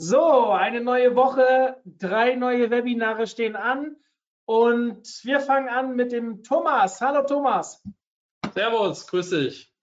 So, 0.00 0.50
eine 0.52 0.80
neue 0.80 1.16
Woche, 1.16 1.82
drei 1.84 2.36
neue 2.36 2.70
Webinare 2.70 3.26
stehen 3.26 3.56
an 3.56 3.96
und 4.44 5.02
wir 5.24 5.40
fangen 5.40 5.68
an 5.68 5.96
mit 5.96 6.12
dem 6.12 6.44
Thomas. 6.44 7.00
Hallo 7.00 7.26
Thomas. 7.26 7.82
Servus, 8.54 9.08
grüß 9.08 9.30
dich. 9.30 9.74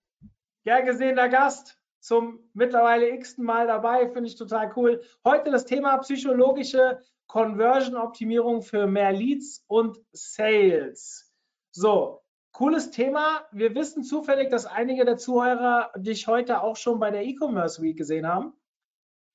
Gern 0.64 0.86
gesehener 0.86 1.28
Gast 1.28 1.78
zum 2.00 2.48
mittlerweile 2.54 3.10
x-ten 3.10 3.44
Mal 3.44 3.66
dabei, 3.66 4.08
finde 4.08 4.30
ich 4.30 4.36
total 4.36 4.72
cool. 4.74 5.02
Heute 5.22 5.50
das 5.50 5.66
Thema 5.66 5.98
psychologische 5.98 6.98
Conversion-Optimierung 7.26 8.62
für 8.62 8.86
mehr 8.86 9.12
Leads 9.12 9.66
und 9.66 9.98
Sales. 10.12 11.30
So, 11.72 12.22
cooles 12.52 12.90
Thema. 12.90 13.46
Wir 13.52 13.74
wissen 13.74 14.02
zufällig, 14.02 14.48
dass 14.48 14.64
einige 14.64 15.04
der 15.04 15.18
Zuhörer 15.18 15.92
dich 15.94 16.26
heute 16.26 16.62
auch 16.62 16.76
schon 16.76 17.00
bei 17.00 17.10
der 17.10 17.24
E-Commerce 17.24 17.82
Week 17.82 17.98
gesehen 17.98 18.26
haben. 18.26 18.54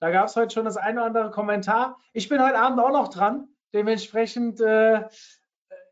Da 0.01 0.09
gab 0.09 0.27
es 0.27 0.35
heute 0.35 0.51
schon 0.51 0.65
das 0.65 0.77
eine 0.77 0.99
oder 0.99 1.05
andere 1.05 1.29
Kommentar. 1.29 1.99
Ich 2.11 2.27
bin 2.27 2.43
heute 2.43 2.57
Abend 2.57 2.79
auch 2.79 2.91
noch 2.91 3.09
dran. 3.09 3.47
Dementsprechend 3.71 4.59
äh, 4.59 5.07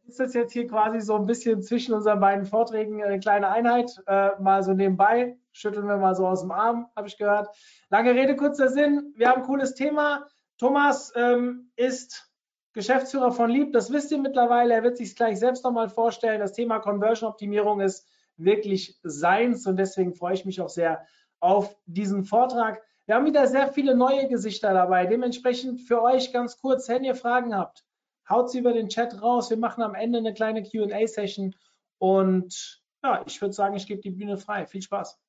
ist 0.08 0.20
das 0.20 0.34
jetzt 0.34 0.52
hier 0.52 0.68
quasi 0.68 1.00
so 1.00 1.16
ein 1.16 1.28
bisschen 1.28 1.62
zwischen 1.62 1.94
unseren 1.94 2.20
beiden 2.20 2.48
Vorträgen 2.48 3.04
eine 3.04 3.20
kleine 3.20 3.50
Einheit. 3.50 4.02
Äh, 4.08 4.32
mal 4.42 4.64
so 4.64 4.74
nebenbei. 4.74 5.38
Schütteln 5.52 5.86
wir 5.86 5.98
mal 5.98 6.16
so 6.16 6.28
aus 6.28 6.42
dem 6.42 6.50
Arm, 6.50 6.88
habe 6.96 7.08
ich 7.08 7.20
gehört. 7.20 7.56
Lange 7.92 8.16
Rede, 8.16 8.36
kurzer 8.36 8.70
Sinn. 8.70 9.14
Wir 9.16 9.30
haben 9.30 9.42
ein 9.42 9.48
cooles 9.48 9.76
Thema. 9.76 10.26
Thomas 10.58 11.14
ähm, 11.16 11.72
ist 11.76 12.32
Geschäftsführer 12.74 13.32
von 13.32 13.52
Lieb. 13.52 13.74
Das 13.74 13.94
wisst 13.94 14.12
ihr 14.12 14.18
mittlerweile. 14.18 14.74
Er 14.74 14.82
wird 14.82 14.98
sich 14.98 15.16
gleich 15.16 15.38
selbst 15.38 15.64
nochmal 15.64 15.88
vorstellen. 15.88 16.40
Das 16.40 16.54
Thema 16.54 16.80
Conversion-Optimierung 16.80 17.80
ist 17.80 18.08
wirklich 18.38 19.00
seins 19.04 19.68
und 19.68 19.78
deswegen 19.78 20.16
freue 20.16 20.34
ich 20.34 20.46
mich 20.46 20.62
auch 20.62 20.70
sehr 20.70 21.06
auf 21.40 21.78
diesen 21.86 22.24
Vortrag. 22.24 22.82
Wir 23.10 23.16
haben 23.16 23.26
wieder 23.26 23.48
sehr 23.48 23.74
viele 23.74 23.96
neue 23.96 24.28
Gesichter 24.28 24.72
dabei. 24.72 25.08
Dementsprechend 25.08 25.82
für 25.82 26.04
euch 26.04 26.32
ganz 26.32 26.62
kurz, 26.62 26.88
wenn 26.90 27.04
ihr 27.04 27.16
Fragen 27.16 27.56
habt, 27.56 27.84
haut 28.30 28.52
sie 28.52 28.60
über 28.60 28.72
den 28.72 28.88
Chat 28.88 29.20
raus. 29.24 29.50
Wir 29.50 29.58
machen 29.58 29.82
am 29.82 29.96
Ende 29.96 30.20
eine 30.20 30.32
kleine 30.32 30.62
QA-Session. 30.62 31.56
Und 31.98 32.84
ja, 33.04 33.24
ich 33.26 33.42
würde 33.42 33.56
sagen, 33.56 33.76
ich 33.76 33.88
gebe 33.88 34.00
die 34.00 34.12
Bühne 34.12 34.38
frei. 34.38 34.68
Viel 34.68 34.84
Spaß. 34.84 35.20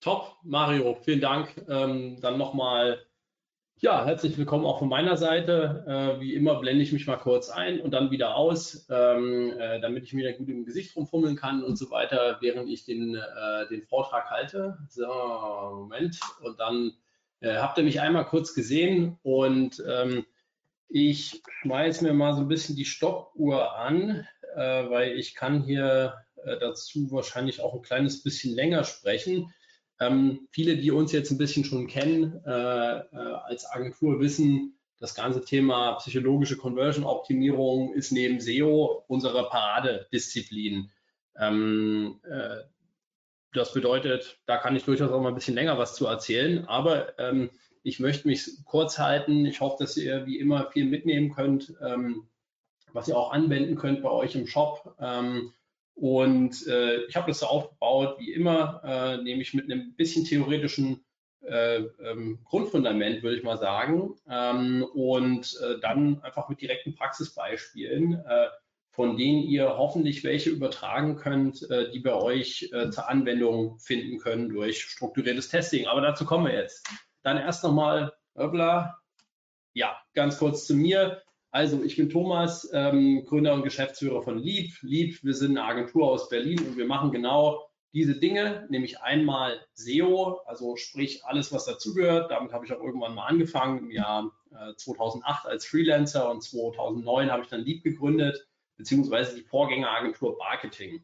Top, 0.00 0.36
Mario, 0.42 0.96
vielen 0.96 1.20
Dank. 1.20 1.64
Ähm, 1.68 2.20
dann 2.20 2.38
nochmal, 2.38 3.06
ja, 3.80 4.04
herzlich 4.04 4.36
willkommen 4.36 4.64
auch 4.64 4.80
von 4.80 4.88
meiner 4.88 5.16
Seite. 5.16 5.84
Äh, 5.86 6.20
wie 6.20 6.34
immer 6.34 6.58
blende 6.58 6.82
ich 6.82 6.92
mich 6.92 7.06
mal 7.06 7.16
kurz 7.16 7.48
ein 7.48 7.80
und 7.80 7.92
dann 7.92 8.10
wieder 8.10 8.34
aus, 8.34 8.86
ähm, 8.90 9.52
äh, 9.58 9.80
damit 9.80 10.04
ich 10.04 10.12
mir 10.12 10.32
gut 10.32 10.48
im 10.48 10.64
Gesicht 10.64 10.96
rumfummeln 10.96 11.36
kann 11.36 11.62
und 11.62 11.76
so 11.76 11.90
weiter, 11.90 12.38
während 12.40 12.68
ich 12.68 12.84
den, 12.84 13.14
äh, 13.14 13.68
den 13.68 13.82
Vortrag 13.82 14.30
halte. 14.30 14.78
So, 14.88 15.06
Moment. 15.06 16.18
Und 16.40 16.58
dann 16.58 16.92
äh, 17.40 17.56
habt 17.56 17.78
ihr 17.78 17.84
mich 17.84 18.00
einmal 18.00 18.26
kurz 18.26 18.52
gesehen 18.54 19.18
und 19.22 19.82
ähm, 19.88 20.26
ich 20.88 21.42
schmeiße 21.60 22.02
mir 22.02 22.14
mal 22.14 22.34
so 22.34 22.40
ein 22.40 22.48
bisschen 22.48 22.74
die 22.74 22.84
Stoppuhr 22.84 23.76
an, 23.76 24.26
äh, 24.56 24.90
weil 24.90 25.18
ich 25.18 25.36
kann 25.36 25.62
hier 25.62 26.14
äh, 26.44 26.58
dazu 26.58 27.12
wahrscheinlich 27.12 27.60
auch 27.60 27.74
ein 27.74 27.82
kleines 27.82 28.24
bisschen 28.24 28.54
länger 28.54 28.82
sprechen. 28.82 29.52
Ähm, 30.00 30.48
viele, 30.52 30.76
die 30.76 30.90
uns 30.90 31.12
jetzt 31.12 31.30
ein 31.30 31.38
bisschen 31.38 31.64
schon 31.64 31.86
kennen 31.86 32.40
äh, 32.46 32.98
äh, 32.98 33.04
als 33.44 33.68
Agentur, 33.70 34.20
wissen, 34.20 34.78
das 35.00 35.14
ganze 35.14 35.44
Thema 35.44 35.94
psychologische 35.94 36.56
Conversion-Optimierung 36.56 37.94
ist 37.94 38.10
neben 38.10 38.40
SEO 38.40 39.04
unsere 39.06 39.48
Paradedisziplin. 39.48 40.90
Ähm, 41.36 42.20
äh, 42.24 42.62
das 43.52 43.72
bedeutet, 43.72 44.40
da 44.46 44.56
kann 44.58 44.76
ich 44.76 44.84
durchaus 44.84 45.10
auch 45.10 45.20
mal 45.20 45.28
ein 45.28 45.34
bisschen 45.34 45.54
länger 45.54 45.78
was 45.78 45.94
zu 45.94 46.06
erzählen, 46.06 46.66
aber 46.66 47.18
ähm, 47.18 47.50
ich 47.82 48.00
möchte 48.00 48.28
mich 48.28 48.64
kurz 48.64 48.98
halten. 48.98 49.46
Ich 49.46 49.60
hoffe, 49.60 49.76
dass 49.78 49.96
ihr 49.96 50.26
wie 50.26 50.38
immer 50.38 50.70
viel 50.70 50.84
mitnehmen 50.84 51.34
könnt, 51.34 51.74
ähm, 51.80 52.28
was 52.92 53.08
ihr 53.08 53.16
auch 53.16 53.32
anwenden 53.32 53.76
könnt 53.76 54.02
bei 54.02 54.10
euch 54.10 54.34
im 54.34 54.46
Shop. 54.46 54.94
Ähm, 55.00 55.52
und 56.00 56.64
äh, 56.68 57.06
ich 57.06 57.16
habe 57.16 57.26
das 57.26 57.40
so 57.40 57.46
aufgebaut, 57.46 58.20
wie 58.20 58.32
immer, 58.32 58.80
äh, 58.84 59.16
nämlich 59.16 59.52
mit 59.52 59.64
einem 59.64 59.94
bisschen 59.96 60.24
theoretischen 60.24 61.04
äh, 61.42 61.78
ähm, 61.78 62.38
Grundfundament, 62.44 63.24
würde 63.24 63.36
ich 63.36 63.42
mal 63.42 63.58
sagen. 63.58 64.14
Ähm, 64.30 64.86
und 64.94 65.58
äh, 65.60 65.80
dann 65.80 66.22
einfach 66.22 66.48
mit 66.48 66.60
direkten 66.60 66.94
Praxisbeispielen, 66.94 68.14
äh, 68.14 68.46
von 68.92 69.16
denen 69.16 69.42
ihr 69.42 69.76
hoffentlich 69.76 70.22
welche 70.22 70.50
übertragen 70.50 71.16
könnt, 71.16 71.68
äh, 71.68 71.90
die 71.90 72.00
bei 72.00 72.14
euch 72.14 72.70
zur 72.90 73.08
Anwendung 73.08 73.78
finden 73.80 74.18
können 74.18 74.48
durch 74.48 74.82
strukturiertes 74.82 75.48
Testing. 75.48 75.88
Aber 75.88 76.00
dazu 76.00 76.24
kommen 76.24 76.46
wir 76.46 76.54
jetzt. 76.54 76.88
Dann 77.22 77.38
erst 77.38 77.64
nochmal, 77.64 78.12
ja, 79.74 79.96
ganz 80.14 80.38
kurz 80.38 80.64
zu 80.66 80.74
mir. 80.74 81.22
Also, 81.50 81.82
ich 81.82 81.96
bin 81.96 82.10
Thomas, 82.10 82.68
ähm, 82.74 83.24
Gründer 83.24 83.54
und 83.54 83.62
Geschäftsführer 83.62 84.22
von 84.22 84.38
Lieb. 84.38 84.72
Lieb, 84.82 85.24
wir 85.24 85.34
sind 85.34 85.56
eine 85.56 85.66
Agentur 85.66 86.08
aus 86.08 86.28
Berlin 86.28 86.58
und 86.60 86.76
wir 86.76 86.86
machen 86.86 87.10
genau 87.10 87.68
diese 87.94 88.18
Dinge, 88.18 88.66
nämlich 88.68 89.00
einmal 89.00 89.58
SEO, 89.72 90.40
also 90.44 90.76
sprich 90.76 91.24
alles, 91.24 91.50
was 91.52 91.64
dazugehört. 91.64 92.30
Damit 92.30 92.52
habe 92.52 92.66
ich 92.66 92.72
auch 92.72 92.82
irgendwann 92.82 93.14
mal 93.14 93.26
angefangen 93.26 93.78
im 93.78 93.90
Jahr 93.90 94.30
äh, 94.50 94.74
2008 94.76 95.46
als 95.46 95.66
Freelancer 95.66 96.30
und 96.30 96.42
2009 96.42 97.30
habe 97.30 97.42
ich 97.44 97.48
dann 97.48 97.62
Lieb 97.62 97.82
gegründet, 97.82 98.46
beziehungsweise 98.76 99.36
die 99.36 99.42
Vorgängeragentur 99.42 100.36
Marketing. 100.36 101.02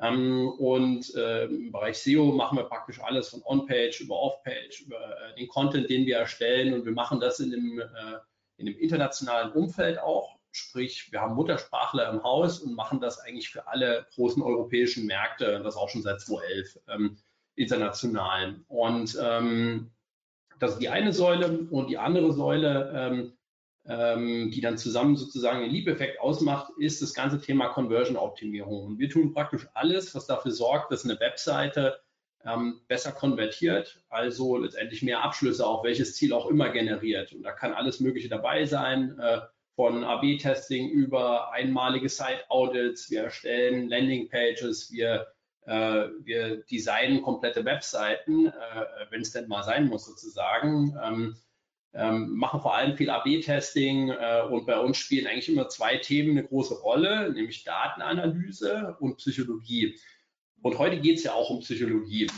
Ähm, 0.00 0.48
und 0.58 1.14
äh, 1.14 1.44
im 1.44 1.70
Bereich 1.70 1.98
SEO 1.98 2.32
machen 2.32 2.58
wir 2.58 2.64
praktisch 2.64 3.00
alles 3.00 3.28
von 3.28 3.42
On-Page 3.44 4.00
über 4.00 4.20
Off-Page, 4.20 4.82
über 4.86 4.96
äh, 4.96 5.34
den 5.36 5.48
Content, 5.48 5.88
den 5.88 6.04
wir 6.04 6.18
erstellen 6.18 6.74
und 6.74 6.84
wir 6.84 6.92
machen 6.92 7.20
das 7.20 7.38
in 7.40 7.50
dem 7.52 7.80
äh, 7.80 7.84
in 8.58 8.66
dem 8.66 8.76
internationalen 8.76 9.52
Umfeld 9.52 9.98
auch. 9.98 10.36
Sprich, 10.50 11.10
wir 11.12 11.20
haben 11.20 11.34
Muttersprachler 11.34 12.10
im 12.10 12.22
Haus 12.22 12.60
und 12.60 12.74
machen 12.74 13.00
das 13.00 13.20
eigentlich 13.20 13.50
für 13.50 13.68
alle 13.68 14.06
großen 14.14 14.42
europäischen 14.42 15.06
Märkte, 15.06 15.60
das 15.62 15.76
auch 15.76 15.88
schon 15.88 16.02
seit 16.02 16.20
2011 16.20 16.78
ähm, 16.88 17.18
international. 17.54 18.60
Und 18.68 19.16
ähm, 19.22 19.90
das 20.58 20.72
ist 20.72 20.78
die 20.80 20.88
eine 20.88 21.12
Säule 21.12 21.66
und 21.70 21.88
die 21.88 21.98
andere 21.98 22.32
Säule, 22.32 22.92
ähm, 22.94 23.32
ähm, 23.86 24.50
die 24.50 24.60
dann 24.60 24.78
zusammen 24.78 25.16
sozusagen 25.16 25.60
den 25.60 25.70
Liebeffekt 25.70 26.20
ausmacht, 26.20 26.72
ist 26.78 27.00
das 27.00 27.14
ganze 27.14 27.40
Thema 27.40 27.68
Conversion-Optimierung. 27.68 28.84
Und 28.84 28.98
wir 28.98 29.08
tun 29.08 29.32
praktisch 29.32 29.68
alles, 29.74 30.14
was 30.14 30.26
dafür 30.26 30.50
sorgt, 30.50 30.90
dass 30.90 31.04
eine 31.04 31.20
Webseite 31.20 32.00
ähm, 32.48 32.80
besser 32.88 33.12
konvertiert, 33.12 34.02
also 34.08 34.56
letztendlich 34.56 35.02
mehr 35.02 35.22
Abschlüsse 35.22 35.66
auf 35.66 35.84
welches 35.84 36.16
Ziel 36.16 36.32
auch 36.32 36.46
immer 36.46 36.70
generiert. 36.70 37.32
Und 37.32 37.42
da 37.42 37.52
kann 37.52 37.72
alles 37.72 38.00
Mögliche 38.00 38.28
dabei 38.28 38.64
sein, 38.64 39.18
äh, 39.18 39.40
von 39.74 40.02
AB-Testing 40.02 40.90
über 40.90 41.52
einmalige 41.52 42.08
Site-Audits, 42.08 43.10
wir 43.10 43.22
erstellen 43.22 43.88
Landing-Pages, 43.88 44.90
wir, 44.90 45.28
äh, 45.66 46.06
wir 46.24 46.64
designen 46.64 47.22
komplette 47.22 47.64
Webseiten, 47.64 48.46
äh, 48.46 48.52
wenn 49.10 49.20
es 49.20 49.30
denn 49.30 49.46
mal 49.46 49.62
sein 49.62 49.86
muss 49.86 50.06
sozusagen. 50.06 50.98
Ähm, 51.00 51.36
ähm, 51.94 52.36
machen 52.36 52.60
vor 52.60 52.74
allem 52.74 52.96
viel 52.96 53.08
AB-Testing 53.08 54.10
äh, 54.10 54.42
und 54.50 54.66
bei 54.66 54.78
uns 54.78 54.98
spielen 54.98 55.26
eigentlich 55.26 55.48
immer 55.48 55.68
zwei 55.68 55.96
Themen 55.96 56.32
eine 56.32 56.46
große 56.46 56.74
Rolle, 56.74 57.32
nämlich 57.32 57.64
Datenanalyse 57.64 58.96
und 59.00 59.16
Psychologie. 59.16 59.96
Und 60.62 60.78
heute 60.78 61.00
geht 61.00 61.18
es 61.18 61.24
ja 61.24 61.32
auch 61.34 61.50
um 61.50 61.60
Psychologie. 61.60 62.28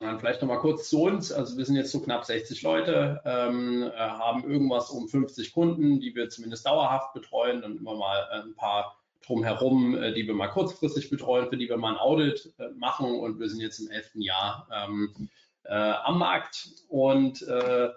Dann 0.00 0.20
vielleicht 0.20 0.42
noch 0.42 0.48
mal 0.48 0.58
kurz 0.58 0.88
zu 0.88 1.02
uns. 1.02 1.32
Also 1.32 1.56
wir 1.56 1.64
sind 1.64 1.74
jetzt 1.74 1.90
so 1.90 2.00
knapp 2.00 2.24
60 2.24 2.62
Leute, 2.62 3.20
ähm, 3.24 3.82
äh, 3.82 3.96
haben 3.96 4.48
irgendwas 4.48 4.90
um 4.90 5.08
50 5.08 5.52
Kunden, 5.52 6.00
die 6.00 6.14
wir 6.14 6.28
zumindest 6.28 6.66
dauerhaft 6.66 7.14
betreuen 7.14 7.64
und 7.64 7.78
immer 7.78 7.96
mal 7.96 8.28
ein 8.30 8.54
paar 8.54 8.96
drumherum, 9.26 10.00
äh, 10.00 10.12
die 10.14 10.26
wir 10.26 10.34
mal 10.34 10.48
kurzfristig 10.48 11.10
betreuen, 11.10 11.48
für 11.48 11.56
die 11.56 11.68
wir 11.68 11.76
mal 11.76 11.94
ein 11.94 11.98
Audit 11.98 12.52
äh, 12.58 12.68
machen. 12.76 13.18
Und 13.18 13.40
wir 13.40 13.48
sind 13.48 13.60
jetzt 13.60 13.80
im 13.80 13.90
elften 13.90 14.20
Jahr 14.20 14.68
ähm, 14.72 15.28
äh, 15.64 15.74
am 15.74 16.18
Markt. 16.18 16.68
Und 16.88 17.42
äh, 17.42 17.90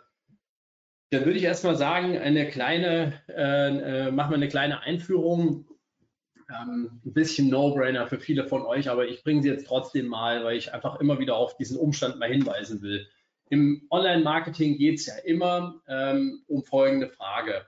dann 1.11 1.25
würde 1.25 1.37
ich 1.37 1.43
erstmal 1.43 1.75
sagen, 1.75 2.17
eine 2.17 2.49
kleine, 2.49 3.21
äh, 3.27 4.09
machen 4.09 4.31
wir 4.31 4.37
eine 4.37 4.47
kleine 4.47 4.81
Einführung 4.81 5.65
ähm, 6.51 7.01
ein 7.05 7.13
bisschen 7.13 7.49
No-Brainer 7.49 8.07
für 8.07 8.19
viele 8.19 8.47
von 8.47 8.63
euch, 8.63 8.89
aber 8.89 9.07
ich 9.07 9.23
bringe 9.23 9.41
sie 9.41 9.49
jetzt 9.49 9.67
trotzdem 9.67 10.07
mal, 10.07 10.43
weil 10.43 10.57
ich 10.57 10.73
einfach 10.73 10.99
immer 10.99 11.19
wieder 11.19 11.35
auf 11.35 11.57
diesen 11.57 11.77
Umstand 11.77 12.19
mal 12.19 12.29
hinweisen 12.29 12.81
will. 12.81 13.07
Im 13.49 13.85
Online-Marketing 13.89 14.77
geht 14.77 14.99
es 14.99 15.05
ja 15.05 15.15
immer 15.25 15.81
ähm, 15.87 16.43
um 16.47 16.63
folgende 16.63 17.09
Frage, 17.09 17.65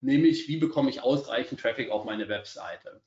nämlich 0.00 0.48
wie 0.48 0.56
bekomme 0.56 0.90
ich 0.90 1.02
ausreichend 1.02 1.60
Traffic 1.60 1.90
auf 1.90 2.04
meine 2.04 2.28
Webseite? 2.28 3.02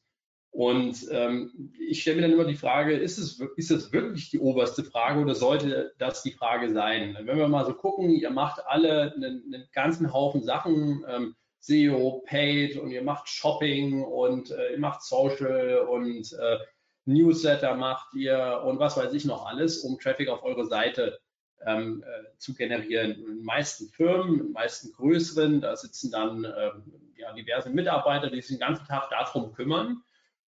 Und 0.56 1.08
ähm, 1.12 1.74
ich 1.90 2.02
stelle 2.02 2.16
mir 2.16 2.22
dann 2.22 2.32
immer 2.32 2.46
die 2.46 2.56
Frage, 2.56 2.96
ist 2.96 3.18
es, 3.18 3.42
ist 3.58 3.72
es 3.72 3.92
wirklich 3.92 4.30
die 4.30 4.40
oberste 4.40 4.86
Frage 4.86 5.20
oder 5.20 5.36
sollte 5.36 5.94
das 5.98 6.24
die 6.24 6.32
Frage 6.32 6.72
sein? 6.72 7.18
Wenn 7.24 7.38
wir 7.38 7.50
mal 7.50 7.66
so 7.66 7.74
gucken, 7.74 8.10
ihr 8.10 8.30
macht 8.30 8.66
alle 8.66 9.14
einen, 9.14 9.44
einen 9.54 9.68
ganzen 9.74 10.14
Haufen 10.14 10.44
Sachen, 10.44 11.04
ähm, 11.10 11.36
SEO, 11.66 12.24
Paid 12.28 12.78
und 12.78 12.92
ihr 12.92 13.02
macht 13.02 13.28
Shopping 13.28 14.04
und 14.04 14.52
äh, 14.52 14.74
ihr 14.74 14.80
macht 14.80 15.02
Social 15.02 15.80
und 15.80 16.32
äh, 16.34 16.60
Newsletter 17.06 17.76
macht 17.76 18.14
ihr 18.14 18.62
und 18.66 18.80
was 18.80 18.98
weiß 18.98 19.14
ich 19.14 19.26
noch 19.26 19.48
alles, 19.48 19.80
um 19.80 20.00
Traffic 20.00 20.30
auf 20.30 20.44
eure 20.44 20.68
Seite 20.68 21.20
ähm, 21.66 22.04
äh, 22.04 22.38
zu 22.38 22.54
generieren. 22.54 23.12
In 23.14 23.26
den 23.26 23.44
meisten 23.44 23.90
Firmen, 23.90 24.34
in 24.34 24.44
den 24.46 24.52
meisten 24.52 24.92
größeren, 24.94 25.62
da 25.62 25.76
sitzen 25.76 26.12
dann 26.12 26.46
ähm, 26.46 27.14
ja, 27.18 27.34
diverse 27.34 27.70
Mitarbeiter, 27.72 28.30
die 28.30 28.42
sich 28.42 28.58
den 28.58 28.60
ganzen 28.60 28.86
Tag 28.86 29.10
darum 29.10 29.52
kümmern 29.54 30.04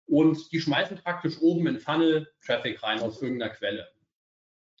und 0.07 0.51
die 0.51 0.59
schmeißen 0.59 0.97
praktisch 0.97 1.39
oben 1.41 1.67
in 1.67 1.79
Funnel 1.79 2.27
Traffic 2.43 2.81
rein 2.81 3.01
aus 3.01 3.21
irgendeiner 3.21 3.53
Quelle. 3.53 3.87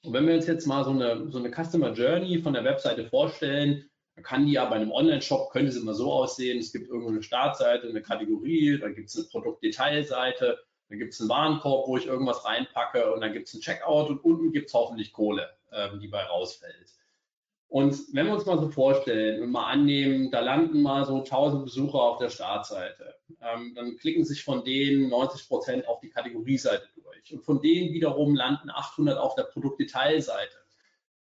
Und 0.01 0.13
wenn 0.13 0.27
wir 0.27 0.33
uns 0.33 0.47
jetzt 0.47 0.65
mal 0.65 0.83
so 0.83 0.91
eine, 0.91 1.31
so 1.31 1.37
eine 1.37 1.51
Customer 1.51 1.93
Journey 1.93 2.41
von 2.41 2.53
der 2.53 2.63
Webseite 2.63 3.07
vorstellen, 3.07 3.89
dann 4.15 4.23
kann 4.23 4.45
die 4.45 4.53
ja 4.53 4.65
bei 4.65 4.75
einem 4.75 4.91
Online-Shop, 4.91 5.51
könnte 5.51 5.71
sie 5.71 5.79
immer 5.79 5.93
so 5.95 6.11
aussehen, 6.11 6.59
es 6.59 6.71
gibt 6.71 6.87
irgendwo 6.87 7.09
eine 7.09 7.23
Startseite, 7.23 7.87
eine 7.87 8.01
Kategorie, 8.01 8.77
dann 8.79 8.93
gibt 8.93 9.09
es 9.09 9.17
eine 9.17 9.25
Produktdetailseite, 9.25 10.59
dann 10.89 10.99
gibt 10.99 11.13
es 11.13 11.19
einen 11.19 11.29
Warenkorb, 11.29 11.87
wo 11.87 11.97
ich 11.97 12.05
irgendwas 12.05 12.45
reinpacke 12.45 13.11
und 13.13 13.21
dann 13.21 13.33
gibt 13.33 13.47
es 13.47 13.55
ein 13.55 13.61
Checkout 13.61 14.09
und 14.09 14.23
unten 14.23 14.51
gibt 14.51 14.67
es 14.67 14.73
hoffentlich 14.73 15.13
Kohle, 15.13 15.49
ähm, 15.71 15.99
die 15.99 16.07
bei 16.07 16.23
rausfällt. 16.23 16.93
Und 17.73 18.13
wenn 18.13 18.27
wir 18.27 18.33
uns 18.35 18.45
mal 18.45 18.59
so 18.59 18.69
vorstellen 18.69 19.41
und 19.41 19.49
mal 19.49 19.65
annehmen, 19.65 20.29
da 20.29 20.41
landen 20.41 20.83
mal 20.83 21.05
so 21.05 21.23
1000 21.23 21.65
Besucher 21.65 21.99
auf 21.99 22.19
der 22.19 22.29
Startseite, 22.29 23.15
ähm, 23.41 23.73
dann 23.73 23.97
klicken 23.97 24.25
sich 24.25 24.43
von 24.43 24.63
denen 24.63 25.09
90 25.09 25.47
Prozent 25.47 25.87
auf 25.87 25.99
die 25.99 26.09
Kategorieseite 26.09 26.87
durch. 26.93 27.33
Und 27.33 27.43
von 27.43 27.61
denen 27.61 27.91
wiederum 27.91 28.35
landen 28.35 28.69
800 28.69 29.17
auf 29.17 29.33
der 29.33 29.45
Produktdetailseite. 29.45 30.62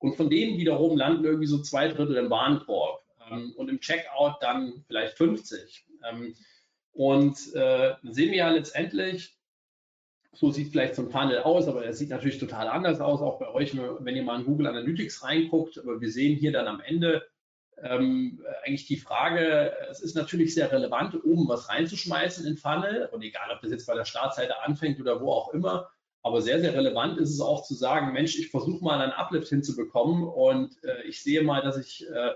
Und 0.01 0.15
von 0.15 0.29
denen 0.31 0.57
wiederum 0.57 0.97
landen 0.97 1.23
irgendwie 1.23 1.45
so 1.45 1.61
zwei 1.61 1.87
Drittel 1.87 2.17
im 2.17 2.29
Warenkorb. 2.31 3.03
Ähm, 3.29 3.53
und 3.55 3.69
im 3.69 3.79
Checkout 3.79 4.37
dann 4.41 4.83
vielleicht 4.87 5.15
50. 5.15 5.85
Ähm, 6.09 6.35
und 6.91 7.37
äh, 7.53 7.93
sehen 8.03 8.31
wir 8.31 8.37
ja 8.37 8.49
letztendlich, 8.49 9.37
so 10.33 10.49
sieht 10.49 10.71
vielleicht 10.71 10.95
so 10.95 11.03
ein 11.03 11.11
Funnel 11.11 11.39
aus, 11.39 11.67
aber 11.67 11.85
er 11.85 11.93
sieht 11.93 12.09
natürlich 12.09 12.39
total 12.39 12.67
anders 12.67 12.99
aus, 12.99 13.21
auch 13.21 13.39
bei 13.39 13.47
euch, 13.49 13.77
wenn 13.77 14.15
ihr 14.15 14.23
mal 14.23 14.39
in 14.39 14.45
Google 14.45 14.67
Analytics 14.67 15.23
reinguckt. 15.23 15.77
Aber 15.77 16.01
wir 16.01 16.11
sehen 16.11 16.35
hier 16.35 16.51
dann 16.51 16.67
am 16.67 16.81
Ende 16.81 17.27
ähm, 17.77 18.43
eigentlich 18.63 18.87
die 18.87 18.97
Frage, 18.97 19.71
es 19.91 20.01
ist 20.01 20.15
natürlich 20.15 20.55
sehr 20.55 20.71
relevant, 20.71 21.15
oben 21.23 21.47
was 21.47 21.69
reinzuschmeißen 21.69 22.45
in 22.47 22.57
Funnel 22.57 23.07
und 23.11 23.21
egal, 23.21 23.51
ob 23.51 23.61
das 23.61 23.71
jetzt 23.71 23.85
bei 23.85 23.95
der 23.95 24.05
Startseite 24.05 24.61
anfängt 24.63 24.99
oder 24.99 25.21
wo 25.21 25.31
auch 25.31 25.53
immer, 25.53 25.89
aber 26.23 26.41
sehr, 26.41 26.59
sehr 26.59 26.73
relevant 26.73 27.17
ist 27.17 27.31
es 27.31 27.41
auch 27.41 27.63
zu 27.63 27.73
sagen, 27.73 28.13
Mensch, 28.13 28.37
ich 28.37 28.49
versuche 28.49 28.83
mal 28.83 29.01
einen 29.01 29.13
Uplift 29.13 29.49
hinzubekommen 29.49 30.23
und 30.23 30.83
äh, 30.83 31.03
ich 31.03 31.23
sehe 31.23 31.41
mal, 31.41 31.61
dass 31.61 31.77
ich 31.77 32.07
äh, 32.09 32.31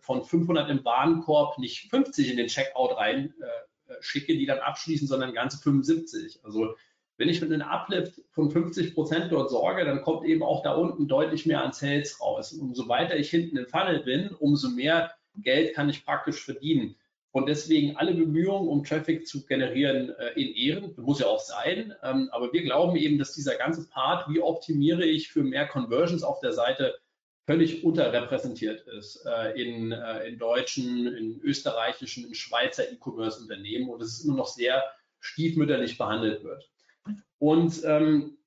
von 0.00 0.24
500 0.24 0.70
im 0.70 0.84
Warenkorb 0.84 1.58
nicht 1.58 1.90
50 1.90 2.30
in 2.30 2.36
den 2.36 2.48
Checkout 2.48 2.96
rein 2.96 3.34
äh, 3.40 3.94
schicke, 4.00 4.36
die 4.36 4.46
dann 4.46 4.58
abschließen, 4.58 5.08
sondern 5.08 5.32
ganze 5.32 5.58
75. 5.58 6.40
Also 6.44 6.74
wenn 7.16 7.28
ich 7.28 7.40
mit 7.40 7.52
einem 7.52 7.62
Uplift 7.62 8.20
von 8.30 8.50
50 8.50 8.94
Prozent 8.94 9.30
dort 9.30 9.50
sorge, 9.50 9.84
dann 9.84 10.02
kommt 10.02 10.26
eben 10.26 10.42
auch 10.42 10.62
da 10.62 10.72
unten 10.72 11.06
deutlich 11.06 11.46
mehr 11.46 11.62
an 11.62 11.72
Sales 11.72 12.20
raus. 12.20 12.52
Und 12.52 12.60
umso 12.60 12.88
weiter 12.88 13.16
ich 13.16 13.30
hinten 13.30 13.56
im 13.56 13.66
Funnel 13.66 14.02
bin, 14.02 14.30
umso 14.30 14.68
mehr 14.68 15.12
Geld 15.36 15.74
kann 15.74 15.88
ich 15.88 16.04
praktisch 16.04 16.44
verdienen. 16.44 16.96
Und 17.34 17.48
deswegen 17.48 17.96
alle 17.96 18.14
Bemühungen, 18.14 18.68
um 18.68 18.84
Traffic 18.84 19.26
zu 19.26 19.44
generieren, 19.44 20.10
äh, 20.20 20.40
in 20.40 20.54
Ehren, 20.54 20.94
muss 20.96 21.18
ja 21.18 21.26
auch 21.26 21.40
sein. 21.40 21.92
Ähm, 22.04 22.28
aber 22.30 22.52
wir 22.52 22.62
glauben 22.62 22.94
eben, 22.94 23.18
dass 23.18 23.34
dieser 23.34 23.56
ganze 23.56 23.88
Part, 23.88 24.28
wie 24.28 24.40
optimiere 24.40 25.04
ich 25.04 25.32
für 25.32 25.42
mehr 25.42 25.66
Conversions 25.66 26.22
auf 26.22 26.38
der 26.38 26.52
Seite, 26.52 26.94
völlig 27.44 27.82
unterrepräsentiert 27.82 28.86
ist 28.86 29.26
äh, 29.26 29.60
in, 29.60 29.90
äh, 29.90 30.28
in 30.28 30.38
deutschen, 30.38 31.08
in 31.08 31.40
österreichischen, 31.40 32.24
in 32.24 32.36
Schweizer 32.36 32.84
E-Commerce-Unternehmen 32.92 33.88
und 33.88 34.00
es 34.00 34.24
immer 34.24 34.36
noch 34.36 34.46
sehr 34.46 34.84
stiefmütterlich 35.18 35.98
behandelt 35.98 36.44
wird. 36.44 36.70
Und 37.38 37.82
ähm, 37.84 38.38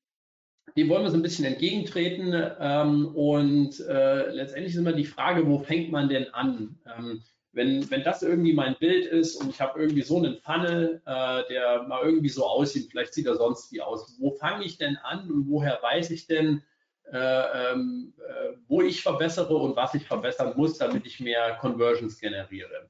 dem 0.77 0.87
wollen 0.87 1.03
wir 1.03 1.11
so 1.11 1.17
ein 1.17 1.23
bisschen 1.23 1.43
entgegentreten. 1.43 2.33
Ähm, 2.57 3.13
und 3.13 3.81
äh, 3.81 4.31
letztendlich 4.31 4.73
ist 4.73 4.79
immer 4.79 4.93
die 4.93 5.03
Frage, 5.03 5.45
wo 5.45 5.59
fängt 5.59 5.91
man 5.91 6.07
denn 6.07 6.33
an? 6.33 6.79
Ähm, 6.97 7.23
wenn, 7.57 7.89
wenn 7.89 8.03
das 8.03 8.21
irgendwie 8.21 8.53
mein 8.53 8.75
Bild 8.77 9.07
ist 9.07 9.35
und 9.35 9.49
ich 9.49 9.59
habe 9.59 9.81
irgendwie 9.81 10.03
so 10.03 10.17
einen 10.17 10.37
Funnel, 10.37 11.01
äh, 11.05 11.41
der 11.49 11.83
mal 11.83 12.03
irgendwie 12.03 12.29
so 12.29 12.45
aussieht, 12.45 12.89
vielleicht 12.91 13.15
sieht 13.15 13.25
er 13.25 13.35
sonst 13.35 13.71
wie 13.73 13.81
aus, 13.81 14.15
wo 14.19 14.31
fange 14.31 14.63
ich 14.63 14.77
denn 14.77 14.95
an 14.97 15.29
und 15.29 15.49
woher 15.49 15.79
weiß 15.81 16.11
ich 16.11 16.27
denn, 16.27 16.61
äh, 17.11 17.17
ähm, 17.17 18.13
äh, 18.19 18.57
wo 18.67 18.81
ich 18.81 19.01
verbessere 19.01 19.55
und 19.55 19.75
was 19.75 19.95
ich 19.95 20.05
verbessern 20.05 20.53
muss, 20.55 20.77
damit 20.77 21.05
ich 21.05 21.19
mehr 21.19 21.57
Conversions 21.59 22.19
generiere? 22.19 22.89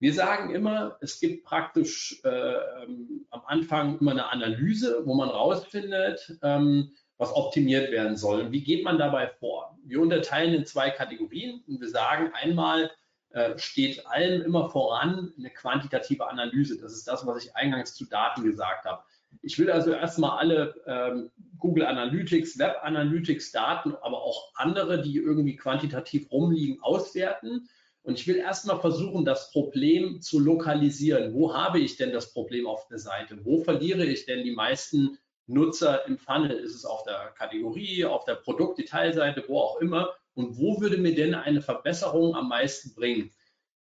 Wir 0.00 0.12
sagen 0.12 0.54
immer, 0.54 0.96
es 1.00 1.20
gibt 1.20 1.44
praktisch 1.44 2.20
äh, 2.24 2.28
ähm, 2.28 3.26
am 3.30 3.42
Anfang 3.46 3.98
immer 4.00 4.10
eine 4.10 4.30
Analyse, 4.30 5.02
wo 5.04 5.14
man 5.14 5.28
rausfindet, 5.28 6.38
ähm, 6.42 6.90
was 7.16 7.32
optimiert 7.36 7.92
werden 7.92 8.16
soll. 8.16 8.40
Und 8.40 8.52
wie 8.52 8.64
geht 8.64 8.82
man 8.82 8.98
dabei 8.98 9.28
vor? 9.28 9.78
Wir 9.84 10.00
unterteilen 10.00 10.54
in 10.54 10.64
zwei 10.66 10.90
Kategorien 10.90 11.62
und 11.68 11.80
wir 11.80 11.88
sagen 11.88 12.32
einmal, 12.32 12.90
äh, 13.30 13.56
steht 13.58 14.06
allem 14.06 14.42
immer 14.42 14.68
voran 14.70 15.32
eine 15.38 15.50
quantitative 15.50 16.28
Analyse. 16.28 16.78
Das 16.80 16.92
ist 16.92 17.06
das, 17.06 17.26
was 17.26 17.44
ich 17.44 17.54
eingangs 17.56 17.94
zu 17.94 18.06
Daten 18.06 18.42
gesagt 18.42 18.84
habe. 18.84 19.02
Ich 19.42 19.58
will 19.58 19.70
also 19.70 19.92
erstmal 19.92 20.38
alle 20.38 20.74
ähm, 20.86 21.30
Google 21.58 21.86
Analytics, 21.86 22.58
Web 22.58 22.78
Analytics 22.82 23.52
Daten, 23.52 23.94
aber 24.02 24.22
auch 24.22 24.52
andere, 24.54 25.00
die 25.02 25.16
irgendwie 25.16 25.56
quantitativ 25.56 26.30
rumliegen, 26.32 26.82
auswerten 26.82 27.68
und 28.02 28.18
ich 28.18 28.26
will 28.26 28.36
erstmal 28.36 28.80
versuchen, 28.80 29.24
das 29.24 29.50
Problem 29.50 30.20
zu 30.20 30.40
lokalisieren. 30.40 31.34
Wo 31.34 31.54
habe 31.54 31.80
ich 31.80 31.96
denn 31.96 32.12
das 32.12 32.32
Problem 32.32 32.66
auf 32.66 32.88
der 32.88 32.98
Seite? 32.98 33.44
Wo 33.44 33.62
verliere 33.62 34.04
ich 34.04 34.24
denn 34.24 34.42
die 34.42 34.54
meisten 34.54 35.18
Nutzer 35.46 36.06
im 36.06 36.16
Funnel? 36.16 36.52
Ist 36.52 36.74
es 36.74 36.84
auf 36.84 37.02
der 37.04 37.32
Kategorie, 37.36 38.04
auf 38.04 38.24
der 38.24 38.36
Produktdetailseite, 38.36 39.44
wo 39.48 39.58
auch 39.58 39.80
immer? 39.80 40.10
Und 40.34 40.58
wo 40.58 40.80
würde 40.80 40.98
mir 40.98 41.14
denn 41.14 41.34
eine 41.34 41.62
Verbesserung 41.62 42.34
am 42.34 42.48
meisten 42.48 42.94
bringen? 42.94 43.30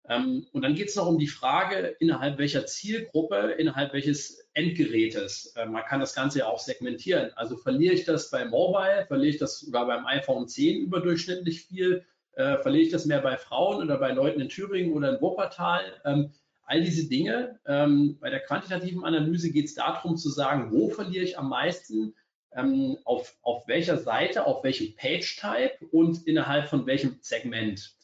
Ähm, 0.08 0.46
und 0.52 0.62
dann 0.62 0.74
geht 0.74 0.88
es 0.88 0.96
noch 0.96 1.06
um 1.06 1.18
die 1.18 1.28
Frage, 1.28 1.94
innerhalb 2.00 2.38
welcher 2.38 2.66
Zielgruppe, 2.66 3.54
innerhalb 3.58 3.92
welches 3.92 4.48
Endgerätes. 4.54 5.54
Äh, 5.56 5.66
man 5.66 5.84
kann 5.84 6.00
das 6.00 6.14
Ganze 6.14 6.40
ja 6.40 6.46
auch 6.46 6.58
segmentieren. 6.58 7.30
Also 7.36 7.56
verliere 7.56 7.94
ich 7.94 8.04
das 8.04 8.30
bei 8.30 8.44
Mobile, 8.44 9.04
verliere 9.06 9.30
ich 9.30 9.38
das 9.38 9.60
sogar 9.60 9.86
beim 9.86 10.06
iPhone 10.06 10.48
10 10.48 10.80
überdurchschnittlich 10.82 11.62
viel, 11.66 12.04
äh, 12.32 12.58
verlege 12.58 12.86
ich 12.86 12.92
das 12.92 13.06
mehr 13.06 13.20
bei 13.20 13.36
Frauen 13.36 13.82
oder 13.82 13.98
bei 13.98 14.12
Leuten 14.12 14.40
in 14.40 14.48
Thüringen 14.48 14.92
oder 14.92 15.14
in 15.14 15.20
Wuppertal? 15.20 16.00
Ähm, 16.04 16.32
all 16.64 16.82
diese 16.82 17.08
Dinge. 17.08 17.58
Ähm, 17.66 18.18
bei 18.20 18.30
der 18.30 18.40
quantitativen 18.40 19.04
Analyse 19.04 19.50
geht 19.50 19.66
es 19.66 19.74
darum 19.74 20.16
zu 20.16 20.30
sagen, 20.30 20.70
wo 20.72 20.88
verliere 20.88 21.24
ich 21.24 21.36
am 21.36 21.48
meisten, 21.48 22.14
ähm, 22.52 22.98
auf, 23.04 23.36
auf 23.42 23.66
welcher 23.68 23.96
Seite, 23.96 24.46
auf 24.46 24.64
welchem 24.64 24.94
Page-Type 24.96 25.86
und 25.92 26.26
innerhalb 26.26 26.68
von 26.68 26.86
welchem 26.86 27.18
Segment. 27.20 27.94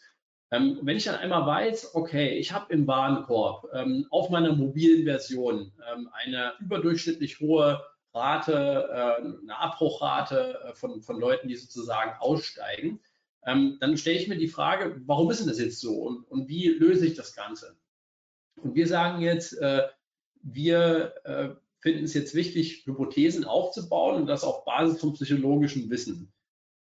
Ähm, 0.52 0.78
wenn 0.82 0.96
ich 0.96 1.04
dann 1.04 1.16
einmal 1.16 1.44
weiß, 1.44 1.94
okay, 1.94 2.38
ich 2.38 2.52
habe 2.52 2.72
im 2.72 2.86
Warenkorb 2.86 3.68
ähm, 3.74 4.06
auf 4.10 4.30
meiner 4.30 4.52
mobilen 4.52 5.04
Version 5.04 5.72
ähm, 5.92 6.08
eine 6.12 6.52
überdurchschnittlich 6.60 7.40
hohe 7.40 7.82
Rate, 8.14 8.52
äh, 8.52 9.22
eine 9.22 9.58
Abbruchrate 9.58 10.60
äh, 10.64 10.74
von, 10.74 11.02
von 11.02 11.18
Leuten, 11.18 11.48
die 11.48 11.56
sozusagen 11.56 12.12
aussteigen, 12.20 13.00
ähm, 13.44 13.78
dann 13.80 13.96
stelle 13.96 14.18
ich 14.18 14.28
mir 14.28 14.38
die 14.38 14.48
Frage, 14.48 15.00
warum 15.06 15.30
ist 15.30 15.40
denn 15.40 15.48
das 15.48 15.58
jetzt 15.58 15.80
so 15.80 16.02
und, 16.02 16.24
und 16.30 16.48
wie 16.48 16.68
löse 16.68 17.06
ich 17.06 17.14
das 17.14 17.34
Ganze? 17.34 17.76
Und 18.62 18.74
wir 18.74 18.86
sagen 18.86 19.20
jetzt, 19.20 19.52
äh, 19.58 19.88
wir 20.42 21.14
äh, 21.24 21.48
finden 21.80 22.04
es 22.04 22.14
jetzt 22.14 22.34
wichtig, 22.34 22.84
Hypothesen 22.86 23.44
aufzubauen 23.44 24.16
und 24.16 24.26
das 24.26 24.44
auf 24.44 24.64
Basis 24.64 25.00
von 25.00 25.12
psychologischem 25.14 25.90
Wissen. 25.90 26.32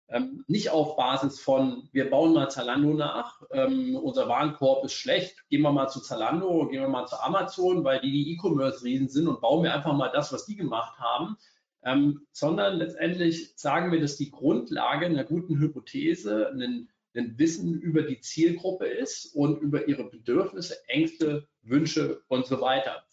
Ähm, 0.07 0.43
nicht 0.47 0.69
auf 0.69 0.95
Basis 0.97 1.39
von, 1.39 1.89
wir 1.91 2.09
bauen 2.09 2.33
mal 2.33 2.49
Zalando 2.49 2.93
nach, 2.93 3.41
ähm, 3.51 3.95
unser 3.95 4.27
Warenkorb 4.27 4.85
ist 4.85 4.93
schlecht, 4.93 5.47
gehen 5.49 5.61
wir 5.61 5.71
mal 5.71 5.87
zu 5.87 5.99
Zalando, 5.99 6.67
gehen 6.67 6.81
wir 6.81 6.89
mal 6.89 7.07
zu 7.07 7.19
Amazon, 7.19 7.83
weil 7.83 8.01
die 8.01 8.11
die 8.11 8.33
E-Commerce-Riesen 8.33 9.09
sind 9.09 9.27
und 9.27 9.41
bauen 9.41 9.63
wir 9.63 9.73
einfach 9.73 9.93
mal 9.93 10.09
das, 10.09 10.31
was 10.31 10.45
die 10.45 10.55
gemacht 10.55 10.99
haben 10.99 11.37
ähm, 11.85 12.25
sondern 12.31 12.77
letztendlich 12.77 13.53
sagen 13.55 13.91
wir, 13.91 14.01
dass 14.01 14.17
die 14.17 14.31
Grundlage 14.31 15.05
einer 15.05 15.23
guten 15.23 15.59
Hypothese 15.59 16.49
ein, 16.49 16.89
ein 17.15 17.37
Wissen 17.37 17.79
über 17.79 18.01
die 18.01 18.19
Zielgruppe 18.19 18.87
ist 18.87 19.35
und 19.35 19.61
über 19.61 19.87
ihre 19.87 20.09
Bedürfnisse, 20.09 20.75
Ängste, 20.87 21.47
Wünsche 21.61 22.23
und 22.27 22.47
so 22.47 22.59
weiter. 22.59 23.05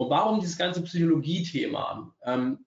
Und 0.00 0.08
warum 0.08 0.40
dieses 0.40 0.56
ganze 0.56 0.82
Psychologie-Thema? 0.82 2.10
Ähm, 2.24 2.64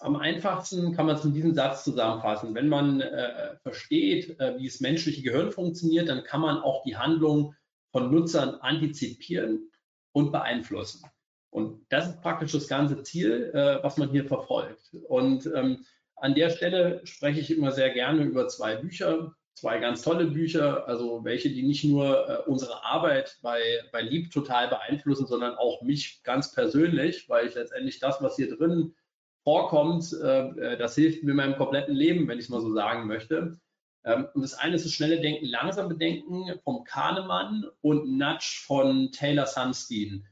am 0.00 0.16
einfachsten 0.16 0.92
kann 0.96 1.06
man 1.06 1.14
es 1.14 1.24
in 1.24 1.32
diesem 1.32 1.54
Satz 1.54 1.84
zusammenfassen. 1.84 2.56
Wenn 2.56 2.68
man 2.68 3.00
äh, 3.00 3.56
versteht, 3.62 4.40
äh, 4.40 4.58
wie 4.58 4.66
das 4.66 4.80
menschliche 4.80 5.22
Gehirn 5.22 5.52
funktioniert, 5.52 6.08
dann 6.08 6.24
kann 6.24 6.40
man 6.40 6.58
auch 6.58 6.82
die 6.82 6.96
Handlung 6.96 7.54
von 7.92 8.10
Nutzern 8.10 8.56
antizipieren 8.56 9.70
und 10.10 10.32
beeinflussen. 10.32 11.08
Und 11.50 11.86
das 11.88 12.08
ist 12.08 12.20
praktisch 12.20 12.50
das 12.50 12.66
ganze 12.66 13.00
Ziel, 13.04 13.52
äh, 13.54 13.80
was 13.84 13.96
man 13.96 14.10
hier 14.10 14.24
verfolgt. 14.24 14.92
Und 15.06 15.48
ähm, 15.54 15.84
an 16.16 16.34
der 16.34 16.50
Stelle 16.50 17.00
spreche 17.04 17.38
ich 17.38 17.56
immer 17.56 17.70
sehr 17.70 17.90
gerne 17.90 18.24
über 18.24 18.48
zwei 18.48 18.74
Bücher, 18.74 19.36
zwei 19.54 19.78
ganz 19.78 20.02
tolle 20.02 20.26
Bücher, 20.26 20.86
also 20.88 21.24
welche, 21.24 21.50
die 21.50 21.62
nicht 21.62 21.84
nur 21.84 22.28
äh, 22.28 22.48
unsere 22.48 22.84
Arbeit 22.84 23.38
bei, 23.42 23.60
bei 23.92 24.00
Lieb 24.00 24.30
total 24.30 24.68
beeinflussen, 24.68 25.26
sondern 25.26 25.54
auch 25.54 25.82
mich 25.82 26.22
ganz 26.22 26.52
persönlich, 26.52 27.28
weil 27.28 27.46
ich 27.46 27.54
letztendlich 27.54 27.98
das, 27.98 28.22
was 28.22 28.36
hier 28.36 28.56
drin 28.56 28.94
vorkommt, 29.42 30.12
äh, 30.12 30.48
äh 30.48 30.78
das 30.78 30.94
hilft 30.94 31.22
mir 31.22 31.30
in 31.32 31.36
meinem 31.36 31.56
kompletten 31.56 31.94
Leben, 31.94 32.28
wenn 32.28 32.38
ich 32.38 32.44
es 32.44 32.50
mal 32.50 32.60
so 32.60 32.72
sagen 32.72 33.06
möchte. 33.06 33.58
Ähm, 34.04 34.28
und 34.34 34.42
das 34.42 34.54
eine 34.54 34.76
ist 34.76 34.84
das 34.84 34.92
schnelle 34.92 35.20
Denken, 35.20 35.46
langsame 35.46 35.96
Denken 35.96 36.58
vom 36.64 36.84
Kahnemann 36.84 37.66
und 37.82 38.16
Nudge 38.16 38.62
von 38.66 39.12
Taylor 39.12 39.46
Sunstein. 39.46 40.26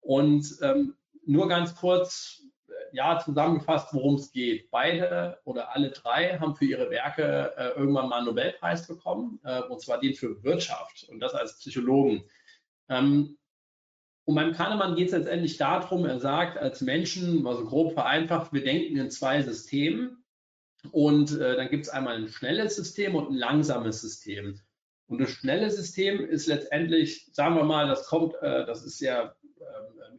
Und 0.00 0.46
ähm, 0.62 0.94
nur 1.26 1.48
ganz 1.48 1.74
kurz, 1.74 2.42
ja, 2.92 3.18
zusammengefasst, 3.18 3.92
worum 3.92 4.16
es 4.16 4.32
geht. 4.32 4.70
Beide 4.70 5.38
oder 5.44 5.74
alle 5.74 5.90
drei 5.90 6.38
haben 6.38 6.56
für 6.56 6.64
ihre 6.64 6.90
Werke 6.90 7.52
äh, 7.56 7.78
irgendwann 7.78 8.08
mal 8.08 8.18
einen 8.18 8.26
Nobelpreis 8.26 8.86
bekommen, 8.86 9.40
äh, 9.44 9.62
und 9.62 9.80
zwar 9.80 10.00
den 10.00 10.14
für 10.14 10.42
Wirtschaft 10.42 11.08
und 11.08 11.20
das 11.20 11.34
als 11.34 11.58
Psychologen. 11.58 12.24
Ähm, 12.88 13.38
und 14.24 14.34
beim 14.34 14.52
Kahnemann 14.52 14.94
geht 14.94 15.06
es 15.06 15.14
letztendlich 15.14 15.56
darum, 15.56 16.04
er 16.04 16.20
sagt, 16.20 16.58
als 16.58 16.82
Menschen, 16.82 17.46
also 17.46 17.64
grob 17.64 17.94
vereinfacht, 17.94 18.52
wir 18.52 18.62
denken 18.62 18.98
in 18.98 19.10
zwei 19.10 19.42
Systemen. 19.42 20.22
Und 20.92 21.32
äh, 21.32 21.56
dann 21.56 21.70
gibt 21.70 21.86
es 21.86 21.90
einmal 21.90 22.16
ein 22.16 22.28
schnelles 22.28 22.76
System 22.76 23.14
und 23.14 23.30
ein 23.30 23.36
langsames 23.36 24.02
System. 24.02 24.60
Und 25.06 25.22
das 25.22 25.30
schnelle 25.30 25.70
System 25.70 26.20
ist 26.20 26.46
letztendlich, 26.46 27.30
sagen 27.32 27.56
wir 27.56 27.64
mal, 27.64 27.88
das 27.88 28.06
kommt, 28.06 28.34
äh, 28.42 28.66
das 28.66 28.84
ist 28.84 29.00
ja 29.00 29.34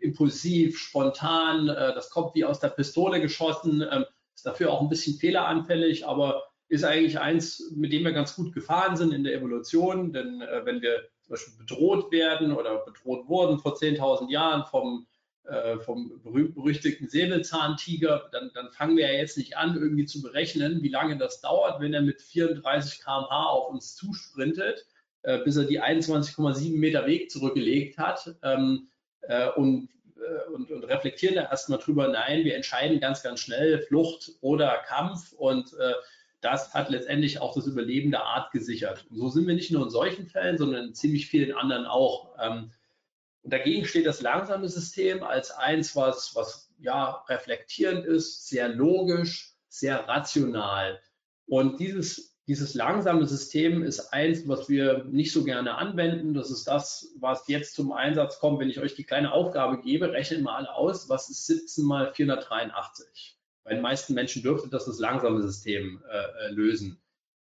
impulsiv, 0.02 0.78
spontan, 0.78 1.70
äh, 1.70 1.94
das 1.94 2.10
kommt 2.10 2.36
wie 2.36 2.46
aus 2.46 2.60
der 2.60 2.70
Pistole 2.70 3.22
geschossen, 3.22 3.86
ähm, 3.90 4.06
ist 4.36 4.46
dafür 4.46 4.72
auch 4.72 4.82
ein 4.82 4.90
bisschen 4.90 5.18
fehleranfällig, 5.18 6.08
aber 6.08 6.44
ist 6.70 6.84
eigentlich 6.84 7.20
eins, 7.20 7.72
mit 7.76 7.92
dem 7.92 8.04
wir 8.04 8.14
ganz 8.14 8.36
gut 8.36 8.54
gefahren 8.54 8.96
sind 8.96 9.12
in 9.12 9.24
der 9.24 9.34
Evolution. 9.34 10.14
Denn 10.14 10.42
äh, 10.42 10.66
wenn 10.66 10.82
wir 10.82 11.08
zum 11.24 11.32
Beispiel 11.32 11.58
bedroht 11.58 12.12
werden 12.12 12.52
oder 12.52 12.86
bedroht 12.86 13.28
wurden 13.28 13.60
vor 13.60 13.76
10.000 13.76 14.30
Jahren 14.30 14.66
vom 14.66 15.08
äh, 15.46 15.80
vom 15.80 16.22
berühmt-berüchtigten 16.22 17.10
Säbelzahntiger, 17.10 18.30
dann, 18.32 18.52
dann 18.54 18.72
fangen 18.72 18.98
wir 18.98 19.12
ja 19.12 19.18
jetzt 19.18 19.36
nicht 19.36 19.58
an, 19.58 19.76
irgendwie 19.76 20.06
zu 20.06 20.22
berechnen, 20.22 20.84
wie 20.84 20.90
lange 20.90 21.18
das 21.18 21.42
dauert, 21.42 21.82
wenn 21.82 21.94
er 21.94 22.02
mit 22.02 22.22
34 22.22 23.00
km/h 23.00 23.46
auf 23.48 23.72
uns 23.72 23.96
zusprintet, 23.96 24.86
bis 25.44 25.58
er 25.58 25.66
die 25.66 25.82
21,7 25.82 26.78
Meter 26.78 27.08
Weg 27.08 27.32
zurückgelegt 27.32 27.98
hat. 27.98 28.36
Äh, 29.22 29.50
und, 29.52 29.90
äh, 30.18 30.52
und, 30.52 30.72
und, 30.72 30.84
reflektieren 30.86 31.36
da 31.36 31.44
erstmal 31.44 31.80
drüber, 31.80 32.08
nein, 32.08 32.46
wir 32.46 32.56
entscheiden 32.56 33.00
ganz, 33.00 33.24
ganz 33.24 33.40
schnell 33.40 33.82
Flucht 33.82 34.32
oder 34.42 34.84
Kampf 34.88 35.34
und 35.34 35.74
äh, 35.74 35.94
das 36.42 36.74
hat 36.74 36.90
letztendlich 36.90 37.42
auch 37.42 37.54
das 37.54 37.68
Überleben 37.68 38.12
der 38.12 38.24
Art 38.24 38.52
gesichert. 38.52 39.06
Und 39.10 39.18
so 39.18 39.30
sind 39.30 39.48
wir 39.48 39.56
nicht 39.56 39.72
nur 39.72 39.84
in 39.84 39.90
solchen 39.90 40.26
Fällen, 40.28 40.58
sondern 40.58 40.88
in 40.88 40.94
ziemlich 40.94 41.28
vielen 41.28 41.54
anderen 41.54 41.86
auch. 41.86 42.36
Ähm, 42.40 42.72
und 43.44 43.54
dagegen 43.54 43.86
steht 43.86 44.06
das 44.06 44.22
langsame 44.22 44.70
System 44.70 45.24
als 45.24 45.52
eins, 45.52 45.96
was, 45.96 46.36
was 46.36 46.72
ja 46.80 47.24
reflektierend 47.28 48.06
ist, 48.06 48.48
sehr 48.48 48.70
logisch, 48.70 49.54
sehr 49.68 50.08
rational. 50.08 51.00
Und 51.46 51.80
dieses, 51.80 52.38
dieses 52.50 52.74
langsame 52.74 53.28
System 53.28 53.84
ist 53.84 54.12
eins, 54.12 54.48
was 54.48 54.68
wir 54.70 55.06
nicht 55.06 55.32
so 55.32 55.44
gerne 55.44 55.76
anwenden. 55.76 56.34
Das 56.34 56.50
ist 56.50 56.68
das, 56.68 57.14
was 57.20 57.48
jetzt 57.48 57.76
zum 57.76 57.92
Einsatz 57.92 58.40
kommt, 58.40 58.60
wenn 58.60 58.72
ich 58.72 58.80
euch 58.80 58.96
die 58.96 59.04
kleine 59.04 59.32
Aufgabe 59.34 59.80
gebe, 59.84 60.12
rechnet 60.12 60.42
mal 60.42 60.66
aus, 60.66 61.10
was 61.10 61.30
ist 61.30 61.46
17 61.46 61.86
mal 61.86 62.12
483? 62.12 63.38
Bei 63.64 63.76
den 63.76 63.84
meisten 63.84 64.16
Menschen 64.16 64.42
dürfte 64.42 64.68
das 64.68 64.86
das 64.86 64.98
langsame 64.98 65.44
System 65.44 66.02
äh, 66.10 66.48
äh 66.48 66.50
lösen. 66.50 67.00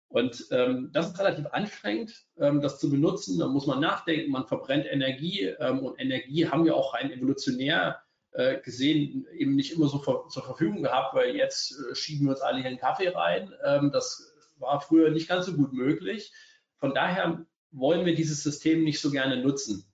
Und 0.08 0.48
ähm, 0.52 0.90
das 0.94 1.08
ist 1.08 1.20
relativ 1.20 1.48
anstrengend, 1.48 2.24
ähm, 2.38 2.62
das 2.62 2.80
zu 2.80 2.90
benutzen. 2.90 3.40
Da 3.40 3.48
muss 3.48 3.68
man 3.68 3.82
nachdenken, 3.82 4.32
man 4.32 4.48
verbrennt 4.48 4.86
Energie 4.90 5.48
ähm, 5.60 5.80
und 5.80 6.00
Energie 6.00 6.48
haben 6.48 6.64
wir 6.64 6.78
auch 6.78 6.94
rein 6.94 7.12
evolutionär 7.12 8.00
äh, 8.32 8.62
gesehen 8.62 9.28
eben 9.34 9.56
nicht 9.56 9.74
immer 9.74 9.90
so 9.90 10.00
ver 10.00 10.30
zur 10.30 10.44
Verfügung 10.44 10.82
gehabt, 10.82 11.14
weil 11.14 11.36
jetzt 11.36 11.74
äh, 11.74 11.94
schieben 11.94 12.28
wir 12.28 12.32
uns 12.32 12.42
alle 12.42 12.60
hier 12.60 12.70
einen 12.70 12.80
Kaffee 12.80 13.10
rein. 13.10 13.54
Ähm, 13.66 13.92
das 13.92 14.33
war 14.64 14.82
früher 14.82 15.12
nicht 15.12 15.28
ganz 15.28 15.46
so 15.46 15.54
gut 15.54 15.74
möglich. 15.74 16.32
Von 16.80 16.94
daher 16.94 17.46
wollen 17.72 18.06
wir 18.06 18.16
dieses 18.16 18.44
System 18.44 18.84
nicht 18.84 19.00
so 19.00 19.12
gerne 19.12 19.42
nutzen. 19.42 19.86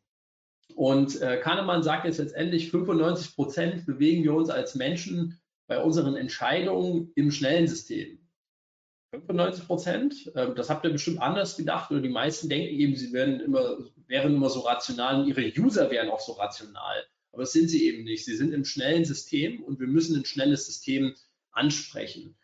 Und 0.75 1.21
äh, 1.21 1.37
Kahnemann 1.37 1.83
sagt 1.83 2.05
jetzt 2.05 2.19
letztendlich, 2.19 2.71
95 2.71 3.35
Prozent 3.35 3.85
bewegen 3.85 4.23
wir 4.23 4.33
uns 4.33 4.49
als 4.49 4.75
Menschen 4.75 5.39
bei 5.67 5.81
unseren 5.81 6.15
Entscheidungen 6.15 7.11
im 7.15 7.31
schnellen 7.31 7.67
System. 7.67 8.19
95 9.11 9.65
Prozent. 9.65 10.31
Ähm, 10.35 10.55
das 10.55 10.69
habt 10.69 10.85
ihr 10.85 10.91
bestimmt 10.91 11.21
anders 11.21 11.57
gedacht 11.57 11.91
oder 11.91 12.01
die 12.01 12.09
meisten 12.09 12.49
denken 12.49 12.75
eben, 12.75 12.95
sie 12.95 13.11
wären 13.11 13.39
immer, 13.39 13.77
wären 14.07 14.35
immer 14.35 14.49
so 14.49 14.61
rational 14.61 15.21
und 15.21 15.27
ihre 15.27 15.51
User 15.59 15.89
wären 15.89 16.09
auch 16.09 16.19
so 16.19 16.33
rational. 16.33 17.03
Aber 17.31 17.43
das 17.43 17.53
sind 17.53 17.69
sie 17.69 17.85
eben 17.85 18.03
nicht. 18.03 18.25
Sie 18.25 18.35
sind 18.35 18.53
im 18.53 18.65
schnellen 18.65 19.05
System 19.05 19.63
und 19.63 19.79
wir 19.79 19.87
müssen 19.87 20.15
ein 20.15 20.25
schnelles 20.25 20.65
System 20.65 21.15
ansprechen. 21.51 22.35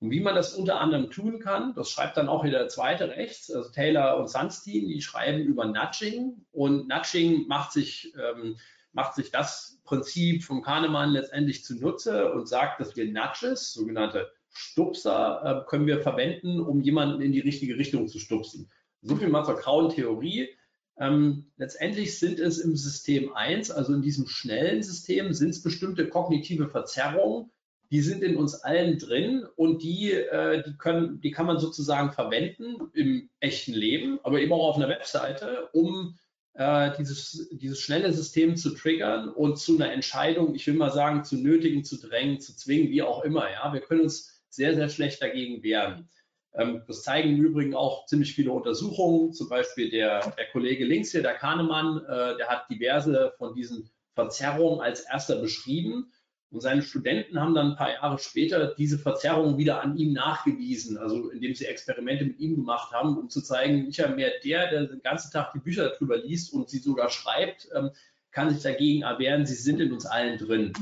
Und 0.00 0.10
wie 0.12 0.20
man 0.20 0.36
das 0.36 0.54
unter 0.54 0.80
anderem 0.80 1.10
tun 1.10 1.40
kann, 1.40 1.74
das 1.74 1.90
schreibt 1.90 2.16
dann 2.16 2.28
auch 2.28 2.44
wieder 2.44 2.58
der 2.58 2.68
zweite 2.68 3.08
rechts, 3.08 3.50
also 3.50 3.70
Taylor 3.70 4.16
und 4.18 4.30
Sunstein, 4.30 4.86
die 4.86 5.02
schreiben 5.02 5.40
über 5.40 5.64
Nudging 5.64 6.44
und 6.52 6.88
Nudging 6.88 7.48
macht 7.48 7.72
sich, 7.72 8.14
ähm, 8.16 8.56
macht 8.92 9.14
sich 9.14 9.32
das 9.32 9.80
Prinzip 9.84 10.44
vom 10.44 10.62
Kahnemann 10.62 11.10
letztendlich 11.10 11.64
zunutze 11.64 12.32
und 12.32 12.46
sagt, 12.48 12.80
dass 12.80 12.96
wir 12.96 13.10
Nudges, 13.10 13.72
sogenannte 13.72 14.30
Stupser 14.50 15.64
äh, 15.64 15.68
können 15.68 15.86
wir 15.86 16.00
verwenden, 16.00 16.60
um 16.60 16.80
jemanden 16.80 17.20
in 17.20 17.32
die 17.32 17.40
richtige 17.40 17.76
Richtung 17.76 18.06
zu 18.06 18.18
stupsen. 18.18 18.70
So 19.02 19.16
viel 19.16 19.28
mal 19.28 19.44
zur 19.44 19.56
grauen 19.56 19.90
Theorie. 19.90 20.48
Ähm, 20.96 21.50
letztendlich 21.56 22.18
sind 22.18 22.38
es 22.40 22.58
im 22.58 22.76
System 22.76 23.32
1, 23.32 23.70
also 23.70 23.94
in 23.94 24.02
diesem 24.02 24.26
schnellen 24.26 24.82
System, 24.82 25.32
sind 25.32 25.50
es 25.50 25.62
bestimmte 25.62 26.08
kognitive 26.08 26.68
Verzerrungen, 26.68 27.50
die 27.90 28.00
sind 28.00 28.22
in 28.22 28.36
uns 28.36 28.54
allen 28.54 28.98
drin 28.98 29.46
und 29.56 29.82
die, 29.82 30.12
äh, 30.12 30.62
die, 30.62 30.76
können, 30.76 31.20
die 31.20 31.30
kann 31.30 31.46
man 31.46 31.58
sozusagen 31.58 32.12
verwenden 32.12 32.90
im 32.92 33.30
echten 33.40 33.72
Leben, 33.72 34.18
aber 34.22 34.40
eben 34.40 34.52
auch 34.52 34.68
auf 34.68 34.76
einer 34.76 34.88
Webseite, 34.88 35.68
um 35.72 36.18
äh, 36.54 36.90
dieses, 36.98 37.48
dieses 37.52 37.80
schnelle 37.80 38.12
System 38.12 38.56
zu 38.56 38.74
triggern 38.74 39.28
und 39.28 39.58
zu 39.58 39.76
einer 39.76 39.92
Entscheidung, 39.92 40.54
ich 40.54 40.66
will 40.66 40.74
mal 40.74 40.90
sagen, 40.90 41.24
zu 41.24 41.36
nötigen, 41.36 41.84
zu 41.84 41.98
drängen, 41.98 42.40
zu 42.40 42.54
zwingen, 42.56 42.90
wie 42.90 43.02
auch 43.02 43.24
immer. 43.24 43.50
Ja, 43.50 43.72
wir 43.72 43.80
können 43.80 44.02
uns 44.02 44.42
sehr, 44.50 44.74
sehr 44.74 44.88
schlecht 44.88 45.22
dagegen 45.22 45.62
wehren. 45.62 46.08
Ähm, 46.54 46.82
das 46.86 47.04
zeigen 47.04 47.30
im 47.30 47.44
Übrigen 47.44 47.74
auch 47.74 48.06
ziemlich 48.06 48.34
viele 48.34 48.52
Untersuchungen. 48.52 49.32
Zum 49.32 49.48
Beispiel 49.48 49.90
der, 49.90 50.30
der 50.36 50.46
Kollege 50.50 50.84
links 50.84 51.12
hier, 51.12 51.22
der 51.22 51.34
Kahnemann, 51.34 52.04
äh, 52.04 52.36
der 52.36 52.48
hat 52.48 52.68
diverse 52.68 53.32
von 53.38 53.54
diesen 53.54 53.88
Verzerrungen 54.14 54.80
als 54.80 55.02
erster 55.02 55.40
beschrieben. 55.40 56.12
Und 56.50 56.62
seine 56.62 56.80
Studenten 56.82 57.38
haben 57.38 57.54
dann 57.54 57.72
ein 57.72 57.76
paar 57.76 57.92
Jahre 57.92 58.18
später 58.18 58.74
diese 58.74 58.98
Verzerrungen 58.98 59.58
wieder 59.58 59.82
an 59.82 59.98
ihm 59.98 60.14
nachgewiesen, 60.14 60.96
also 60.96 61.28
indem 61.28 61.54
sie 61.54 61.66
Experimente 61.66 62.24
mit 62.24 62.38
ihm 62.38 62.56
gemacht 62.56 62.92
haben, 62.92 63.18
um 63.18 63.28
zu 63.28 63.42
zeigen, 63.42 63.84
nicht 63.84 63.98
mehr 64.16 64.32
der, 64.42 64.70
der 64.70 64.86
den 64.86 65.02
ganzen 65.02 65.30
Tag 65.30 65.52
die 65.52 65.58
Bücher 65.58 65.90
darüber 65.90 66.16
liest 66.16 66.54
und 66.54 66.70
sie 66.70 66.78
sogar 66.78 67.10
schreibt, 67.10 67.68
ähm, 67.74 67.90
kann 68.30 68.50
sich 68.50 68.62
dagegen 68.62 69.02
erwehren, 69.02 69.44
sie 69.44 69.54
sind 69.54 69.80
in 69.80 69.92
uns 69.92 70.06
allen 70.06 70.38
drin. 70.38 70.72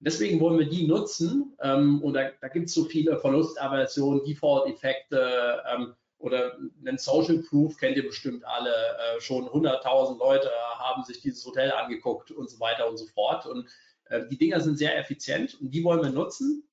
Deswegen 0.00 0.40
wollen 0.40 0.58
wir 0.58 0.68
die 0.68 0.88
nutzen. 0.88 1.56
Ähm, 1.60 2.02
und 2.02 2.14
da, 2.14 2.30
da 2.40 2.48
gibt 2.48 2.68
es 2.68 2.74
so 2.74 2.84
viele 2.84 3.18
Verlustaversionen, 3.18 4.24
Default-Effekte 4.24 5.62
ähm, 5.72 5.94
oder 6.18 6.56
einen 6.84 6.98
Social 6.98 7.38
Proof, 7.38 7.76
kennt 7.76 7.96
ihr 7.96 8.06
bestimmt 8.06 8.44
alle. 8.44 8.70
Äh, 8.70 9.20
schon 9.20 9.44
100.000 9.44 10.18
Leute 10.18 10.50
haben 10.78 11.04
sich 11.04 11.20
dieses 11.20 11.44
Hotel 11.46 11.70
angeguckt 11.70 12.32
und 12.32 12.50
so 12.50 12.58
weiter 12.58 12.88
und 12.90 12.96
so 12.96 13.06
fort. 13.06 13.46
Und 13.46 13.68
äh, 14.12 14.28
die 14.28 14.38
Dinger 14.38 14.60
sind 14.60 14.78
sehr 14.78 14.98
effizient 14.98 15.60
und 15.60 15.72
die 15.72 15.82
wollen 15.84 16.02
wir 16.02 16.10
nutzen. 16.10 16.68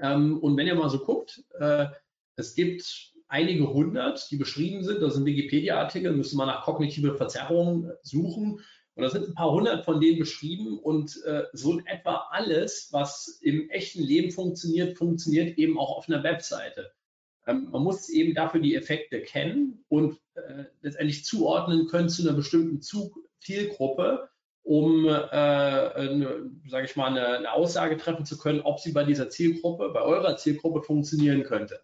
Ähm, 0.00 0.38
und 0.38 0.56
wenn 0.56 0.66
ihr 0.66 0.74
mal 0.74 0.90
so 0.90 1.00
guckt, 1.00 1.42
äh, 1.58 1.86
es 2.36 2.54
gibt 2.54 3.12
einige 3.28 3.72
hundert, 3.72 4.30
die 4.30 4.36
beschrieben 4.36 4.84
sind. 4.84 5.00
Das 5.00 5.14
sind 5.14 5.24
Wikipedia-Artikel, 5.24 6.12
müssen 6.12 6.36
wir 6.36 6.46
nach 6.46 6.64
kognitive 6.64 7.16
Verzerrungen 7.16 7.90
suchen. 8.02 8.60
Und 8.94 9.02
da 9.02 9.08
sind 9.08 9.26
ein 9.26 9.34
paar 9.34 9.52
hundert 9.52 9.86
von 9.86 10.00
denen 10.00 10.18
beschrieben 10.18 10.78
und 10.78 11.22
äh, 11.24 11.44
so 11.54 11.78
in 11.78 11.86
etwa 11.86 12.26
alles, 12.30 12.88
was 12.92 13.38
im 13.40 13.70
echten 13.70 14.02
Leben 14.02 14.30
funktioniert, 14.30 14.98
funktioniert 14.98 15.56
eben 15.56 15.78
auch 15.78 15.96
auf 15.96 16.08
einer 16.08 16.22
Webseite. 16.22 16.92
Ähm, 17.46 17.68
man 17.70 17.82
muss 17.82 18.10
eben 18.10 18.34
dafür 18.34 18.60
die 18.60 18.74
Effekte 18.74 19.22
kennen 19.22 19.82
und 19.88 20.20
äh, 20.34 20.64
letztendlich 20.82 21.24
zuordnen 21.24 21.86
können 21.86 22.10
zu 22.10 22.22
einer 22.22 22.36
bestimmten 22.36 22.82
Zielgruppe. 23.40 24.28
Um, 24.64 25.06
äh, 25.06 25.10
sage 26.68 26.84
ich 26.84 26.96
mal, 26.96 27.08
eine, 27.08 27.38
eine, 27.38 27.52
Aussage 27.52 27.96
treffen 27.96 28.24
zu 28.24 28.38
können, 28.38 28.60
ob 28.60 28.80
sie 28.80 28.92
bei 28.92 29.04
dieser 29.04 29.28
Zielgruppe, 29.28 29.90
bei 29.90 30.02
eurer 30.02 30.36
Zielgruppe 30.36 30.82
funktionieren 30.82 31.42
könnte. 31.42 31.80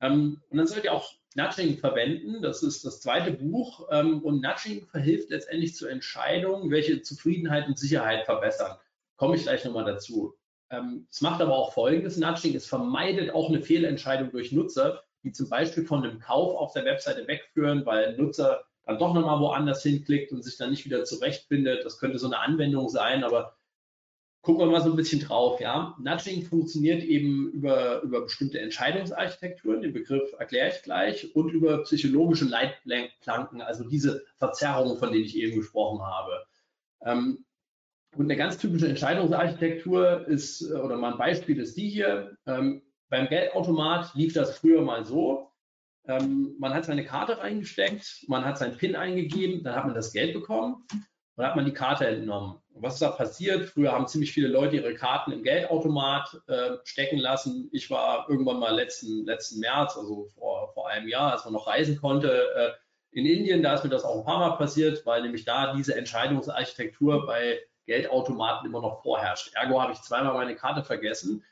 Ähm, 0.00 0.42
und 0.48 0.58
dann 0.58 0.66
sollt 0.66 0.84
ihr 0.84 0.92
auch 0.92 1.12
Nudging 1.34 1.78
verwenden. 1.78 2.42
Das 2.42 2.62
ist 2.62 2.84
das 2.84 3.00
zweite 3.00 3.32
Buch. 3.32 3.88
Ähm, 3.90 4.22
und 4.22 4.42
Nudging 4.42 4.86
verhilft 4.86 5.30
letztendlich 5.30 5.74
zur 5.76 5.90
Entscheidung, 5.90 6.70
welche 6.70 7.02
Zufriedenheit 7.02 7.68
und 7.68 7.78
Sicherheit 7.78 8.24
verbessern. 8.24 8.76
Komme 9.16 9.36
ich 9.36 9.42
gleich 9.42 9.64
nochmal 9.64 9.84
dazu. 9.84 10.34
Ähm, 10.70 11.06
es 11.10 11.20
macht 11.20 11.40
aber 11.40 11.56
auch 11.56 11.72
Folgendes 11.72 12.16
Nudging. 12.16 12.56
Es 12.56 12.66
vermeidet 12.66 13.32
auch 13.32 13.48
eine 13.48 13.62
Fehlentscheidung 13.62 14.30
durch 14.32 14.52
Nutzer, 14.52 15.04
die 15.22 15.32
zum 15.32 15.48
Beispiel 15.48 15.84
von 15.84 16.04
einem 16.04 16.18
Kauf 16.18 16.56
auf 16.56 16.72
der 16.72 16.84
Webseite 16.84 17.28
wegführen, 17.28 17.86
weil 17.86 18.16
Nutzer 18.16 18.64
dann 18.84 18.98
doch 18.98 19.14
nochmal 19.14 19.40
woanders 19.40 19.82
hinklickt 19.82 20.32
und 20.32 20.42
sich 20.42 20.56
dann 20.56 20.70
nicht 20.70 20.84
wieder 20.84 21.04
zurechtfindet. 21.04 21.84
Das 21.84 21.98
könnte 21.98 22.18
so 22.18 22.26
eine 22.26 22.38
Anwendung 22.38 22.88
sein, 22.88 23.24
aber 23.24 23.56
gucken 24.42 24.66
wir 24.66 24.72
mal 24.72 24.82
so 24.82 24.90
ein 24.90 24.96
bisschen 24.96 25.20
drauf. 25.20 25.60
Ja. 25.60 25.96
Nudging 26.00 26.42
funktioniert 26.42 27.02
eben 27.04 27.50
über, 27.52 28.02
über 28.02 28.22
bestimmte 28.22 28.60
Entscheidungsarchitekturen, 28.60 29.82
den 29.82 29.92
Begriff 29.92 30.32
erkläre 30.38 30.70
ich 30.70 30.82
gleich, 30.82 31.34
und 31.34 31.50
über 31.50 31.84
psychologische 31.84 32.44
Leitplanken, 32.44 33.62
also 33.62 33.88
diese 33.88 34.24
Verzerrungen, 34.36 34.98
von 34.98 35.12
denen 35.12 35.24
ich 35.24 35.36
eben 35.36 35.56
gesprochen 35.56 36.02
habe. 36.02 36.44
Ähm, 37.04 37.44
und 38.16 38.26
eine 38.26 38.36
ganz 38.36 38.58
typische 38.58 38.88
Entscheidungsarchitektur 38.88 40.26
ist, 40.26 40.70
oder 40.70 40.96
mal 40.98 41.12
ein 41.12 41.18
Beispiel 41.18 41.58
ist 41.58 41.76
die 41.76 41.88
hier. 41.88 42.36
Ähm, 42.46 42.82
beim 43.08 43.28
Geldautomat 43.28 44.14
lief 44.14 44.34
das 44.34 44.58
früher 44.58 44.82
mal 44.82 45.04
so. 45.04 45.51
Ähm, 46.06 46.56
man 46.58 46.74
hat 46.74 46.84
seine 46.84 47.04
Karte 47.04 47.38
reingesteckt, 47.38 48.24
man 48.28 48.44
hat 48.44 48.58
sein 48.58 48.76
PIN 48.76 48.96
eingegeben, 48.96 49.62
dann 49.62 49.76
hat 49.76 49.84
man 49.86 49.94
das 49.94 50.12
Geld 50.12 50.34
bekommen 50.34 50.86
und 51.36 51.44
hat 51.44 51.56
man 51.56 51.64
die 51.64 51.72
Karte 51.72 52.06
entnommen. 52.06 52.58
Und 52.74 52.82
was 52.82 52.94
ist 52.94 53.02
da 53.02 53.10
passiert? 53.10 53.66
Früher 53.66 53.92
haben 53.92 54.06
ziemlich 54.06 54.32
viele 54.32 54.48
Leute 54.48 54.76
ihre 54.76 54.94
Karten 54.94 55.32
im 55.32 55.42
Geldautomat 55.42 56.42
äh, 56.48 56.70
stecken 56.84 57.18
lassen. 57.18 57.68
Ich 57.72 57.90
war 57.90 58.28
irgendwann 58.28 58.58
mal 58.58 58.74
letzten, 58.74 59.24
letzten 59.26 59.60
März, 59.60 59.96
also 59.96 60.28
vor, 60.34 60.72
vor 60.72 60.88
einem 60.88 61.08
Jahr, 61.08 61.32
als 61.32 61.44
man 61.44 61.54
noch 61.54 61.66
reisen 61.66 62.00
konnte, 62.00 62.48
äh, 62.56 62.70
in 63.12 63.26
Indien. 63.26 63.62
Da 63.62 63.74
ist 63.74 63.84
mir 63.84 63.90
das 63.90 64.04
auch 64.04 64.18
ein 64.18 64.24
paar 64.24 64.38
Mal 64.38 64.56
passiert, 64.56 65.04
weil 65.06 65.22
nämlich 65.22 65.44
da 65.44 65.74
diese 65.74 65.94
Entscheidungsarchitektur 65.94 67.26
bei 67.26 67.60
Geldautomaten 67.86 68.66
immer 68.66 68.80
noch 68.80 69.02
vorherrscht. 69.02 69.54
Ergo 69.54 69.80
habe 69.80 69.92
ich 69.92 70.00
zweimal 70.00 70.34
meine 70.34 70.56
Karte 70.56 70.82
vergessen 70.82 71.44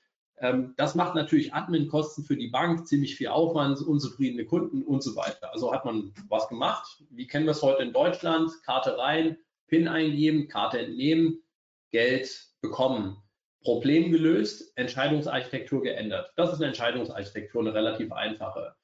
das 0.76 0.94
macht 0.94 1.14
natürlich 1.14 1.52
Admin-Kosten 1.52 2.24
für 2.24 2.36
die 2.36 2.48
Bank, 2.48 2.86
ziemlich 2.86 3.16
viel 3.16 3.28
Aufwand, 3.28 3.80
unzufriedene 3.82 4.46
Kunden 4.46 4.82
und 4.82 5.02
so 5.02 5.14
weiter. 5.14 5.52
Also 5.52 5.72
hat 5.72 5.84
man 5.84 6.14
was 6.28 6.48
gemacht. 6.48 7.02
Wie 7.10 7.26
kennen 7.26 7.44
wir 7.44 7.52
es 7.52 7.62
heute 7.62 7.82
in 7.82 7.92
Deutschland? 7.92 8.50
Karte 8.64 8.96
rein, 8.96 9.36
PIN 9.68 9.86
eingeben, 9.86 10.48
Karte 10.48 10.78
entnehmen, 10.78 11.42
Geld 11.90 12.48
bekommen. 12.62 13.22
Problem 13.62 14.10
gelöst, 14.10 14.72
Entscheidungsarchitektur 14.76 15.82
geändert. 15.82 16.32
Das 16.36 16.50
ist 16.50 16.56
eine 16.56 16.68
Entscheidungsarchitektur, 16.68 17.60
eine 17.60 17.74
relativ 17.74 18.10
einfache. 18.10 18.74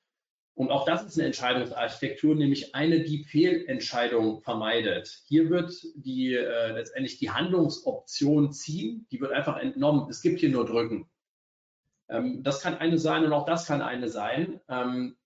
Und 0.55 0.71
auch 0.71 0.85
das 0.85 1.05
ist 1.05 1.19
eine 1.19 1.27
Entscheidungsarchitektur, 1.27 2.35
nämlich 2.35 2.75
eine, 2.75 3.01
die 3.01 3.25
Fehlentscheidung 3.25 4.43
vermeidet. 4.43 5.23
Hier 5.27 5.49
wird 5.49 5.75
die 5.95 6.35
äh, 6.35 6.73
letztendlich 6.73 7.19
die 7.19 7.31
Handlungsoption 7.31 8.53
ziehen, 8.53 9.07
die 9.11 9.21
wird 9.21 9.33
einfach 9.33 9.59
entnommen. 9.59 10.09
Es 10.11 10.21
gibt 10.21 10.41
hier 10.41 10.51
nur 10.51 10.67
drücken. 10.67 11.09
Ähm, 12.09 12.43
das 12.43 12.61
kann 12.61 12.79
eine 12.79 12.99
sein 12.99 13.25
und 13.25 13.33
auch 13.33 13.47
das 13.47 13.67
kann 13.67 13.83
eine 13.83 14.09
sein. 14.09 14.61
Ähm, 14.69 15.17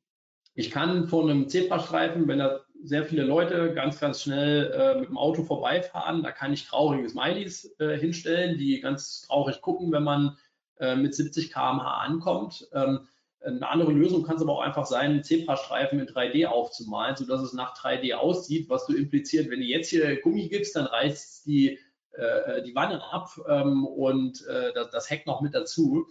ich 0.55 0.71
kann 0.71 1.07
vor 1.07 1.23
einem 1.23 1.49
Zebrastreifen, 1.49 2.27
wenn 2.29 2.39
da 2.39 2.61
sehr 2.83 3.05
viele 3.05 3.23
Leute 3.23 3.75
ganz, 3.75 4.01
ganz 4.01 4.23
schnell 4.23 4.73
äh, 4.73 5.01
mit 5.01 5.09
dem 5.09 5.19
Auto 5.19 5.43
vorbeifahren, 5.43 6.23
da 6.23 6.33
kann 6.33 6.53
ich 6.53 6.67
traurige 6.67 7.09
Smileys 7.09 7.75
äh, 7.79 7.97
hinstellen, 7.99 8.59
die 8.59 8.81
ganz 8.81 9.23
traurig 9.23 9.61
gucken, 9.61 9.93
wenn 9.93 10.03
man 10.03 10.37
äh, 10.79 10.97
mit 10.97 11.15
70 11.15 11.53
km/h 11.53 11.99
ankommt. 11.99 12.69
Ähm, 12.73 13.07
eine 13.43 13.69
andere 13.69 13.93
Lösung 13.93 14.23
kann 14.23 14.37
es 14.37 14.43
aber 14.43 14.53
auch 14.53 14.61
einfach 14.61 14.87
sein, 14.87 15.13
einen 15.13 15.25
Zebrastreifen 15.25 15.99
in 15.99 16.07
3D 16.07 16.47
aufzumalen, 16.47 17.17
sodass 17.17 17.41
es 17.41 17.53
nach 17.55 17.75
3D 17.75 18.15
aussieht, 18.15 18.69
was 18.69 18.87
du 18.87 18.95
impliziert, 18.95 19.51
wenn 19.51 19.61
du 19.61 19.67
jetzt 19.67 19.89
hier 19.89 20.21
Gummi 20.21 20.49
gibst, 20.49 20.77
dann 20.77 20.87
reißt 20.87 21.47
die, 21.47 21.79
äh, 22.13 22.63
die 22.63 22.75
Wanne 22.75 23.03
ab 23.13 23.31
ähm, 23.49 23.87
und 23.87 24.47
äh, 24.47 24.73
das, 24.75 24.90
das 24.90 25.11
Heck 25.11 25.27
noch 25.27 25.40
mit 25.40 25.55
dazu. 25.55 26.07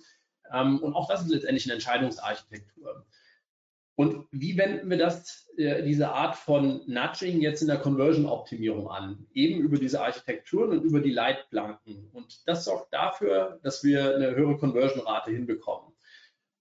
Ähm, 0.54 0.80
und 0.80 0.94
auch 0.94 1.08
das 1.08 1.22
ist 1.22 1.30
letztendlich 1.30 1.66
eine 1.66 1.74
Entscheidungsarchitektur. 1.76 3.06
Und 4.00 4.28
wie 4.32 4.58
wenden 4.58 4.90
wir 4.90 4.98
das, 4.98 5.50
äh, 5.58 5.84
diese 5.84 6.10
Art 6.10 6.38
von 6.38 6.82
Nudging 6.88 7.42
jetzt 7.42 7.62
in 7.62 7.68
der 7.68 7.80
Conversion-Optimierung 7.80 8.90
an? 8.90 9.28
Eben 9.34 9.60
über 9.60 9.78
diese 9.78 10.02
Architekturen 10.02 10.72
und 10.72 10.84
über 10.84 11.02
die 11.02 11.12
Leitplanken. 11.12 12.10
Und 12.14 12.48
das 12.48 12.64
sorgt 12.64 12.94
dafür, 12.94 13.60
dass 13.62 13.84
wir 13.84 14.16
eine 14.16 14.34
höhere 14.36 14.58
Conversion-Rate 14.58 15.32
hinbekommen. 15.32 15.92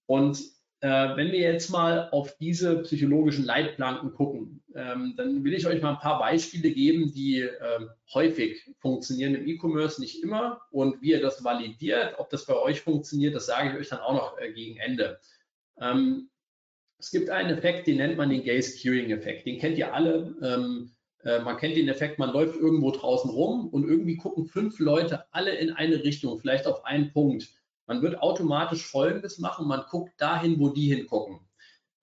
Und 0.07 0.41
äh, 0.81 0.89
wenn 0.89 1.31
wir 1.31 1.39
jetzt 1.39 1.71
mal 1.71 2.09
auf 2.11 2.37
diese 2.39 2.83
psychologischen 2.83 3.45
Leitplanken 3.45 4.15
gucken, 4.15 4.58
ähm, 4.75 5.15
dann 5.17 5.45
will 5.45 5.55
ich 5.55 5.67
euch 5.67 5.81
mal 5.81 5.93
ein 5.93 6.01
paar 6.01 6.19
Beispiele 6.19 6.71
geben, 6.71 7.13
die 7.13 7.41
ähm, 7.41 7.91
häufig 8.13 8.71
funktionieren 8.79 9.35
im 9.35 9.47
E-Commerce, 9.47 10.01
nicht 10.01 10.23
immer. 10.23 10.61
Und 10.71 11.01
wie 11.01 11.13
ihr 11.13 11.23
das 11.23 11.43
validiert, 11.43 12.19
ob 12.19 12.29
das 12.31 12.45
bei 12.45 12.55
euch 12.55 12.81
funktioniert, 12.83 13.35
das 13.35 13.47
sage 13.47 13.71
ich 13.71 13.77
euch 13.77 13.89
dann 13.89 14.01
auch 14.01 14.13
noch 14.13 14.39
äh, 14.39 14.53
gegen 14.53 14.77
Ende. 14.79 15.21
Ähm, 15.81 16.29
es 16.99 17.11
gibt 17.11 17.31
einen 17.31 17.57
Effekt, 17.57 17.87
den 17.87 17.97
nennt 17.97 18.17
man 18.17 18.31
den 18.31 18.45
Gaze-Queuing-Effekt. 18.45 19.47
Den 19.47 19.59
kennt 19.59 19.79
ihr 19.79 19.95
alle. 19.95 20.35
Ähm, 20.43 20.91
äh, 21.25 21.41
man 21.41 21.57
kennt 21.57 21.77
den 21.77 21.89
Effekt, 21.89 22.19
man 22.19 22.33
läuft 22.33 22.57
irgendwo 22.57 22.91
draußen 22.91 23.31
rum 23.31 23.69
und 23.69 23.89
irgendwie 23.89 24.17
gucken 24.17 24.47
fünf 24.47 24.79
Leute 24.79 25.25
alle 25.33 25.55
in 25.57 25.73
eine 25.73 26.03
Richtung, 26.05 26.39
vielleicht 26.39 26.67
auf 26.67 26.85
einen 26.85 27.13
Punkt. 27.13 27.49
Man 27.87 28.03
wird 28.03 28.21
automatisch 28.21 28.85
Folgendes 28.85 29.39
machen, 29.39 29.67
man 29.67 29.85
guckt 29.89 30.21
dahin, 30.21 30.59
wo 30.61 30.69
die 30.69 30.95
hingucken. 30.95 31.41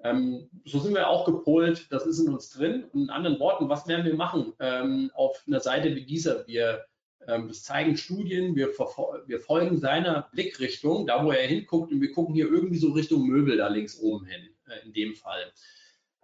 Ähm, 0.06 0.50
so 0.66 0.80
sind 0.80 0.94
wir 0.94 1.10
auch 1.10 1.26
gepolt, 1.26 1.88
das 1.92 2.06
ist 2.06 2.20
in 2.20 2.32
uns 2.32 2.52
drin. 2.52 2.84
Und 2.94 3.04
in 3.04 3.10
anderen 3.10 3.40
Worten, 3.40 3.70
was 3.70 3.88
werden 3.88 4.06
wir 4.06 4.14
machen 4.14 4.54
ähm, 4.60 5.10
auf 5.16 5.44
einer 5.48 5.60
Seite 5.60 5.96
wie 5.96 6.06
dieser? 6.06 6.46
Wir, 6.46 6.86
ähm, 7.28 7.48
das 7.48 7.64
zeigen 7.64 7.98
Studien, 7.98 8.56
wir, 8.56 8.68
wir, 8.68 9.40
folgen 9.40 9.80
seiner 9.80 10.30
Blickrichtung, 10.32 11.08
da 11.08 11.26
wo 11.26 11.32
er 11.32 11.48
hinguckt 11.48 11.92
und 11.92 12.02
wir 12.02 12.12
gucken 12.12 12.36
hier 12.36 12.46
irgendwie 12.46 12.78
so 12.78 12.92
Richtung 12.92 13.26
Möbel 13.26 13.58
da 13.58 13.68
links 13.68 14.00
oben 14.00 14.26
hin, 14.26 14.50
äh, 14.68 14.86
in 14.86 14.94
dem 14.94 15.16
Fall. 15.16 15.52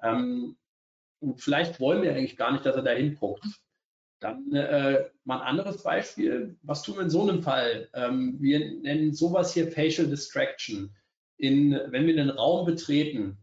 Ähm, 0.03 0.57
und 1.19 1.41
vielleicht 1.41 1.79
wollen 1.79 2.03
wir 2.03 2.11
eigentlich 2.11 2.37
gar 2.37 2.51
nicht, 2.51 2.65
dass 2.67 2.75
er 2.75 2.83
da 2.83 2.91
hinguckt. 2.91 3.45
Dann 4.19 4.53
äh, 4.53 5.05
mal 5.23 5.41
ein 5.41 5.47
anderes 5.47 5.81
Beispiel. 5.81 6.55
Was 6.61 6.83
tun 6.83 6.97
wir 6.97 7.01
in 7.01 7.09
so 7.09 7.27
einem 7.27 7.41
Fall? 7.41 7.89
Ähm, 7.95 8.37
wir 8.39 8.59
nennen 8.59 9.15
sowas 9.15 9.55
hier 9.55 9.71
Facial 9.71 10.07
Distraction. 10.07 10.95
In, 11.37 11.71
wenn 11.87 12.05
wir 12.05 12.13
einen 12.13 12.29
Raum 12.29 12.67
betreten 12.67 13.40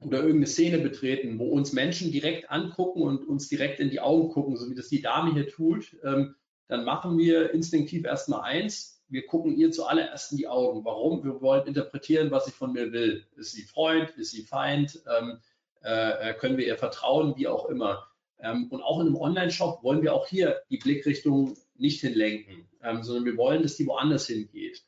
oder 0.00 0.18
irgendeine 0.18 0.46
Szene 0.46 0.78
betreten, 0.78 1.38
wo 1.38 1.48
uns 1.48 1.72
Menschen 1.72 2.12
direkt 2.12 2.50
angucken 2.50 3.02
und 3.02 3.26
uns 3.26 3.48
direkt 3.48 3.80
in 3.80 3.90
die 3.90 4.00
Augen 4.00 4.30
gucken, 4.30 4.56
so 4.56 4.70
wie 4.70 4.74
das 4.74 4.88
die 4.88 5.02
Dame 5.02 5.32
hier 5.32 5.48
tut, 5.48 5.96
ähm, 6.04 6.34
dann 6.68 6.84
machen 6.84 7.18
wir 7.18 7.52
instinktiv 7.52 8.04
erstmal 8.04 8.42
eins. 8.42 9.02
Wir 9.08 9.26
gucken 9.26 9.56
ihr 9.56 9.70
zuallererst 9.72 10.32
in 10.32 10.38
die 10.38 10.48
Augen. 10.48 10.84
Warum? 10.84 11.24
Wir 11.24 11.40
wollen 11.40 11.66
interpretieren, 11.66 12.30
was 12.30 12.44
sie 12.44 12.52
von 12.52 12.72
mir 12.72 12.92
will. 12.92 13.24
Ist 13.36 13.52
sie 13.52 13.62
Freund? 13.62 14.10
Ist 14.10 14.32
sie 14.32 14.42
Feind? 14.42 15.02
Ähm, 15.18 15.38
äh, 15.80 16.34
können 16.34 16.58
wir 16.58 16.66
ihr 16.66 16.76
vertrauen? 16.76 17.34
Wie 17.36 17.48
auch 17.48 17.66
immer. 17.70 18.06
Ähm, 18.40 18.68
und 18.70 18.82
auch 18.82 19.00
in 19.00 19.06
einem 19.06 19.16
Online-Shop 19.16 19.82
wollen 19.82 20.02
wir 20.02 20.14
auch 20.14 20.26
hier 20.28 20.60
die 20.70 20.76
Blickrichtung 20.76 21.56
nicht 21.76 22.00
hinlenken, 22.00 22.68
ähm, 22.82 23.02
sondern 23.02 23.24
wir 23.24 23.36
wollen, 23.36 23.62
dass 23.62 23.76
die 23.76 23.86
woanders 23.86 24.26
hingeht. 24.26 24.84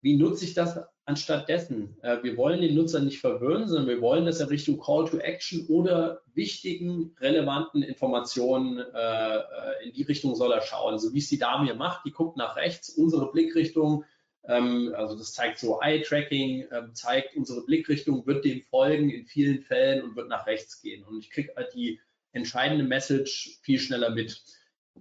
Wie 0.00 0.16
nutze 0.16 0.44
ich 0.44 0.54
das 0.54 0.80
anstatt 1.10 1.48
dessen? 1.48 1.96
Äh, 2.02 2.22
wir 2.22 2.36
wollen 2.36 2.60
den 2.60 2.74
Nutzer 2.74 3.00
nicht 3.00 3.20
verwirren, 3.20 3.68
sondern 3.68 3.88
wir 3.88 4.00
wollen, 4.00 4.24
dass 4.24 4.40
er 4.40 4.50
Richtung 4.50 4.80
Call 4.80 5.08
to 5.08 5.18
Action 5.18 5.66
oder 5.66 6.22
wichtigen, 6.34 7.14
relevanten 7.20 7.82
Informationen 7.82 8.78
äh, 8.78 9.36
äh 9.36 9.84
in 9.84 9.92
die 9.92 10.02
Richtung 10.02 10.34
soll 10.34 10.52
er 10.52 10.62
schauen. 10.62 10.98
So 10.98 11.12
wie 11.12 11.18
es 11.18 11.28
die 11.28 11.38
Dame 11.38 11.66
hier 11.66 11.74
macht, 11.74 12.04
die 12.06 12.12
guckt 12.12 12.36
nach 12.36 12.56
rechts, 12.56 12.88
unsere 12.90 13.30
Blickrichtung, 13.30 14.04
ähm, 14.44 14.94
also 14.96 15.16
das 15.16 15.32
zeigt 15.32 15.58
so 15.58 15.80
Eye-Tracking, 15.80 16.66
ähm, 16.72 16.94
zeigt 16.94 17.36
unsere 17.36 17.64
Blickrichtung, 17.64 18.26
wird 18.26 18.44
dem 18.44 18.62
folgen 18.62 19.10
in 19.10 19.26
vielen 19.26 19.62
Fällen 19.62 20.02
und 20.02 20.16
wird 20.16 20.28
nach 20.28 20.46
rechts 20.46 20.80
gehen. 20.80 21.04
Und 21.04 21.18
ich 21.18 21.30
kriege 21.30 21.52
halt 21.56 21.74
die 21.74 22.00
entscheidende 22.32 22.84
Message 22.84 23.58
viel 23.62 23.78
schneller 23.78 24.10
mit. 24.10 24.42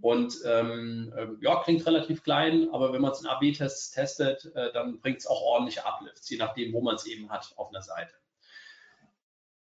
Und 0.01 0.35
ähm, 0.45 1.13
äh, 1.15 1.27
ja, 1.41 1.61
klingt 1.63 1.85
relativ 1.85 2.23
klein, 2.23 2.69
aber 2.71 2.93
wenn 2.93 3.01
man 3.01 3.11
es 3.11 3.21
in 3.21 3.27
AB-Tests 3.27 3.91
testet, 3.91 4.51
äh, 4.55 4.71
dann 4.71 4.99
bringt 4.99 5.19
es 5.19 5.27
auch 5.27 5.41
ordentliche 5.41 5.85
Uplifts, 5.85 6.29
je 6.29 6.37
nachdem, 6.37 6.73
wo 6.73 6.81
man 6.81 6.95
es 6.95 7.05
eben 7.05 7.29
hat 7.29 7.51
auf 7.57 7.69
einer 7.69 7.81
Seite. 7.81 8.13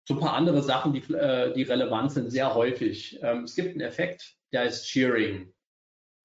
So 0.05 0.15
ein 0.15 0.21
paar 0.21 0.35
andere 0.35 0.63
Sachen, 0.63 0.93
die, 0.93 1.01
äh, 1.13 1.53
die 1.55 1.63
relevant 1.63 2.13
sind, 2.13 2.31
sehr 2.31 2.55
häufig. 2.55 3.19
Ähm, 3.23 3.45
es 3.45 3.55
gibt 3.55 3.71
einen 3.71 3.81
Effekt, 3.81 4.37
der 4.53 4.63
heißt 4.63 4.87
Cheering. 4.87 5.53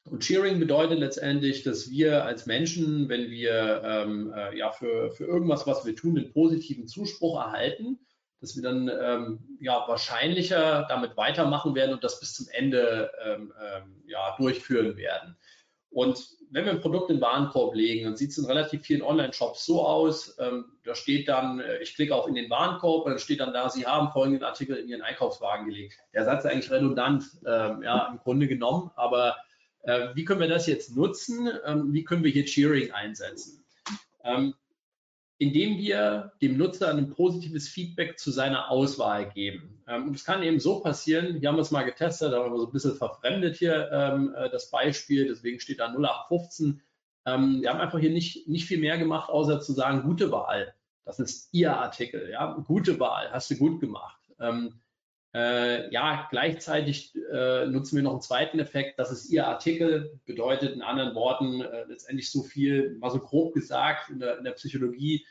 Und 0.04 0.24
Cheering 0.24 0.60
bedeutet 0.60 1.00
letztendlich, 1.00 1.64
dass 1.64 1.90
wir 1.90 2.26
als 2.26 2.46
Menschen, 2.46 3.08
wenn 3.08 3.30
wir 3.30 3.82
ähm, 3.84 4.34
äh, 4.36 4.58
ja 4.58 4.72
für, 4.72 5.12
für 5.12 5.26
irgendwas, 5.26 5.68
was 5.68 5.86
wir 5.86 5.96
tun, 5.96 6.18
einen 6.18 6.34
positiven 6.34 6.88
Zuspruch 6.88 7.40
erhalten, 7.40 8.00
dass 8.42 8.56
wir 8.56 8.64
dann 8.64 8.90
ähm, 8.90 9.58
ja 9.62 9.86
wahrscheinlicher 9.88 10.86
damit 10.90 11.16
weitermachen 11.16 11.76
werden 11.76 11.94
und 11.94 12.04
das 12.04 12.20
bis 12.20 12.34
zum 12.34 12.48
Ende 12.52 13.12
ähm, 13.24 13.54
ähm, 13.62 14.04
ja, 14.08 14.36
durchführen 14.38 14.98
werden. 14.98 15.38
Und 15.92 16.28
wenn 16.50 16.66
wir 16.66 16.72
ein 16.72 16.82
Produkt 16.82 17.10
in 17.10 17.18
den 17.18 17.22
Warenkorb 17.22 17.76
legen, 17.76 18.06
dann 18.06 18.16
sieht 18.18 18.32
es 18.32 18.38
in 18.38 18.46
relativ 18.46 18.82
vielen 18.82 19.02
Online-Shops 19.02 19.66
so 19.66 19.86
aus, 19.86 20.36
ähm, 20.40 20.66
da 20.84 20.96
steht 20.96 21.30
dann, 21.30 21.60
äh, 21.60 21.78
ich 21.78 21.96
klicke 21.96 22.16
auch 22.16 22.28
in 22.28 22.36
den 22.36 22.50
Warenkorb, 22.50 23.06
dann 23.06 23.20
steht 23.20 23.40
dann 23.40 23.54
da, 23.54 23.70
Sie 23.70 23.86
haben 23.86 24.12
folgenden 24.12 24.44
Artikel 24.44 24.76
in 24.76 24.90
Ihren 24.90 25.02
Einkaufswagen 25.02 25.68
gelegt. 25.68 25.98
Der 26.14 26.26
Satz 26.26 26.44
ist 26.44 26.52
eigentlich 26.52 26.72
redundant, 26.72 27.24
ähm, 27.46 27.84
ja, 27.84 28.10
im 28.12 28.20
Grunde 28.20 28.48
genommen, 28.48 28.92
aber 28.96 29.38
äh, 29.84 30.10
wie 30.14 30.26
können 30.26 30.42
wir 30.42 30.48
das 30.48 30.68
jetzt 30.68 30.96
nutzen? 30.96 31.50
Ähm, 31.66 31.94
wie 31.94 32.04
können 32.04 32.24
wir 32.24 32.32
hier 32.32 32.46
Cheering 32.46 32.92
einsetzen? 32.92 33.64
Indem 35.42 35.80
wir 35.80 36.34
dem 36.40 36.56
Nutzer 36.56 36.94
ein 36.94 37.10
positives 37.10 37.68
Feedback 37.68 38.20
zu 38.20 38.30
seiner 38.30 38.70
Auswahl 38.70 39.28
geben. 39.28 39.82
Ähm, 39.88 40.10
und 40.10 40.16
es 40.16 40.24
kann 40.24 40.44
eben 40.44 40.60
so 40.60 40.82
passieren, 40.82 41.40
hier 41.40 41.50
haben 41.50 41.56
wir 41.56 41.64
es 41.64 41.72
mal 41.72 41.82
getestet, 41.82 42.32
wir 42.32 42.58
so 42.60 42.68
ein 42.68 42.72
bisschen 42.72 42.96
verfremdet 42.96 43.56
hier 43.56 43.90
ähm, 43.92 44.36
äh, 44.38 44.52
das 44.52 44.70
Beispiel, 44.70 45.28
deswegen 45.28 45.60
steht 45.60 45.80
da 45.80 45.88
0815. 45.88 46.84
Ähm, 47.26 47.62
wir 47.64 47.72
haben 47.72 47.80
einfach 47.82 47.98
hier 47.98 48.12
nicht, 48.12 48.48
nicht 48.48 48.68
viel 48.68 48.80
mehr 48.80 49.00
gemacht, 49.00 49.32
außer 49.32 49.60
zu 49.62 49.74
sagen, 49.74 50.04
gute 50.04 50.32
Wahl. 50.32 50.76
Das 51.06 51.18
ist 51.18 51.50
Ihr 51.54 51.76
Artikel, 51.76 52.30
ja, 52.30 52.54
gute 52.68 53.00
Wahl, 53.00 53.32
hast 53.32 53.50
du 53.50 53.56
gut 53.56 53.80
gemacht. 53.80 54.20
Äh, 55.34 55.92
ja, 55.94 56.28
gleichzeitig 56.30 57.16
äh, 57.32 57.66
nutzen 57.66 57.96
wir 57.96 58.04
noch 58.04 58.12
einen 58.12 58.22
zweiten 58.22 58.60
Effekt, 58.60 59.00
das 59.00 59.12
ist 59.12 59.30
Ihr 59.30 59.48
Artikel, 59.48 60.20
bedeutet 60.26 60.74
in 60.74 60.82
anderen 60.82 61.16
Worten 61.16 61.62
äh, 61.62 61.86
letztendlich 61.86 62.30
so 62.30 62.44
viel, 62.44 62.98
mal 62.98 63.12
so 63.12 63.20
grob 63.20 63.54
gesagt 63.54 64.10
in 64.10 64.20
der, 64.20 64.38
in 64.38 64.44
der 64.44 64.52
Psychologie, 64.52 65.26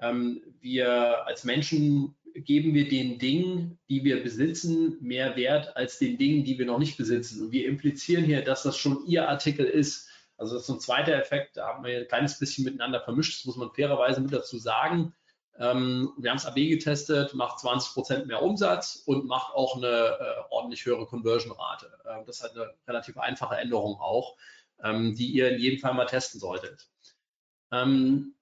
wir 0.00 1.26
als 1.26 1.44
Menschen 1.44 2.14
geben 2.34 2.74
wir 2.74 2.88
den 2.88 3.18
Dingen, 3.18 3.78
die 3.88 4.04
wir 4.04 4.22
besitzen, 4.22 4.98
mehr 5.00 5.36
Wert 5.36 5.76
als 5.76 5.98
den 5.98 6.18
Dingen, 6.18 6.44
die 6.44 6.58
wir 6.58 6.66
noch 6.66 6.78
nicht 6.78 6.96
besitzen. 6.96 7.42
Und 7.42 7.52
wir 7.52 7.66
implizieren 7.66 8.24
hier, 8.24 8.42
dass 8.42 8.64
das 8.64 8.76
schon 8.76 9.06
Ihr 9.06 9.28
Artikel 9.28 9.64
ist. 9.64 10.08
Also 10.36 10.54
das 10.54 10.64
ist 10.64 10.70
ein 10.70 10.80
zweiter 10.80 11.14
Effekt, 11.14 11.56
da 11.56 11.68
haben 11.68 11.84
wir 11.84 11.98
ein 11.98 12.08
kleines 12.08 12.38
bisschen 12.38 12.64
miteinander 12.64 13.00
vermischt, 13.00 13.38
das 13.38 13.44
muss 13.44 13.56
man 13.56 13.70
fairerweise 13.70 14.20
mit 14.20 14.32
dazu 14.32 14.58
sagen. 14.58 15.14
Ähm, 15.56 16.12
wir 16.18 16.30
haben 16.30 16.38
es 16.38 16.46
AB 16.46 16.56
getestet, 16.56 17.34
macht 17.34 17.60
20 17.60 17.92
Prozent 17.92 18.26
mehr 18.26 18.42
Umsatz 18.42 19.04
und 19.06 19.26
macht 19.26 19.54
auch 19.54 19.76
eine 19.76 19.86
äh, 19.86 20.42
ordentlich 20.50 20.84
höhere 20.84 21.06
Conversion-Rate. 21.06 21.92
Äh, 22.04 22.24
das 22.26 22.40
ist 22.40 22.56
eine 22.56 22.74
relativ 22.88 23.16
einfache 23.16 23.56
Änderung 23.56 24.00
auch, 24.00 24.36
ähm, 24.82 25.14
die 25.14 25.28
ihr 25.28 25.52
in 25.52 25.60
jedem 25.60 25.78
Fall 25.78 25.94
mal 25.94 26.06
testen 26.06 26.40
solltet. 26.40 26.88
Ähm, 27.70 28.33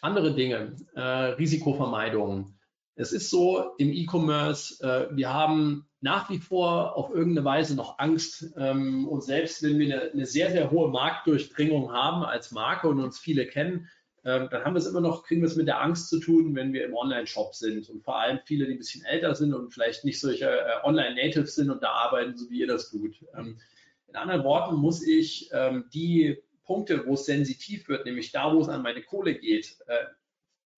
andere 0.00 0.34
Dinge, 0.34 0.76
äh, 0.94 1.00
Risikovermeidung. 1.00 2.58
Es 2.96 3.12
ist 3.12 3.30
so 3.30 3.72
im 3.78 3.92
E-Commerce, 3.92 4.82
äh, 4.84 5.16
wir 5.16 5.32
haben 5.32 5.86
nach 6.00 6.28
wie 6.28 6.38
vor 6.38 6.96
auf 6.96 7.10
irgendeine 7.10 7.44
Weise 7.44 7.74
noch 7.74 7.98
Angst. 7.98 8.52
Ähm, 8.56 9.08
und 9.08 9.24
selbst 9.24 9.62
wenn 9.62 9.78
wir 9.78 9.94
eine, 9.94 10.12
eine 10.12 10.26
sehr, 10.26 10.50
sehr 10.50 10.70
hohe 10.70 10.90
Marktdurchdringung 10.90 11.92
haben 11.92 12.22
als 12.22 12.52
Marke 12.52 12.88
und 12.88 13.00
uns 13.00 13.18
viele 13.18 13.46
kennen, 13.46 13.88
ähm, 14.26 14.48
dann 14.50 14.64
haben 14.64 14.74
wir 14.74 14.78
es 14.78 14.86
immer 14.86 15.00
noch, 15.00 15.24
kriegen 15.24 15.40
wir 15.40 15.48
es 15.48 15.56
mit 15.56 15.66
der 15.66 15.82
Angst 15.82 16.08
zu 16.08 16.20
tun, 16.20 16.54
wenn 16.54 16.72
wir 16.72 16.84
im 16.84 16.94
Online-Shop 16.94 17.54
sind. 17.54 17.88
Und 17.90 18.04
vor 18.04 18.18
allem 18.18 18.38
viele, 18.44 18.66
die 18.66 18.72
ein 18.72 18.78
bisschen 18.78 19.04
älter 19.04 19.34
sind 19.34 19.54
und 19.54 19.72
vielleicht 19.72 20.04
nicht 20.04 20.20
solche 20.20 20.50
äh, 20.50 20.84
Online-Natives 20.84 21.54
sind 21.54 21.70
und 21.70 21.82
da 21.82 21.90
arbeiten, 21.90 22.36
so 22.36 22.48
wie 22.50 22.60
ihr 22.60 22.66
das 22.66 22.90
tut. 22.90 23.16
Ähm, 23.36 23.58
in 24.06 24.16
anderen 24.16 24.44
Worten 24.44 24.76
muss 24.76 25.06
ich 25.06 25.50
ähm, 25.52 25.86
die 25.92 26.38
Punkte, 26.64 27.06
wo 27.06 27.14
es 27.14 27.26
sensitiv 27.26 27.88
wird, 27.88 28.04
nämlich 28.04 28.32
da, 28.32 28.54
wo 28.54 28.60
es 28.60 28.68
an 28.68 28.82
meine 28.82 29.02
Kohle 29.02 29.34
geht, 29.34 29.76
äh, 29.86 30.04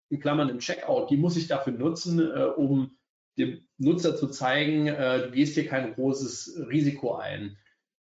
in 0.09 0.21
Klammern 0.21 0.49
im 0.49 0.61
Checkout, 0.61 1.11
die 1.11 1.17
muss 1.17 1.37
ich 1.37 1.49
dafür 1.49 1.73
nutzen, 1.73 2.21
äh, 2.21 2.45
um 2.45 2.97
dem 3.39 3.67
Nutzer 3.79 4.17
zu 4.17 4.29
zeigen, 4.29 4.87
äh, 4.87 5.23
du 5.27 5.31
gehst 5.31 5.55
hier 5.55 5.67
kein 5.67 5.95
großes 5.95 6.67
Risiko 6.71 7.17
ein. 7.17 7.57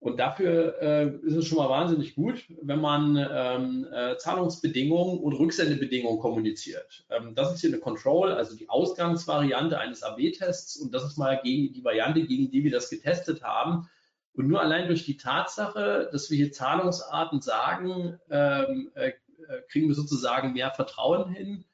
Und 0.04 0.20
dafür 0.20 0.82
äh, 0.82 1.26
ist 1.26 1.34
es 1.34 1.46
schon 1.46 1.56
mal 1.56 1.70
wahnsinnig 1.70 2.14
gut, 2.14 2.44
wenn 2.60 2.78
man 2.78 3.16
ähm, 3.16 3.86
äh, 3.90 4.18
Zahlungsbedingungen 4.18 5.18
und 5.18 5.32
Rücksendebedingungen 5.32 6.20
kommuniziert. 6.20 7.06
Ähm, 7.08 7.34
das 7.34 7.54
ist 7.54 7.62
hier 7.62 7.70
eine 7.70 7.78
Control, 7.78 8.32
also 8.32 8.54
die 8.54 8.68
Ausgangsvariante 8.68 9.78
eines 9.78 10.02
AB-Tests. 10.02 10.76
Und 10.76 10.92
das 10.92 11.04
ist 11.04 11.16
mal 11.16 11.40
gegen 11.42 11.72
die 11.72 11.82
Variante, 11.82 12.22
gegen 12.26 12.50
die 12.50 12.64
wir 12.64 12.70
das 12.70 12.90
getestet 12.90 13.42
haben. 13.42 13.88
Und 14.34 14.48
nur 14.48 14.60
allein 14.60 14.88
durch 14.88 15.04
die 15.04 15.16
Tatsache, 15.16 16.08
dass 16.10 16.30
wir 16.30 16.36
hier 16.36 16.52
Zahlungsarten 16.52 17.40
sagen, 17.40 18.18
ähm, 18.30 18.90
äh, 18.94 19.12
kriegen 19.68 19.88
wir 19.88 19.94
sozusagen 19.94 20.52
mehr 20.52 20.70
Vertrauen 20.70 21.28
hin. 21.30 21.64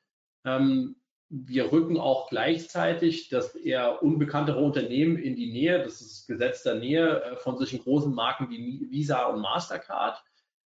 Ähm, 0.44 0.96
wir 1.30 1.70
rücken 1.70 1.98
auch 1.98 2.28
gleichzeitig 2.28 3.28
das 3.28 3.54
eher 3.54 4.02
unbekanntere 4.02 4.58
Unternehmen 4.58 5.16
in 5.16 5.36
die 5.36 5.52
Nähe, 5.52 5.82
das 5.82 6.00
ist 6.00 6.26
Gesetz 6.26 6.64
der 6.64 6.74
Nähe 6.74 7.22
äh, 7.22 7.36
von 7.36 7.56
solchen 7.56 7.80
großen 7.80 8.12
Marken 8.12 8.50
wie 8.50 8.88
Visa 8.90 9.26
und 9.26 9.40
Mastercard 9.40 10.22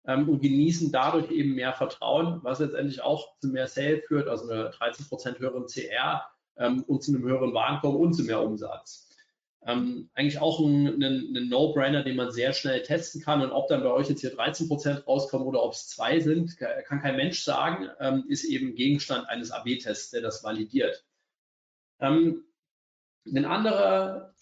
ähm, 0.06 0.30
und 0.30 0.41
genießen 0.41 0.91
dadurch 0.91 1.32
eben 1.32 1.56
mehr 1.56 1.73
Vertrauen, 1.73 2.39
was 2.43 2.60
letztendlich 2.60 3.01
auch 3.01 3.38
zu 3.39 3.49
mehr 3.49 3.67
Sale 3.67 4.01
führt, 4.01 4.27
also 4.27 4.49
eine 4.49 4.69
13 4.69 5.08
Prozent 5.08 5.39
höheren 5.39 5.65
CR 5.65 6.25
ähm, 6.58 6.84
und 6.84 7.04
zu 7.04 7.12
einem 7.12 7.23
höheren 7.23 7.54
Warenkorb 7.54 7.95
und 7.95 8.13
zu 8.13 8.23
mehr 8.23 8.41
Umsatz. 8.41 9.11
Ähm, 9.63 10.10
eigentlich 10.15 10.39
auch 10.39 10.60
ein, 10.60 10.88
ein, 11.04 11.36
ein 11.36 11.50
No-Brainer, 11.50 12.04
den 12.04 12.15
man 12.15 12.32
sehr 12.32 12.54
schnell 12.54 12.82
testen 12.82 13.21
kann. 13.21 13.41
Und 13.41 13.52
ob 13.52 13.67
dann 13.67 13.84
bei 13.84 13.91
euch 13.91 14.10
jetzt 14.10 14.21
hier 14.21 14.34
13 14.34 14.67
Prozent 14.67 15.08
rauskommen 15.08 15.45
oder 15.45 15.62
ob 15.62 15.74
es 15.74 15.88
zwei 15.88 16.19
sind, 16.19 16.58
kann 16.58 17.02
kein 17.02 17.15
Mensch 17.15 17.43
sagen, 17.43 17.89
ähm, 18.00 18.26
ist 18.28 18.43
eben 18.43 18.76
Gegenstand 18.76 19.30
eines 19.30 19.52
AB-Tests, 19.52 20.12
der 20.12 20.21
das 20.21 20.43
validiert. 20.43 21.06
Ähm, 22.00 22.43
ein 23.26 23.45
anderer 23.45 24.34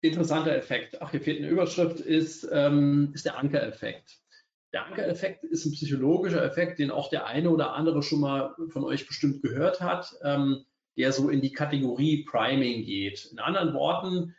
interessanter 0.00 0.54
Effekt, 0.56 1.00
ach, 1.02 1.10
hier 1.10 1.20
fehlt 1.20 1.38
eine 1.38 1.48
Überschrift, 1.48 2.00
ist, 2.00 2.48
ähm, 2.50 3.10
ist 3.14 3.26
der 3.26 3.38
Anker-Effekt. 3.38 4.20
Der 4.72 4.86
Anker-Effekt 4.86 5.44
ist 5.44 5.64
ein 5.64 5.72
psychologischer 5.72 6.44
Effekt, 6.44 6.78
den 6.78 6.90
auch 6.90 7.08
der 7.10 7.26
eine 7.26 7.50
oder 7.50 7.72
andere 7.74 8.02
schon 8.02 8.20
mal 8.20 8.54
von 8.68 8.84
euch 8.84 9.06
bestimmt 9.06 9.42
gehört 9.42 9.80
hat, 9.80 10.14
ähm, 10.22 10.64
der 10.96 11.12
so 11.12 11.28
in 11.28 11.40
die 11.40 11.52
Kategorie 11.52 12.24
Priming 12.24 12.84
geht. 12.84 13.26
In 13.26 13.38
anderen 13.38 13.74
Worten, 13.74 14.34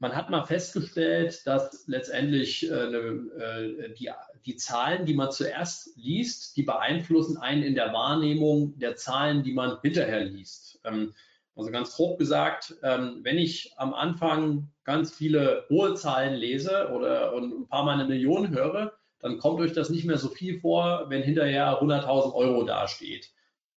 man 0.00 0.16
hat 0.16 0.30
mal 0.30 0.44
festgestellt, 0.44 1.46
dass 1.46 1.86
letztendlich 1.86 2.68
äh, 2.68 2.74
äh, 2.74 3.94
die, 3.94 4.10
die 4.46 4.56
Zahlen, 4.56 5.04
die 5.04 5.14
man 5.14 5.30
zuerst 5.30 5.94
liest, 5.96 6.56
die 6.56 6.62
beeinflussen 6.62 7.36
einen 7.36 7.62
in 7.62 7.74
der 7.74 7.92
Wahrnehmung 7.92 8.78
der 8.78 8.96
Zahlen, 8.96 9.42
die 9.42 9.52
man 9.52 9.78
hinterher 9.82 10.24
liest. 10.24 10.80
Ähm, 10.84 11.12
also 11.54 11.70
ganz 11.70 11.94
grob 11.94 12.18
gesagt, 12.18 12.74
ähm, 12.82 13.20
wenn 13.22 13.36
ich 13.36 13.74
am 13.76 13.92
Anfang 13.92 14.70
ganz 14.84 15.14
viele 15.14 15.66
hohe 15.68 15.94
Zahlen 15.94 16.34
lese 16.34 16.90
oder 16.94 17.34
und 17.34 17.52
ein 17.52 17.68
paar 17.68 17.84
Mal 17.84 18.00
eine 18.00 18.08
Million 18.08 18.48
höre, 18.48 18.94
dann 19.18 19.36
kommt 19.36 19.60
euch 19.60 19.74
das 19.74 19.90
nicht 19.90 20.06
mehr 20.06 20.16
so 20.16 20.28
viel 20.28 20.60
vor, 20.60 21.10
wenn 21.10 21.22
hinterher 21.22 21.82
100.000 21.82 22.34
Euro 22.34 22.64
dasteht. 22.64 23.30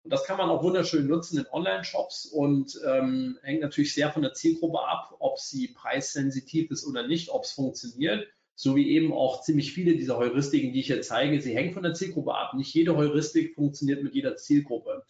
Und 0.04 0.12
das 0.12 0.24
kann 0.24 0.36
man 0.36 0.50
auch 0.50 0.62
wunderschön 0.62 1.06
nutzen 1.06 1.38
in 1.38 1.46
Online-Shops 1.50 2.26
und 2.26 2.78
ähm, 2.84 3.38
hängt 3.42 3.62
natürlich 3.62 3.94
sehr 3.94 4.10
von 4.10 4.22
der 4.22 4.34
Zielgruppe 4.34 4.80
ab, 4.80 5.14
ob 5.20 5.38
sie 5.38 5.68
preissensitiv 5.68 6.70
ist 6.70 6.84
oder 6.86 7.06
nicht, 7.06 7.30
ob 7.30 7.44
es 7.44 7.52
funktioniert. 7.52 8.26
So 8.54 8.76
wie 8.76 8.90
eben 8.90 9.12
auch 9.12 9.42
ziemlich 9.42 9.72
viele 9.72 9.96
dieser 9.96 10.18
Heuristiken, 10.18 10.72
die 10.72 10.80
ich 10.80 10.86
hier 10.86 11.00
zeige, 11.02 11.40
sie 11.40 11.54
hängen 11.54 11.72
von 11.72 11.82
der 11.82 11.94
Zielgruppe 11.94 12.34
ab. 12.34 12.54
Nicht 12.54 12.74
jede 12.74 12.96
Heuristik 12.96 13.54
funktioniert 13.54 14.02
mit 14.02 14.14
jeder 14.14 14.36
Zielgruppe. 14.36 15.04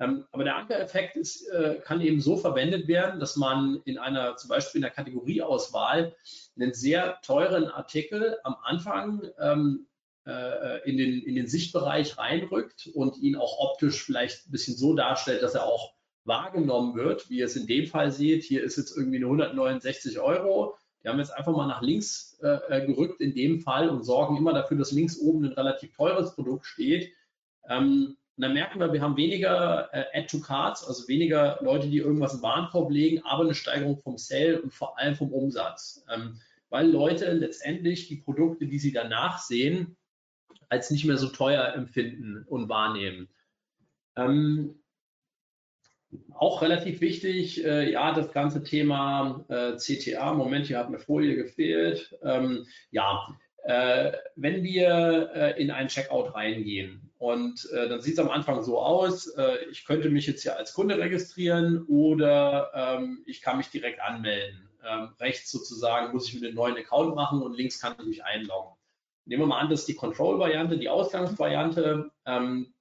Ähm, 0.00 0.24
aber 0.30 0.44
der 0.44 0.56
Ankereffekt 0.56 1.16
ist, 1.16 1.48
äh, 1.48 1.80
kann 1.84 2.00
eben 2.00 2.20
so 2.20 2.36
verwendet 2.36 2.86
werden, 2.86 3.18
dass 3.18 3.36
man 3.36 3.80
in 3.84 3.98
einer, 3.98 4.36
zum 4.36 4.48
Beispiel 4.48 4.78
in 4.78 4.82
der 4.82 4.92
Kategorieauswahl, 4.92 6.14
einen 6.56 6.74
sehr 6.74 7.20
teuren 7.22 7.66
Artikel 7.66 8.38
am 8.44 8.56
Anfang 8.62 9.28
ähm, 9.40 9.86
äh, 9.86 9.97
in, 10.84 10.98
den, 10.98 11.22
in 11.22 11.34
den 11.36 11.46
Sichtbereich 11.46 12.18
reinrückt 12.18 12.90
und 12.92 13.16
ihn 13.16 13.34
auch 13.34 13.58
optisch 13.58 14.04
vielleicht 14.04 14.46
ein 14.46 14.50
bisschen 14.50 14.76
so 14.76 14.94
darstellt, 14.94 15.42
dass 15.42 15.54
er 15.54 15.64
auch 15.64 15.94
wahrgenommen 16.28 16.94
wird, 16.94 17.28
wie 17.30 17.38
ihr 17.38 17.46
es 17.46 17.56
in 17.56 17.66
dem 17.66 17.86
Fall 17.86 18.12
seht. 18.12 18.44
Hier 18.44 18.62
ist 18.62 18.76
jetzt 18.76 18.96
irgendwie 18.96 19.16
eine 19.16 19.26
169 19.26 20.20
Euro. 20.20 20.76
Die 21.02 21.08
haben 21.08 21.18
jetzt 21.18 21.30
einfach 21.30 21.56
mal 21.56 21.66
nach 21.66 21.82
links 21.82 22.38
äh, 22.42 22.58
äh, 22.68 22.86
gerückt 22.86 23.20
in 23.20 23.34
dem 23.34 23.60
Fall 23.60 23.88
und 23.88 24.04
sorgen 24.04 24.36
immer 24.36 24.52
dafür, 24.52 24.76
dass 24.76 24.92
links 24.92 25.18
oben 25.18 25.44
ein 25.44 25.52
relativ 25.52 25.96
teures 25.96 26.34
Produkt 26.34 26.66
steht. 26.66 27.12
Ähm, 27.68 28.16
und 28.36 28.42
dann 28.42 28.52
merken 28.52 28.78
wir, 28.78 28.92
wir 28.92 29.00
haben 29.00 29.16
weniger 29.16 29.88
äh, 29.92 30.04
Add-to-Cards, 30.12 30.86
also 30.86 31.08
weniger 31.08 31.58
Leute, 31.60 31.88
die 31.88 31.98
irgendwas 31.98 32.34
im 32.34 32.42
Warenkorb 32.42 32.90
legen, 32.90 33.22
aber 33.24 33.44
eine 33.44 33.54
Steigerung 33.54 34.00
vom 34.00 34.16
Sale 34.16 34.62
und 34.62 34.72
vor 34.72 34.98
allem 34.98 35.16
vom 35.16 35.32
Umsatz. 35.32 36.04
Ähm, 36.12 36.38
weil 36.70 36.88
Leute 36.88 37.32
letztendlich 37.32 38.08
die 38.08 38.16
Produkte, 38.16 38.66
die 38.66 38.78
sie 38.78 38.92
danach 38.92 39.38
sehen, 39.38 39.96
als 40.68 40.90
nicht 40.90 41.04
mehr 41.04 41.16
so 41.18 41.28
teuer 41.28 41.72
empfinden 41.74 42.44
und 42.48 42.68
wahrnehmen. 42.68 43.28
Ähm, 44.16 44.80
auch 46.34 46.62
relativ 46.62 47.00
wichtig, 47.00 47.64
äh, 47.64 47.90
ja, 47.92 48.12
das 48.12 48.32
ganze 48.32 48.62
Thema 48.62 49.44
äh, 49.48 49.76
CTA. 49.76 50.32
Moment, 50.32 50.66
hier 50.66 50.78
hat 50.78 50.86
eine 50.86 50.98
Folie 50.98 51.36
gefehlt. 51.36 52.16
Ähm, 52.22 52.66
ja, 52.90 53.28
Äh, 53.64 54.12
wenn 54.36 54.62
wir 54.62 55.30
äh, 55.34 55.60
in 55.60 55.70
einen 55.70 55.88
Checkout 55.88 56.32
reingehen 56.34 57.10
und 57.18 57.68
äh, 57.72 57.88
dann 57.88 58.00
sieht 58.00 58.14
es 58.14 58.18
am 58.20 58.30
Anfang 58.30 58.62
so 58.62 58.78
aus, 58.80 59.26
äh, 59.36 59.58
ich 59.70 59.84
könnte 59.84 60.08
mich 60.08 60.26
jetzt 60.26 60.42
hier 60.42 60.56
als 60.56 60.72
Kunde 60.72 60.96
registrieren 60.96 61.84
oder 61.86 62.70
ähm, 62.74 63.22
ich 63.26 63.42
kann 63.42 63.58
mich 63.58 63.68
direkt 63.68 64.00
anmelden. 64.00 64.68
Ähm, 64.88 65.10
rechts 65.20 65.50
sozusagen 65.50 66.14
muss 66.14 66.28
ich 66.28 66.40
mir 66.40 66.46
einen 66.46 66.56
neuen 66.56 66.76
Account 66.78 67.14
machen 67.14 67.42
und 67.42 67.56
links 67.56 67.80
kann 67.80 67.96
ich 67.98 68.06
mich 68.06 68.24
einloggen. 68.24 68.77
Nehmen 69.28 69.42
wir 69.42 69.46
mal 69.46 69.60
an, 69.60 69.70
das 69.70 69.80
ist 69.80 69.88
die 69.88 69.94
Control-Variante, 69.94 70.78
die 70.78 70.88
Ausgangsvariante. 70.88 72.10
Ähm, 72.26 72.74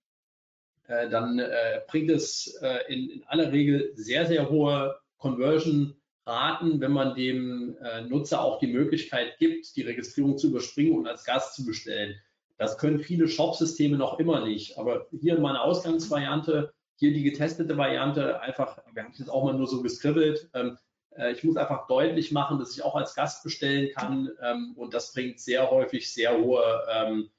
äh, 0.88 1.10
dann 1.10 1.38
äh, 1.40 1.82
bringt 1.88 2.10
es 2.10 2.60
in, 2.88 3.10
in 3.10 3.24
aller 3.26 3.52
Regel 3.52 3.92
sehr, 3.96 4.26
sehr 4.26 4.50
hohe 4.50 4.98
Conversion 5.18 5.96
raten, 6.28 6.80
wenn 6.82 6.92
man 6.92 7.16
dem 7.16 7.78
äh, 7.82 8.02
Nutzer 8.02 8.42
auch 8.42 8.60
die 8.60 8.68
Möglichkeit 8.68 9.38
gibt, 9.40 9.76
die 9.76 9.82
Registrierung 9.82 10.38
zu 10.38 10.48
überspringen 10.48 10.98
und 10.98 11.08
als 11.08 11.24
Gast 11.24 11.56
zu 11.56 11.66
bestellen. 11.66 12.16
Das 12.58 12.78
können 12.78 13.00
viele 13.00 13.28
Shop-Systeme 13.28 13.98
noch 13.98 14.20
immer 14.20 14.46
nicht. 14.46 14.78
Aber 14.78 15.08
hier 15.12 15.36
in 15.36 15.42
meiner 15.42 15.64
Ausgangsvariante, 15.64 16.74
hier 16.96 17.14
die 17.14 17.24
getestete 17.24 17.78
Variante, 17.78 18.42
einfach, 18.42 18.80
wir 18.94 19.04
haben 19.04 19.12
es 19.12 19.20
jetzt 19.20 19.30
auch 19.30 19.44
mal 19.44 19.54
nur 19.54 19.68
so 19.68 19.82
geskribbelt. 19.82 20.50
Ähm, 20.54 20.70
äh, 20.70 20.76
ich 21.32 21.44
muss 21.44 21.58
einfach 21.58 21.88
deutlich 21.88 22.32
machen, 22.32 22.60
dass 22.60 22.76
ich 22.76 22.84
auch 22.84 22.96
als 22.96 23.16
Gast 23.16 23.44
bestellen 23.44 23.90
kann. 23.96 24.30
Ähm, 24.42 24.74
und 24.76 24.94
das 24.94 25.14
bringt 25.14 25.40
sehr 25.40 25.70
häufig 25.70 26.12
sehr 26.12 26.38
hohe 26.38 26.64
ähm, 26.92 27.30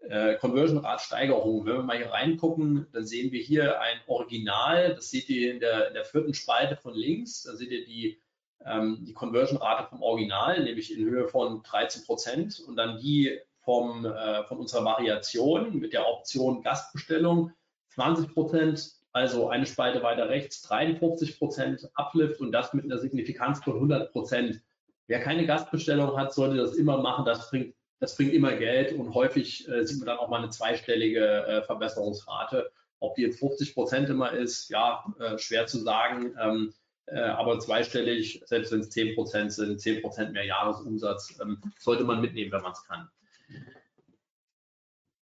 äh, 0.00 0.36
Conversion-Rate-Steigerung. 0.36 1.66
Wenn 1.66 1.76
wir 1.76 1.82
mal 1.82 1.96
hier 1.96 2.10
reingucken, 2.10 2.86
dann 2.92 3.06
sehen 3.06 3.32
wir 3.32 3.40
hier 3.40 3.80
ein 3.80 3.98
Original. 4.06 4.94
Das 4.94 5.10
seht 5.10 5.28
ihr 5.28 5.52
in 5.52 5.60
der, 5.60 5.88
in 5.88 5.94
der 5.94 6.04
vierten 6.04 6.34
Spalte 6.34 6.76
von 6.76 6.94
links. 6.94 7.42
Da 7.42 7.54
seht 7.54 7.70
ihr 7.70 7.84
die 7.84 8.20
ähm, 8.64 9.04
die 9.06 9.14
Conversion-Rate 9.14 9.88
vom 9.88 10.02
Original, 10.02 10.62
nämlich 10.62 10.96
in 10.96 11.04
Höhe 11.04 11.28
von 11.28 11.62
13 11.62 12.04
Prozent 12.04 12.60
und 12.60 12.76
dann 12.76 12.98
die 12.98 13.38
vom, 13.62 14.04
äh, 14.04 14.44
von 14.44 14.58
unserer 14.58 14.84
Variation 14.84 15.78
mit 15.78 15.92
der 15.92 16.08
Option 16.08 16.62
Gastbestellung 16.62 17.52
20 17.90 18.32
Prozent, 18.32 18.92
also 19.12 19.48
eine 19.48 19.66
Spalte 19.66 20.02
weiter 20.02 20.28
rechts 20.28 20.62
53 20.62 21.38
Prozent 21.38 21.88
Uplift 21.94 22.40
und 22.40 22.52
das 22.52 22.72
mit 22.74 22.84
einer 22.84 22.98
Signifikanz 22.98 23.62
von 23.62 23.74
100 23.74 24.12
Prozent. 24.12 24.62
Wer 25.06 25.20
keine 25.20 25.46
Gastbestellung 25.46 26.16
hat, 26.16 26.32
sollte 26.32 26.56
das 26.56 26.74
immer 26.74 26.98
machen. 26.98 27.24
Das 27.24 27.50
bringt, 27.50 27.74
das 27.98 28.16
bringt 28.16 28.32
immer 28.32 28.52
Geld 28.52 28.92
und 28.92 29.12
häufig 29.14 29.68
äh, 29.68 29.84
sieht 29.84 29.98
man 29.98 30.06
dann 30.06 30.18
auch 30.18 30.28
mal 30.28 30.38
eine 30.38 30.50
zweistellige 30.50 31.46
äh, 31.46 31.62
Verbesserungsrate. 31.62 32.70
Ob 33.00 33.14
die 33.16 33.22
jetzt 33.22 33.40
50 33.40 33.74
Prozent 33.74 34.08
immer 34.08 34.32
ist, 34.32 34.68
ja, 34.68 35.04
äh, 35.18 35.38
schwer 35.38 35.66
zu 35.66 35.78
sagen. 35.78 36.34
Ähm, 36.40 36.72
äh, 37.06 37.18
aber 37.18 37.58
zweistellig, 37.58 38.42
selbst 38.46 38.70
wenn 38.70 38.80
es 38.80 38.90
10 38.90 39.16
Prozent 39.16 39.52
sind, 39.52 39.80
10 39.80 40.02
Prozent 40.02 40.32
mehr 40.32 40.44
Jahresumsatz, 40.44 41.40
ähm, 41.42 41.60
sollte 41.78 42.04
man 42.04 42.20
mitnehmen, 42.20 42.52
wenn 42.52 42.62
man 42.62 42.72
es 42.72 42.84
kann. 42.84 43.08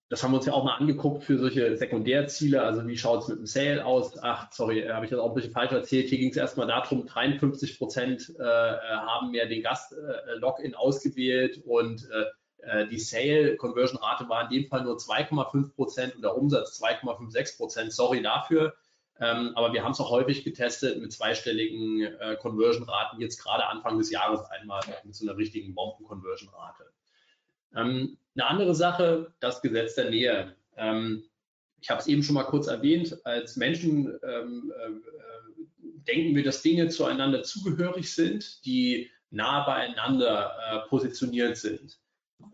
Das 0.09 0.23
haben 0.23 0.31
wir 0.31 0.37
uns 0.37 0.45
ja 0.45 0.53
auch 0.53 0.63
mal 0.63 0.75
angeguckt 0.75 1.25
für 1.25 1.37
solche 1.37 1.75
Sekundärziele. 1.75 2.61
Also 2.61 2.87
wie 2.87 2.97
schaut 2.97 3.23
es 3.23 3.27
mit 3.27 3.39
dem 3.39 3.45
Sale 3.45 3.85
aus? 3.85 4.17
Ach, 4.21 4.49
sorry, 4.53 4.87
habe 4.87 5.03
ich 5.03 5.11
das 5.11 5.19
auch 5.19 5.29
ein 5.29 5.35
bisschen 5.35 5.51
falsch 5.51 5.73
erzählt. 5.73 6.07
Hier 6.07 6.17
ging 6.17 6.29
es 6.29 6.37
erstmal 6.37 6.67
darum, 6.67 7.05
53 7.05 7.77
Prozent 7.77 8.33
äh, 8.39 8.43
haben 8.43 9.31
mehr 9.31 9.47
den 9.47 9.63
Gast-Login 9.63 10.73
äh, 10.73 10.75
ausgewählt 10.75 11.61
und 11.65 12.09
äh, 12.09 12.87
die 12.87 12.99
Sale-Conversion-Rate 12.99 14.29
war 14.29 14.43
in 14.45 14.49
dem 14.49 14.69
Fall 14.69 14.83
nur 14.83 14.95
2,5 14.95 15.75
Prozent 15.75 16.15
und 16.15 16.21
der 16.21 16.35
Umsatz 16.35 16.81
2,56 16.81 17.57
Prozent. 17.57 17.93
Sorry 17.93 18.21
dafür. 18.21 18.75
Ähm, 19.19 19.51
aber 19.55 19.73
wir 19.73 19.83
haben 19.83 19.91
es 19.91 19.99
auch 19.99 20.11
häufig 20.11 20.43
getestet 20.43 21.01
mit 21.01 21.11
zweistelligen 21.11 22.01
äh, 22.01 22.35
Conversion-Raten, 22.37 23.19
jetzt 23.19 23.41
gerade 23.41 23.65
Anfang 23.65 23.97
des 23.97 24.11
Jahres 24.11 24.41
einmal 24.51 24.81
mit 25.03 25.15
so 25.15 25.27
einer 25.27 25.37
richtigen 25.37 25.73
Bomben-Conversion-Rate. 25.73 26.91
Ähm, 27.75 28.17
eine 28.37 28.47
andere 28.47 28.75
Sache, 28.75 29.33
das 29.39 29.61
Gesetz 29.61 29.95
der 29.95 30.09
Nähe. 30.09 30.55
Ähm, 30.77 31.23
ich 31.81 31.89
habe 31.89 32.01
es 32.01 32.07
eben 32.07 32.23
schon 32.23 32.35
mal 32.35 32.43
kurz 32.43 32.67
erwähnt, 32.67 33.17
als 33.25 33.55
Menschen 33.55 34.17
ähm, 34.23 34.71
äh, 34.77 34.91
denken 36.07 36.35
wir, 36.35 36.43
dass 36.43 36.61
Dinge 36.61 36.87
zueinander 36.89 37.43
zugehörig 37.43 38.13
sind, 38.13 38.65
die 38.65 39.09
nah 39.29 39.65
beieinander 39.65 40.51
äh, 40.71 40.89
positioniert 40.89 41.57
sind. 41.57 41.99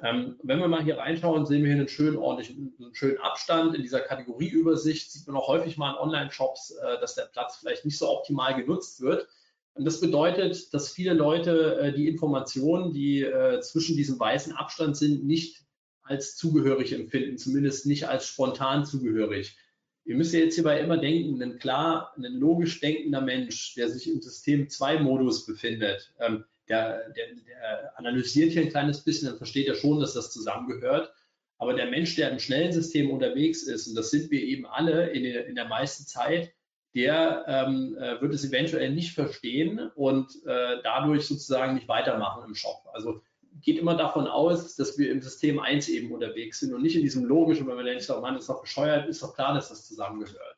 Ähm, 0.02 0.40
wenn 0.44 0.60
wir 0.60 0.68
mal 0.68 0.84
hier 0.84 0.98
reinschauen, 0.98 1.46
sehen 1.46 1.64
wir 1.64 1.72
hier 1.72 1.80
einen 1.80 1.90
schönen 1.90 2.18
ordentlichen, 2.18 2.74
einen 2.80 2.96
schönen 2.96 3.18
Abstand. 3.20 3.76
In 3.76 3.82
dieser 3.82 4.00
Kategorieübersicht 4.00 5.12
sieht 5.12 5.28
man 5.28 5.36
auch 5.36 5.48
häufig 5.48 5.78
mal 5.78 5.92
in 5.92 5.98
Online-Shops, 5.98 6.72
äh, 6.72 7.00
dass 7.00 7.16
der 7.16 7.26
Platz 7.26 7.58
vielleicht 7.58 7.86
nicht 7.86 7.98
so 7.98 8.10
optimal 8.10 8.56
genutzt 8.56 9.02
wird. 9.02 9.28
Und 9.76 9.86
das 9.86 10.00
bedeutet, 10.00 10.74
dass 10.74 10.92
viele 10.92 11.14
Leute 11.14 11.80
äh, 11.80 11.94
die 11.94 12.08
Informationen, 12.08 12.94
die 12.94 13.22
äh, 13.22 13.60
zwischen 13.60 13.98
diesem 13.98 14.20
weißen 14.20 14.54
Abstand 14.54 14.96
sind, 14.96 15.26
nicht 15.26 15.63
als 16.04 16.36
zugehörig 16.36 16.94
empfinden, 16.94 17.38
zumindest 17.38 17.86
nicht 17.86 18.08
als 18.08 18.28
spontan 18.28 18.86
zugehörig. 18.86 19.58
Ihr 20.06 20.16
müsst 20.18 20.34
ja 20.34 20.40
jetzt 20.40 20.56
hierbei 20.56 20.80
immer 20.80 20.98
denken, 20.98 21.42
ein 21.42 21.60
klar, 21.60 22.14
ein 22.18 22.24
logisch 22.24 22.82
denkender 22.82 23.22
Mensch, 23.22 23.74
der 23.76 23.90
sich 23.90 24.10
im 24.10 24.22
System 24.22 24.68
2-Modus 24.68 25.46
befindet, 25.46 26.14
ähm, 26.20 26.44
der, 26.68 27.10
der, 27.12 27.28
der 27.48 27.98
analysiert 27.98 28.52
hier 28.52 28.64
ein 28.64 28.70
kleines 28.70 29.02
bisschen, 29.02 29.30
dann 29.30 29.38
versteht 29.38 29.68
er 29.68 29.76
schon, 29.76 30.00
dass 30.00 30.14
das 30.14 30.32
zusammengehört. 30.32 31.14
Aber 31.58 31.74
der 31.74 31.90
Mensch, 31.90 32.16
der 32.16 32.32
im 32.32 32.40
schnellen 32.40 32.74
System 32.74 33.10
unterwegs 33.12 33.64
ist, 33.64 33.88
und 33.88 33.96
das 33.96 34.12
sind 34.12 34.32
wir 34.32 34.42
eben 34.42 34.66
alle 34.66 35.10
in 35.12 35.24
der, 35.24 35.46
in 35.48 35.56
der 35.56 35.68
meisten 35.68 36.06
Zeit, 36.06 36.54
der 36.96 37.46
ähm, 37.48 37.98
äh, 37.98 38.22
wird 38.22 38.34
es 38.34 38.46
eventuell 38.46 38.92
nicht 38.92 39.14
verstehen 39.14 39.92
und 39.96 40.36
äh, 40.46 40.82
dadurch 40.84 41.26
sozusagen 41.26 41.76
nicht 41.76 41.88
weitermachen 41.88 42.44
im 42.46 42.56
Shop. 42.56 42.84
Also 42.94 43.22
geht 43.62 43.78
immer 43.78 43.96
davon 43.96 44.28
aus, 44.28 44.76
dass 44.76 44.98
wir 44.98 45.12
im 45.12 45.22
System 45.22 45.60
1 45.60 45.90
eben 45.90 46.12
unterwegs 46.12 46.60
sind 46.60 46.74
und 46.74 46.82
nicht 46.82 46.96
in 46.96 47.02
diesem 47.02 47.26
logischen, 47.26 47.68
wenn 47.68 47.76
man 47.76 47.86
denkt, 47.86 48.10
oh 48.10 48.22
Mann, 48.22 48.38
ist 48.38 48.50
doch 48.50 48.62
bescheuert, 48.62 49.08
ist 49.08 49.24
doch 49.24 49.36
klar, 49.36 49.54
dass 49.54 49.70
das 49.70 49.88
zusammengehört. 49.88 50.58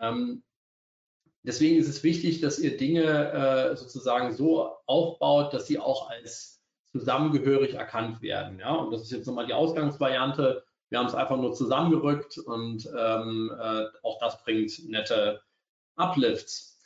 Ähm, 0.00 0.42
Deswegen 1.46 1.76
ist 1.76 1.88
es 1.88 2.02
wichtig, 2.02 2.40
dass 2.40 2.58
ihr 2.58 2.76
Dinge 2.76 3.04
äh, 3.04 3.76
sozusagen 3.76 4.34
so 4.34 4.72
aufbaut, 4.86 5.54
dass 5.54 5.68
sie 5.68 5.78
auch 5.78 6.10
als 6.10 6.60
zusammengehörig 6.90 7.74
erkannt 7.74 8.20
werden. 8.20 8.58
Ja? 8.58 8.74
Und 8.74 8.90
das 8.90 9.02
ist 9.02 9.12
jetzt 9.12 9.26
nochmal 9.26 9.46
die 9.46 9.54
Ausgangsvariante. 9.54 10.64
Wir 10.88 10.98
haben 10.98 11.06
es 11.06 11.14
einfach 11.14 11.36
nur 11.36 11.54
zusammengerückt 11.54 12.38
und 12.38 12.88
ähm, 12.98 13.52
äh, 13.60 13.84
auch 14.02 14.18
das 14.18 14.42
bringt 14.42 14.88
nette 14.88 15.40
Uplifts. 15.94 16.80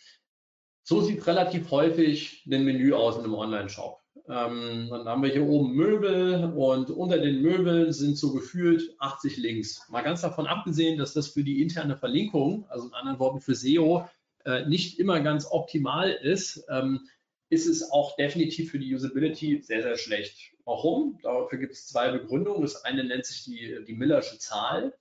So 0.83 1.01
sieht 1.01 1.27
relativ 1.27 1.71
häufig 1.71 2.45
ein 2.45 2.65
Menü 2.65 2.93
aus 2.93 3.17
in 3.17 3.25
einem 3.25 3.35
Online-Shop. 3.35 4.00
Ähm, 4.31 4.87
dann 4.91 5.07
haben 5.07 5.23
wir 5.25 5.31
hier 5.31 5.45
oben 5.45 5.75
Möbel 5.75 6.53
und 6.55 6.91
unter 6.91 7.19
den 7.19 7.43
Möbeln 7.43 7.93
sind 7.93 8.17
so 8.17 8.33
gefühlt 8.33 8.95
80 9.01 9.37
Links. 9.39 9.89
Mal 9.89 10.03
ganz 10.03 10.21
davon 10.21 10.47
abgesehen, 10.47 10.99
dass 10.99 11.15
das 11.15 11.29
für 11.29 11.43
die 11.43 11.61
interne 11.61 11.97
Verlinkung, 11.97 12.65
also 12.69 12.87
in 12.87 12.95
anderen 12.95 13.19
Worten 13.19 13.41
für 13.41 13.57
SEO, 13.57 14.09
äh, 14.45 14.67
nicht 14.67 15.01
immer 15.01 15.19
ganz 15.21 15.47
optimal 15.51 16.13
ist, 16.13 16.65
ähm, 16.71 17.09
ist 17.49 17.67
es 17.67 17.91
auch 17.91 18.15
definitiv 18.15 18.71
für 18.71 18.79
die 18.79 18.95
Usability 18.95 19.63
sehr, 19.63 19.83
sehr 19.83 19.97
schlecht. 19.97 20.53
Warum? 20.65 21.19
Dafür 21.25 21.59
gibt 21.59 21.73
es 21.73 21.89
zwei 21.89 22.13
Begründungen. 22.13 22.63
Das 22.63 22.85
eine 22.85 23.03
nennt 23.03 23.27
sich 23.27 23.43
die, 23.43 23.85
die 23.85 23.95
Millersche 23.95 24.39
Zahl. 24.39 24.95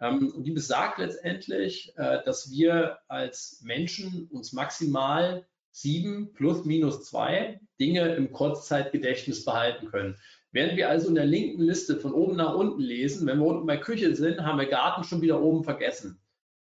Ähm, 0.00 0.32
und 0.34 0.42
die 0.42 0.50
besagt 0.50 0.98
letztendlich, 0.98 1.92
äh, 1.96 2.24
dass 2.24 2.50
wir 2.50 2.98
als 3.06 3.60
Menschen 3.62 4.26
uns 4.32 4.52
maximal 4.52 5.46
sieben 5.74 6.32
plus 6.34 6.64
minus 6.64 7.02
zwei 7.02 7.60
Dinge 7.80 8.14
im 8.14 8.30
Kurzzeitgedächtnis 8.30 9.44
behalten 9.44 9.88
können. 9.88 10.16
Während 10.52 10.76
wir 10.76 10.88
also 10.88 11.08
in 11.08 11.16
der 11.16 11.26
linken 11.26 11.62
Liste 11.62 11.96
von 11.98 12.14
oben 12.14 12.36
nach 12.36 12.54
unten 12.54 12.80
lesen, 12.80 13.26
wenn 13.26 13.40
wir 13.40 13.46
unten 13.46 13.66
bei 13.66 13.76
Küche 13.76 14.14
sind, 14.14 14.40
haben 14.40 14.60
wir 14.60 14.66
Garten 14.66 15.02
schon 15.02 15.20
wieder 15.20 15.42
oben 15.42 15.64
vergessen. 15.64 16.20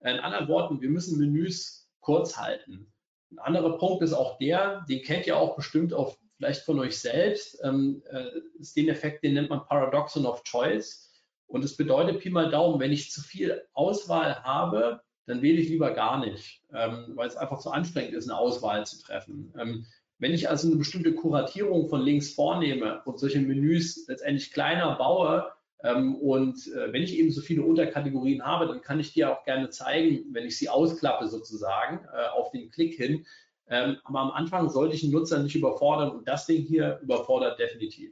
In 0.01 0.19
anderen 0.19 0.47
Worten, 0.47 0.81
wir 0.81 0.89
müssen 0.89 1.19
Menüs 1.19 1.89
kurz 1.99 2.37
halten. 2.37 2.93
Ein 3.31 3.39
anderer 3.39 3.79
Punkt 3.79 4.03
ist 4.03 4.13
auch 4.13 4.37
der, 4.37 4.85
den 4.87 5.01
kennt 5.01 5.25
ihr 5.25 5.35
auch 5.35 5.55
bestimmt 5.55 5.93
auch 5.93 6.15
vielleicht 6.37 6.61
von 6.61 6.79
euch 6.79 6.99
selbst, 6.99 7.59
ähm, 7.63 8.03
äh, 8.11 8.25
ist 8.59 8.77
den 8.77 8.89
Effekt, 8.89 9.23
den 9.23 9.33
nennt 9.33 9.49
man 9.49 9.65
Paradoxon 9.65 10.27
of 10.27 10.43
Choice. 10.43 11.11
Und 11.47 11.65
es 11.65 11.75
bedeutet 11.75 12.19
Pi 12.19 12.29
mal 12.29 12.51
Daumen, 12.51 12.79
wenn 12.79 12.91
ich 12.91 13.11
zu 13.11 13.21
viel 13.21 13.63
Auswahl 13.73 14.43
habe, 14.43 15.01
dann 15.31 15.41
wähle 15.41 15.61
ich 15.61 15.69
lieber 15.69 15.91
gar 15.91 16.19
nicht, 16.19 16.61
ähm, 16.73 17.13
weil 17.15 17.27
es 17.27 17.37
einfach 17.37 17.59
zu 17.59 17.71
anstrengend 17.71 18.13
ist, 18.13 18.29
eine 18.29 18.37
Auswahl 18.37 18.85
zu 18.85 19.01
treffen. 19.01 19.53
Ähm, 19.57 19.85
wenn 20.19 20.33
ich 20.33 20.49
also 20.49 20.67
eine 20.67 20.75
bestimmte 20.75 21.15
Kuratierung 21.15 21.87
von 21.87 22.01
links 22.01 22.33
vornehme 22.33 23.01
und 23.05 23.17
solche 23.17 23.39
Menüs 23.39 24.05
letztendlich 24.07 24.51
kleiner 24.51 24.95
baue, 24.97 25.51
ähm, 25.83 26.15
und 26.15 26.67
äh, 26.67 26.93
wenn 26.93 27.01
ich 27.01 27.17
eben 27.17 27.31
so 27.31 27.41
viele 27.41 27.63
Unterkategorien 27.63 28.45
habe, 28.45 28.67
dann 28.67 28.81
kann 28.81 28.99
ich 28.99 29.13
dir 29.13 29.31
auch 29.31 29.43
gerne 29.45 29.69
zeigen, 29.69 30.25
wenn 30.31 30.45
ich 30.45 30.57
sie 30.57 30.69
ausklappe 30.69 31.27
sozusagen 31.27 32.05
äh, 32.13 32.27
auf 32.27 32.51
den 32.51 32.69
Klick 32.69 32.95
hin. 32.95 33.25
Ähm, 33.67 33.97
aber 34.03 34.19
am 34.19 34.31
Anfang 34.31 34.69
sollte 34.69 34.95
ich 34.95 35.01
den 35.01 35.11
Nutzer 35.11 35.41
nicht 35.41 35.55
überfordern 35.55 36.11
und 36.11 36.27
das 36.27 36.45
Ding 36.45 36.63
hier 36.63 36.99
überfordert 37.01 37.57
definitiv. 37.57 38.11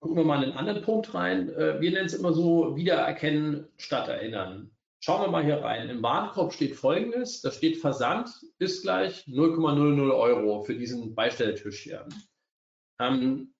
Gucken 0.00 0.16
wir 0.16 0.24
mal 0.24 0.42
in 0.42 0.50
einen 0.50 0.58
anderen 0.58 0.82
Punkt 0.82 1.14
rein. 1.14 1.50
Äh, 1.50 1.80
wir 1.80 1.90
nennen 1.90 2.06
es 2.06 2.14
immer 2.14 2.32
so 2.32 2.74
Wiedererkennen 2.74 3.68
statt 3.76 4.08
Erinnern. 4.08 4.70
Schauen 4.98 5.22
wir 5.22 5.30
mal 5.30 5.44
hier 5.44 5.58
rein. 5.58 5.88
Im 5.88 6.02
Warenkorb 6.02 6.52
steht 6.52 6.74
folgendes, 6.74 7.42
da 7.42 7.50
steht 7.50 7.78
Versand 7.78 8.30
ist 8.58 8.82
gleich 8.82 9.24
0,00 9.26 10.14
Euro 10.14 10.62
für 10.62 10.74
diesen 10.74 11.14
Beistelltisch 11.14 11.80
hier. 11.80 12.06
Ähm, 12.98 13.54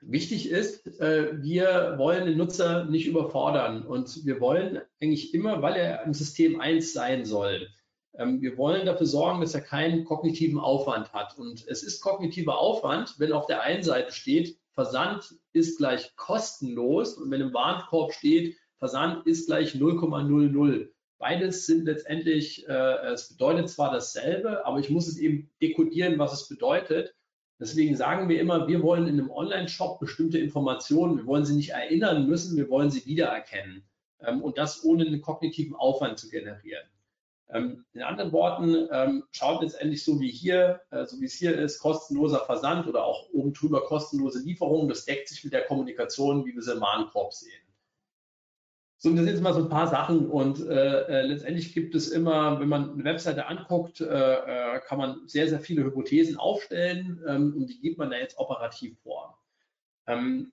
wichtig 0.00 0.50
ist, 0.50 0.86
äh, 1.00 1.42
wir 1.42 1.94
wollen 1.96 2.26
den 2.26 2.38
Nutzer 2.38 2.84
nicht 2.84 3.06
überfordern 3.06 3.86
und 3.86 4.24
wir 4.24 4.40
wollen 4.40 4.80
eigentlich 5.00 5.34
immer, 5.34 5.62
weil 5.62 5.76
er 5.76 6.04
im 6.04 6.12
System 6.12 6.60
1 6.60 6.92
sein 6.92 7.24
soll, 7.24 7.68
ähm, 8.14 8.42
wir 8.42 8.58
wollen 8.58 8.86
dafür 8.86 9.06
sorgen, 9.06 9.40
dass 9.40 9.54
er 9.54 9.62
keinen 9.62 10.04
kognitiven 10.04 10.58
Aufwand 10.58 11.12
hat. 11.12 11.38
Und 11.38 11.66
es 11.68 11.82
ist 11.82 12.00
kognitiver 12.00 12.58
Aufwand, 12.58 13.14
wenn 13.18 13.32
auf 13.32 13.46
der 13.46 13.62
einen 13.62 13.82
Seite 13.82 14.12
steht, 14.12 14.58
Versand 14.80 15.34
ist 15.52 15.76
gleich 15.76 16.16
kostenlos 16.16 17.18
und 17.18 17.30
wenn 17.30 17.42
im 17.42 17.52
Warenkorb 17.52 18.14
steht, 18.14 18.56
Versand 18.78 19.26
ist 19.26 19.46
gleich 19.46 19.74
0,00. 19.74 20.88
Beides 21.18 21.66
sind 21.66 21.84
letztendlich, 21.84 22.66
äh, 22.66 23.12
es 23.12 23.28
bedeutet 23.28 23.68
zwar 23.68 23.92
dasselbe, 23.92 24.64
aber 24.64 24.78
ich 24.78 24.88
muss 24.88 25.06
es 25.06 25.18
eben 25.18 25.50
dekodieren, 25.60 26.18
was 26.18 26.32
es 26.32 26.48
bedeutet. 26.48 27.14
Deswegen 27.58 27.94
sagen 27.94 28.30
wir 28.30 28.40
immer, 28.40 28.68
wir 28.68 28.82
wollen 28.82 29.06
in 29.06 29.20
einem 29.20 29.30
Online-Shop 29.30 30.00
bestimmte 30.00 30.38
Informationen, 30.38 31.18
wir 31.18 31.26
wollen 31.26 31.44
sie 31.44 31.56
nicht 31.56 31.72
erinnern 31.72 32.26
müssen, 32.26 32.56
wir 32.56 32.70
wollen 32.70 32.90
sie 32.90 33.04
wiedererkennen. 33.04 33.82
Ähm, 34.20 34.40
und 34.40 34.56
das 34.56 34.82
ohne 34.82 35.04
einen 35.04 35.20
kognitiven 35.20 35.76
Aufwand 35.76 36.18
zu 36.18 36.30
generieren. 36.30 36.88
Ähm, 37.52 37.84
in 37.92 38.02
anderen 38.02 38.32
Worten, 38.32 38.88
ähm, 38.92 39.24
schaut 39.32 39.62
letztendlich 39.62 40.04
so 40.04 40.20
wie 40.20 40.30
hier, 40.30 40.80
äh, 40.90 41.04
so 41.06 41.20
wie 41.20 41.24
es 41.24 41.34
hier 41.34 41.58
ist, 41.58 41.80
kostenloser 41.80 42.40
Versand 42.40 42.86
oder 42.86 43.04
auch 43.04 43.28
oben 43.32 43.52
drüber 43.52 43.84
kostenlose 43.84 44.40
Lieferung. 44.40 44.88
Das 44.88 45.04
deckt 45.04 45.28
sich 45.28 45.42
mit 45.42 45.52
der 45.52 45.62
Kommunikation, 45.62 46.44
wie 46.46 46.54
wir 46.54 46.62
sie 46.62 46.72
im 46.72 46.80
Warenkorb 46.80 47.32
sehen. 47.32 47.60
So, 49.02 49.08
das 49.08 49.20
sind 49.20 49.28
jetzt 49.28 49.42
mal 49.42 49.54
so 49.54 49.60
ein 49.62 49.70
paar 49.70 49.86
Sachen 49.86 50.28
und 50.28 50.60
äh, 50.60 51.04
äh, 51.04 51.22
letztendlich 51.22 51.72
gibt 51.72 51.94
es 51.94 52.08
immer, 52.08 52.60
wenn 52.60 52.68
man 52.68 52.92
eine 52.92 53.04
Webseite 53.04 53.46
anguckt, 53.46 54.02
äh, 54.02 54.04
äh, 54.04 54.80
kann 54.80 54.98
man 54.98 55.26
sehr, 55.26 55.48
sehr 55.48 55.58
viele 55.58 55.84
Hypothesen 55.84 56.36
aufstellen 56.36 57.24
ähm, 57.26 57.54
und 57.56 57.66
die 57.68 57.80
gibt 57.80 57.96
man 57.96 58.10
da 58.10 58.18
jetzt 58.18 58.38
operativ 58.38 59.00
vor. 59.00 59.42
Ähm, 60.06 60.52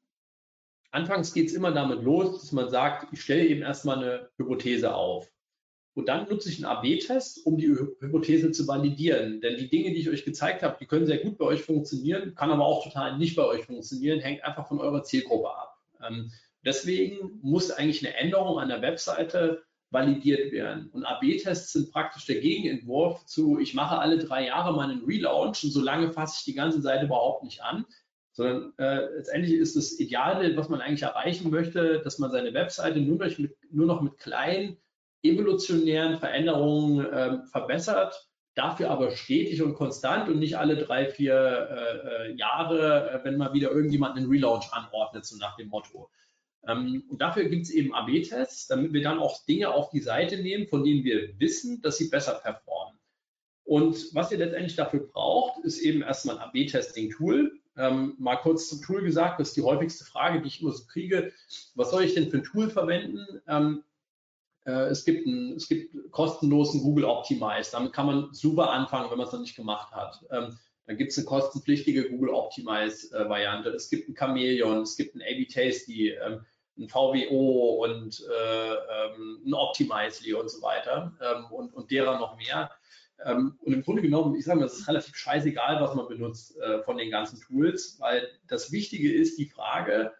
anfangs 0.91 1.33
geht 1.33 1.47
es 1.47 1.55
immer 1.55 1.73
damit 1.73 2.03
los, 2.03 2.39
dass 2.39 2.53
man 2.53 2.69
sagt, 2.69 3.11
ich 3.11 3.21
stelle 3.21 3.45
eben 3.45 3.63
erstmal 3.63 3.97
eine 3.97 4.29
Hypothese 4.37 4.95
auf. 4.95 5.29
Und 5.97 6.07
dann 6.07 6.29
nutze 6.29 6.49
ich 6.49 6.63
einen 6.63 6.77
AB-Test, 6.77 7.45
um 7.45 7.57
die 7.57 7.67
Hypothese 7.67 8.51
zu 8.51 8.67
validieren. 8.67 9.41
Denn 9.41 9.57
die 9.57 9.69
Dinge, 9.69 9.91
die 9.91 9.99
ich 9.99 10.09
euch 10.09 10.23
gezeigt 10.23 10.63
habe, 10.63 10.77
die 10.79 10.85
können 10.85 11.07
sehr 11.07 11.17
gut 11.17 11.37
bei 11.37 11.45
euch 11.45 11.63
funktionieren, 11.63 12.35
kann 12.35 12.51
aber 12.51 12.65
auch 12.65 12.83
total 12.83 13.17
nicht 13.17 13.35
bei 13.35 13.43
euch 13.43 13.65
funktionieren, 13.65 14.19
hängt 14.19 14.43
einfach 14.43 14.67
von 14.67 14.79
eurer 14.79 15.03
Zielgruppe 15.03 15.49
ab. 15.49 15.77
Ähm, 16.07 16.31
Deswegen 16.67 17.39
muss 17.41 17.71
eigentlich 17.71 18.05
eine 18.05 18.17
Änderung 18.17 18.59
an 18.59 18.67
der 18.67 18.81
Webseite 18.81 19.63
validiert 19.89 20.51
werden. 20.51 20.89
Und 20.91 21.05
AB-Tests 21.05 21.71
sind 21.71 21.93
praktisch 21.93 22.25
der 22.25 22.41
Gegenentwurf 22.41 23.25
zu, 23.25 23.57
ich 23.59 23.73
mache 23.73 23.99
alle 23.99 24.17
drei 24.17 24.47
Jahre 24.47 24.75
meinen 24.75 25.05
Relaunch 25.05 25.63
und 25.63 25.71
solange 25.71 26.11
fasse 26.11 26.39
ich 26.39 26.43
die 26.43 26.55
ganze 26.55 26.81
Seite 26.81 27.05
überhaupt 27.05 27.45
nicht 27.45 27.63
an, 27.63 27.85
sondern 28.33 28.73
äh, 28.79 29.05
letztendlich 29.15 29.53
ist 29.53 29.77
das 29.77 29.97
Ideale, 29.97 30.57
was 30.57 30.67
man 30.67 30.81
eigentlich 30.81 31.03
erreichen 31.03 31.49
möchte, 31.49 32.01
dass 32.03 32.19
man 32.19 32.31
seine 32.31 32.53
Webseite 32.53 32.99
nur, 32.99 33.17
mit, 33.17 33.55
nur 33.71 33.85
noch 33.85 34.01
mit 34.01 34.17
kleinen 34.17 34.75
evolutionären 35.31 36.19
Veränderungen 36.19 37.05
äh, 37.05 37.37
verbessert, 37.51 38.27
dafür 38.55 38.89
aber 38.89 39.11
stetig 39.11 39.61
und 39.61 39.75
konstant 39.75 40.29
und 40.29 40.39
nicht 40.39 40.57
alle 40.57 40.77
drei, 40.77 41.09
vier 41.09 41.35
äh, 41.35 42.31
äh 42.31 42.35
Jahre, 42.35 43.11
äh, 43.11 43.23
wenn 43.23 43.37
mal 43.37 43.53
wieder 43.53 43.71
irgendjemand 43.71 44.17
einen 44.17 44.29
Relaunch 44.29 44.71
anordnet, 44.73 45.25
so 45.25 45.37
nach 45.37 45.55
dem 45.57 45.69
Motto. 45.69 46.09
Ähm, 46.67 47.03
und 47.09 47.21
dafür 47.21 47.45
gibt 47.45 47.63
es 47.63 47.71
eben 47.71 47.93
AB-Tests, 47.93 48.67
damit 48.67 48.93
wir 48.93 49.01
dann 49.01 49.19
auch 49.19 49.45
Dinge 49.45 49.69
auf 49.69 49.89
die 49.91 50.01
Seite 50.01 50.37
nehmen, 50.37 50.67
von 50.67 50.83
denen 50.83 51.03
wir 51.03 51.39
wissen, 51.39 51.81
dass 51.81 51.97
sie 51.97 52.09
besser 52.09 52.35
performen. 52.35 52.97
Und 53.63 54.15
was 54.15 54.31
ihr 54.31 54.37
letztendlich 54.37 54.75
dafür 54.75 55.01
braucht, 55.01 55.63
ist 55.63 55.79
eben 55.79 56.01
erstmal 56.01 56.37
ein 56.37 56.43
AB-Testing-Tool. 56.43 57.59
Ähm, 57.75 58.15
mal 58.17 58.37
kurz 58.37 58.69
zum 58.69 58.81
Tool 58.81 59.03
gesagt, 59.03 59.39
das 59.39 59.49
ist 59.49 59.57
die 59.57 59.61
häufigste 59.61 60.05
Frage, 60.05 60.41
die 60.41 60.47
ich 60.47 60.61
immer 60.61 60.71
so 60.71 60.85
kriege. 60.85 61.31
Was 61.75 61.91
soll 61.91 62.03
ich 62.03 62.15
denn 62.15 62.29
für 62.29 62.37
ein 62.37 62.43
Tool 62.43 62.69
verwenden? 62.69 63.41
Ähm, 63.47 63.83
äh, 63.83 63.96
es, 64.71 65.05
gibt 65.05 65.25
einen, 65.27 65.55
es 65.55 65.67
gibt 65.67 65.95
kostenlosen 66.11 66.81
Google 66.81 67.05
Optimize. 67.05 67.71
Damit 67.71 67.93
kann 67.93 68.05
man 68.05 68.33
super 68.33 68.69
anfangen, 68.69 69.09
wenn 69.09 69.17
man 69.17 69.27
es 69.27 69.33
noch 69.33 69.39
nicht 69.39 69.55
gemacht 69.55 69.91
hat. 69.91 70.23
Ähm, 70.31 70.57
dann 70.85 70.97
gibt 70.97 71.11
es 71.11 71.17
eine 71.17 71.25
kostenpflichtige 71.25 72.09
Google 72.09 72.29
Optimize-Variante. 72.29 73.69
Es 73.69 73.89
gibt 73.89 74.07
ein 74.09 74.15
Chameleon, 74.15 74.81
es 74.81 74.95
gibt 74.95 75.15
ein 75.15 75.21
A-B 75.21 75.45
Tasty, 75.45 76.09
ähm, 76.09 76.45
ein 76.77 76.87
VWO 76.87 77.83
und 77.83 78.23
äh, 78.29 78.73
ähm, 78.73 79.41
ein 79.45 79.53
Optimizely 79.53 80.33
und 80.33 80.49
so 80.49 80.61
weiter 80.61 81.11
und, 81.49 81.73
und 81.73 81.89
derer 81.91 82.19
noch 82.19 82.37
mehr. 82.37 82.69
Und 83.25 83.73
im 83.73 83.81
Grunde 83.81 84.03
genommen, 84.03 84.35
ich 84.35 84.45
sage 84.45 84.59
mal, 84.59 84.67
es 84.67 84.77
ist 84.77 84.87
relativ 84.87 85.15
scheißegal, 85.15 85.81
was 85.81 85.95
man 85.95 86.07
benutzt 86.07 86.55
äh, 86.59 86.83
von 86.83 86.97
den 86.97 87.09
ganzen 87.09 87.41
Tools, 87.41 87.99
weil 87.99 88.27
das 88.47 88.71
Wichtige 88.71 89.11
ist 89.11 89.39
die 89.39 89.47
Frage, 89.47 90.13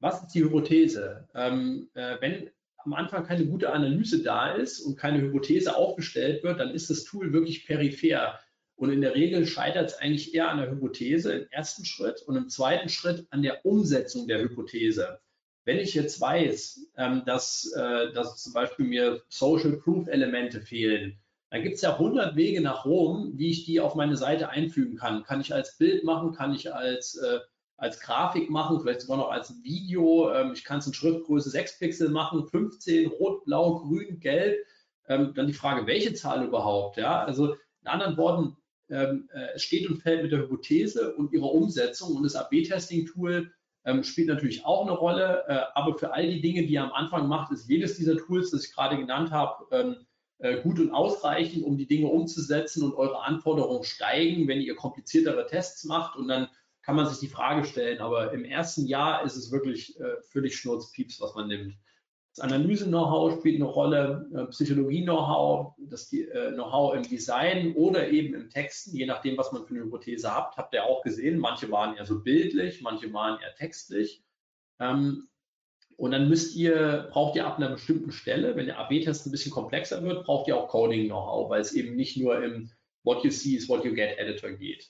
was 0.00 0.22
ist 0.22 0.34
die 0.34 0.44
Hypothese? 0.44 1.26
Ähm, 1.34 1.88
äh, 1.94 2.16
wenn 2.20 2.50
am 2.86 2.94
Anfang 2.94 3.26
keine 3.26 3.44
gute 3.46 3.72
Analyse 3.72 4.22
da 4.22 4.54
ist 4.54 4.80
und 4.80 4.96
keine 4.96 5.20
Hypothese 5.20 5.76
aufgestellt 5.76 6.42
wird, 6.44 6.60
dann 6.60 6.70
ist 6.70 6.88
das 6.88 7.04
Tool 7.04 7.32
wirklich 7.32 7.66
peripher. 7.66 8.38
Und 8.76 8.90
in 8.92 9.00
der 9.00 9.14
Regel 9.14 9.46
scheitert 9.46 9.90
es 9.90 9.98
eigentlich 9.98 10.34
eher 10.34 10.50
an 10.50 10.58
der 10.58 10.70
Hypothese 10.70 11.32
im 11.32 11.48
ersten 11.50 11.84
Schritt 11.84 12.22
und 12.22 12.36
im 12.36 12.48
zweiten 12.48 12.88
Schritt 12.88 13.26
an 13.30 13.42
der 13.42 13.66
Umsetzung 13.66 14.28
der 14.28 14.40
Hypothese. 14.40 15.18
Wenn 15.64 15.78
ich 15.78 15.94
jetzt 15.94 16.20
weiß, 16.20 16.92
ähm, 16.96 17.22
dass, 17.26 17.72
äh, 17.76 18.12
dass 18.12 18.42
zum 18.42 18.52
Beispiel 18.52 18.86
mir 18.86 19.22
Social 19.28 19.72
Proof 19.78 20.06
Elemente 20.06 20.60
fehlen, 20.60 21.18
dann 21.50 21.62
gibt 21.62 21.76
es 21.76 21.82
ja 21.82 21.98
100 21.98 22.36
Wege 22.36 22.60
nach 22.60 22.84
Rom, 22.84 23.32
wie 23.34 23.50
ich 23.50 23.64
die 23.64 23.80
auf 23.80 23.94
meine 23.94 24.16
Seite 24.16 24.50
einfügen 24.50 24.96
kann. 24.96 25.24
Kann 25.24 25.40
ich 25.40 25.52
als 25.52 25.76
Bild 25.76 26.04
machen, 26.04 26.32
kann 26.32 26.54
ich 26.54 26.72
als, 26.72 27.16
äh, 27.16 27.40
als 27.76 28.00
Grafik 28.00 28.50
machen, 28.50 28.80
vielleicht 28.80 29.02
sogar 29.02 29.18
noch 29.18 29.30
als 29.30 29.62
Video. 29.62 30.32
Ähm, 30.32 30.52
ich 30.52 30.64
kann 30.64 30.78
es 30.78 30.86
in 30.86 30.94
Schriftgröße 30.94 31.50
6 31.50 31.78
Pixel 31.78 32.08
machen, 32.08 32.46
15, 32.46 33.08
rot, 33.08 33.44
blau, 33.44 33.80
grün, 33.80 34.18
gelb. 34.20 34.58
Ähm, 35.08 35.32
dann 35.34 35.46
die 35.46 35.52
Frage, 35.52 35.86
welche 35.86 36.14
Zahl 36.14 36.44
überhaupt? 36.44 36.96
Ja, 36.96 37.22
also 37.22 37.54
in 37.54 37.88
anderen 37.88 38.16
Worten, 38.16 38.56
ähm, 38.88 39.28
äh, 39.32 39.54
es 39.54 39.62
steht 39.62 39.88
und 39.88 40.02
fällt 40.02 40.22
mit 40.22 40.32
der 40.32 40.40
Hypothese 40.40 41.14
und 41.16 41.32
ihrer 41.32 41.52
Umsetzung 41.52 42.16
und 42.16 42.22
das 42.22 42.36
AB-Testing-Tool 42.36 43.52
spielt 44.02 44.26
natürlich 44.26 44.64
auch 44.64 44.82
eine 44.82 44.96
Rolle. 44.96 45.44
Äh, 45.46 45.60
aber 45.76 45.96
für 45.96 46.12
all 46.12 46.26
die 46.26 46.40
Dinge, 46.40 46.66
die 46.66 46.72
ihr 46.72 46.82
am 46.82 46.90
Anfang 46.90 47.28
macht, 47.28 47.52
ist 47.52 47.68
jedes 47.68 47.96
dieser 47.96 48.16
Tools, 48.16 48.50
das 48.50 48.64
ich 48.64 48.74
gerade 48.74 48.96
genannt 48.96 49.30
habe, 49.30 49.96
äh, 50.38 50.60
gut 50.60 50.78
und 50.78 50.90
ausreichend, 50.90 51.64
um 51.64 51.78
die 51.78 51.86
Dinge 51.86 52.08
umzusetzen 52.08 52.82
und 52.82 52.94
eure 52.94 53.22
Anforderungen 53.22 53.84
steigen, 53.84 54.48
wenn 54.48 54.60
ihr 54.60 54.74
kompliziertere 54.74 55.46
Tests 55.46 55.84
macht. 55.84 56.16
Und 56.16 56.28
dann 56.28 56.48
kann 56.86 56.94
man 56.94 57.06
sich 57.06 57.18
die 57.18 57.34
Frage 57.34 57.64
stellen, 57.64 57.98
aber 57.98 58.32
im 58.32 58.44
ersten 58.44 58.86
Jahr 58.86 59.24
ist 59.24 59.34
es 59.34 59.50
wirklich 59.50 59.98
äh, 59.98 60.22
völlig 60.30 60.56
Schnurzpieps, 60.56 61.20
was 61.20 61.34
man 61.34 61.48
nimmt. 61.48 61.74
Das 62.32 62.44
Analyse-Know-how 62.44 63.40
spielt 63.40 63.56
eine 63.56 63.64
Rolle, 63.64 64.30
äh, 64.32 64.44
Psychologie-Know-how, 64.44 65.74
das 65.78 66.12
äh, 66.12 66.52
Know-how 66.52 66.94
im 66.94 67.02
Design 67.02 67.74
oder 67.74 68.08
eben 68.08 68.34
im 68.34 68.50
Texten, 68.50 68.96
je 68.96 69.04
nachdem, 69.04 69.36
was 69.36 69.50
man 69.50 69.64
für 69.64 69.74
eine 69.74 69.82
Hypothese 69.82 70.32
habt, 70.32 70.56
habt 70.56 70.74
ihr 70.74 70.84
auch 70.84 71.02
gesehen. 71.02 71.40
Manche 71.40 71.68
waren 71.72 71.96
eher 71.96 72.06
so 72.06 72.22
bildlich, 72.22 72.82
manche 72.82 73.12
waren 73.12 73.40
eher 73.40 73.54
textlich. 73.56 74.22
Ähm, 74.78 75.26
und 75.96 76.12
dann 76.12 76.28
müsst 76.28 76.54
ihr, 76.54 77.08
braucht 77.10 77.34
ihr 77.34 77.48
ab 77.48 77.56
einer 77.56 77.70
bestimmten 77.70 78.12
Stelle, 78.12 78.54
wenn 78.54 78.66
der 78.66 78.78
AB-Test 78.78 79.26
ein 79.26 79.32
bisschen 79.32 79.50
komplexer 79.50 80.04
wird, 80.04 80.24
braucht 80.24 80.46
ihr 80.46 80.56
auch 80.56 80.68
Coding-Know-how, 80.68 81.50
weil 81.50 81.62
es 81.62 81.72
eben 81.72 81.96
nicht 81.96 82.16
nur 82.16 82.40
im 82.44 82.70
What 83.02 83.24
you 83.24 83.30
see 83.32 83.56
is 83.56 83.68
what 83.68 83.84
you 83.84 83.92
get 83.92 84.18
Editor 84.18 84.52
geht. 84.52 84.88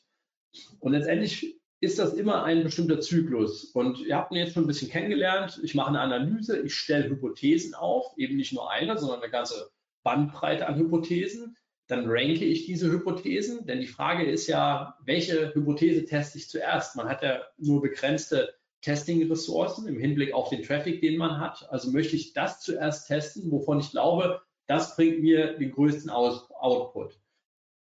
Und 0.80 0.92
letztendlich 0.92 1.55
ist 1.80 1.98
das 1.98 2.14
immer 2.14 2.44
ein 2.44 2.64
bestimmter 2.64 3.00
Zyklus. 3.00 3.64
Und 3.64 4.00
ihr 4.00 4.16
habt 4.16 4.32
ihn 4.32 4.38
jetzt 4.38 4.54
schon 4.54 4.64
ein 4.64 4.68
bisschen 4.68 4.90
kennengelernt. 4.90 5.60
Ich 5.62 5.74
mache 5.74 5.88
eine 5.88 6.00
Analyse, 6.00 6.60
ich 6.60 6.74
stelle 6.74 7.10
Hypothesen 7.10 7.74
auf, 7.74 8.14
eben 8.16 8.36
nicht 8.36 8.52
nur 8.52 8.70
eine, 8.70 8.98
sondern 8.98 9.20
eine 9.20 9.30
ganze 9.30 9.70
Bandbreite 10.02 10.66
an 10.66 10.76
Hypothesen. 10.76 11.56
Dann 11.88 12.06
ranke 12.08 12.44
ich 12.44 12.66
diese 12.66 12.90
Hypothesen, 12.90 13.66
denn 13.66 13.80
die 13.80 13.86
Frage 13.86 14.24
ist 14.24 14.48
ja, 14.48 14.96
welche 15.04 15.54
Hypothese 15.54 16.04
teste 16.04 16.38
ich 16.38 16.48
zuerst? 16.48 16.96
Man 16.96 17.08
hat 17.08 17.22
ja 17.22 17.42
nur 17.58 17.82
begrenzte 17.82 18.54
Testing-Ressourcen 18.80 19.86
im 19.86 19.98
Hinblick 19.98 20.32
auf 20.32 20.48
den 20.48 20.62
Traffic, 20.62 21.00
den 21.00 21.16
man 21.16 21.40
hat. 21.40 21.68
Also 21.70 21.90
möchte 21.90 22.16
ich 22.16 22.32
das 22.32 22.60
zuerst 22.60 23.06
testen, 23.06 23.50
wovon 23.50 23.80
ich 23.80 23.90
glaube, 23.90 24.42
das 24.66 24.96
bringt 24.96 25.20
mir 25.20 25.58
den 25.58 25.70
größten 25.70 26.10
Output. 26.10 27.20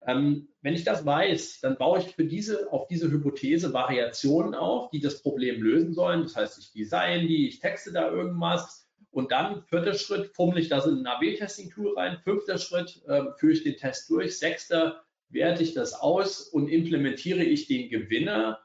Ähm, 0.08 0.48
wenn 0.62 0.72
ich 0.72 0.84
das 0.84 1.04
weiß, 1.04 1.60
dann 1.60 1.76
baue 1.76 1.98
ich 1.98 2.06
für 2.14 2.24
diese, 2.24 2.72
auf 2.72 2.88
diese 2.88 3.10
Hypothese 3.10 3.74
Variationen 3.74 4.54
auf, 4.54 4.88
die 4.88 5.00
das 5.00 5.20
Problem 5.20 5.62
lösen 5.62 5.92
sollen. 5.92 6.22
Das 6.22 6.34
heißt, 6.34 6.58
ich 6.58 6.72
design 6.72 7.28
die, 7.28 7.46
ich 7.46 7.60
texte 7.60 7.92
da 7.92 8.10
irgendwas 8.10 8.88
und 9.10 9.32
dann 9.32 9.62
vierter 9.64 9.92
Schritt 9.92 10.34
fummel 10.34 10.58
ich 10.58 10.70
das 10.70 10.86
in 10.86 11.00
ein 11.00 11.06
AB-Testing-Tool 11.06 11.92
rein. 11.98 12.16
Fünfter 12.24 12.56
Schritt 12.56 13.02
äh, 13.06 13.24
führe 13.36 13.52
ich 13.52 13.64
den 13.64 13.76
Test 13.76 14.08
durch. 14.08 14.38
Sechster 14.38 15.02
werte 15.28 15.62
ich 15.62 15.74
das 15.74 15.92
aus 15.92 16.40
und 16.40 16.68
implementiere 16.68 17.44
ich 17.44 17.66
den 17.66 17.90
Gewinner 17.90 18.60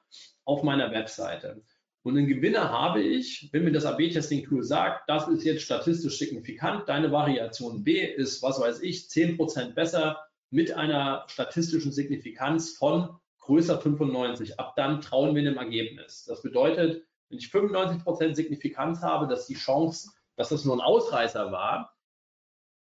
auf 0.46 0.64
meiner 0.64 0.92
Webseite. 0.92 1.62
Und 2.04 2.18
einen 2.18 2.28
Gewinner 2.28 2.72
habe 2.72 3.02
ich, 3.02 3.50
wenn 3.52 3.66
mir 3.66 3.74
das 3.74 3.86
AB-Testing-Tool 3.86 4.64
sagt, 4.64 5.10
das 5.10 5.28
ist 5.28 5.44
jetzt 5.44 5.64
statistisch 5.64 6.20
signifikant, 6.20 6.88
deine 6.88 7.12
Variation 7.12 7.84
B 7.84 8.02
ist, 8.02 8.42
was 8.42 8.62
weiß 8.62 8.82
ich, 8.82 9.08
10% 9.08 9.74
besser 9.74 10.20
mit 10.54 10.72
einer 10.72 11.26
statistischen 11.28 11.92
Signifikanz 11.92 12.78
von 12.78 13.18
größer 13.40 13.82
95. 13.82 14.60
Ab 14.60 14.76
dann 14.76 15.02
trauen 15.02 15.34
wir 15.36 15.42
dem 15.44 15.58
Ergebnis. 15.58 16.26
Das 16.26 16.44
bedeutet, 16.44 17.08
wenn 17.30 17.40
ich 17.40 17.48
95% 17.48 18.36
Signifikanz 18.36 19.02
habe, 19.02 19.28
dass 19.28 19.48
die 19.48 19.56
Chance, 19.56 20.12
dass 20.36 20.50
das 20.50 20.64
nur 20.64 20.76
ein 20.76 20.82
Ausreißer 20.82 21.52
war, 21.52 21.98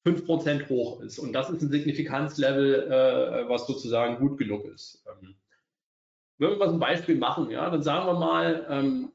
5% 0.06 0.68
hoch 0.68 1.00
ist. 1.00 1.18
Und 1.18 1.32
das 1.32 1.50
ist 1.50 1.60
ein 1.60 1.70
Signifikanzlevel, 1.70 2.84
äh, 2.84 3.48
was 3.48 3.66
sozusagen 3.66 4.18
gut 4.18 4.38
genug 4.38 4.64
ist. 4.66 5.04
Ähm, 5.10 5.34
wenn 6.38 6.50
wir 6.50 6.58
mal 6.58 6.68
so 6.68 6.74
ein 6.74 6.80
Beispiel 6.80 7.16
machen, 7.16 7.50
ja, 7.50 7.68
dann 7.68 7.82
sagen 7.82 8.06
wir 8.06 8.14
mal, 8.14 8.64
ähm, 8.70 9.12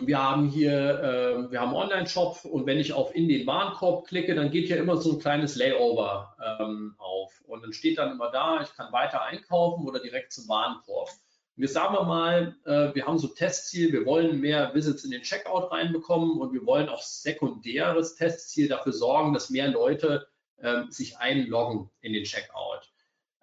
wir 0.00 0.22
haben 0.22 0.48
hier, 0.48 0.72
äh, 0.72 1.50
wir 1.50 1.60
haben 1.60 1.74
Online-Shop 1.74 2.44
und 2.44 2.66
wenn 2.66 2.78
ich 2.78 2.92
auf 2.92 3.14
in 3.14 3.28
den 3.28 3.46
Warenkorb 3.46 4.06
klicke, 4.06 4.34
dann 4.34 4.50
geht 4.50 4.66
hier 4.66 4.78
immer 4.78 4.96
so 4.96 5.12
ein 5.12 5.18
kleines 5.18 5.56
Layover 5.56 6.34
ähm, 6.60 6.94
auf 6.98 7.42
und 7.46 7.62
dann 7.62 7.72
steht 7.72 7.98
dann 7.98 8.12
immer 8.12 8.30
da, 8.30 8.62
ich 8.62 8.72
kann 8.74 8.92
weiter 8.92 9.22
einkaufen 9.22 9.86
oder 9.86 10.00
direkt 10.00 10.32
zum 10.32 10.48
Warenkorb. 10.48 11.10
Wir 11.56 11.68
sagen 11.68 11.94
wir 11.94 12.04
mal, 12.04 12.56
äh, 12.64 12.94
wir 12.94 13.06
haben 13.06 13.18
so 13.18 13.28
Testziel, 13.28 13.92
wir 13.92 14.06
wollen 14.06 14.40
mehr 14.40 14.74
Visits 14.74 15.04
in 15.04 15.10
den 15.10 15.22
Checkout 15.22 15.70
reinbekommen 15.70 16.40
und 16.40 16.54
wir 16.54 16.64
wollen 16.64 16.88
auch 16.88 17.02
sekundäres 17.02 18.14
Testziel 18.14 18.68
dafür 18.68 18.92
sorgen, 18.92 19.34
dass 19.34 19.50
mehr 19.50 19.68
Leute 19.68 20.26
äh, 20.56 20.84
sich 20.88 21.18
einloggen 21.18 21.90
in 22.00 22.14
den 22.14 22.24
Checkout. 22.24 22.90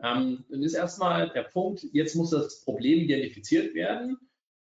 Ähm, 0.01 0.45
dann 0.49 0.63
ist 0.63 0.73
erstmal 0.73 1.29
der 1.29 1.43
Punkt, 1.43 1.85
jetzt 1.91 2.15
muss 2.15 2.31
das 2.31 2.61
Problem 2.61 2.99
identifiziert 2.99 3.75
werden 3.75 4.17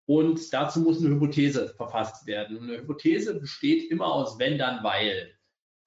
und 0.08 0.54
dazu 0.54 0.80
muss 0.80 1.04
eine 1.04 1.14
Hypothese 1.14 1.68
verfasst 1.76 2.26
werden. 2.26 2.58
Und 2.58 2.70
eine 2.70 2.80
Hypothese 2.80 3.40
besteht 3.40 3.92
immer 3.92 4.08
aus 4.08 4.40
wenn, 4.40 4.58
dann, 4.58 4.84
weil. 4.84 5.38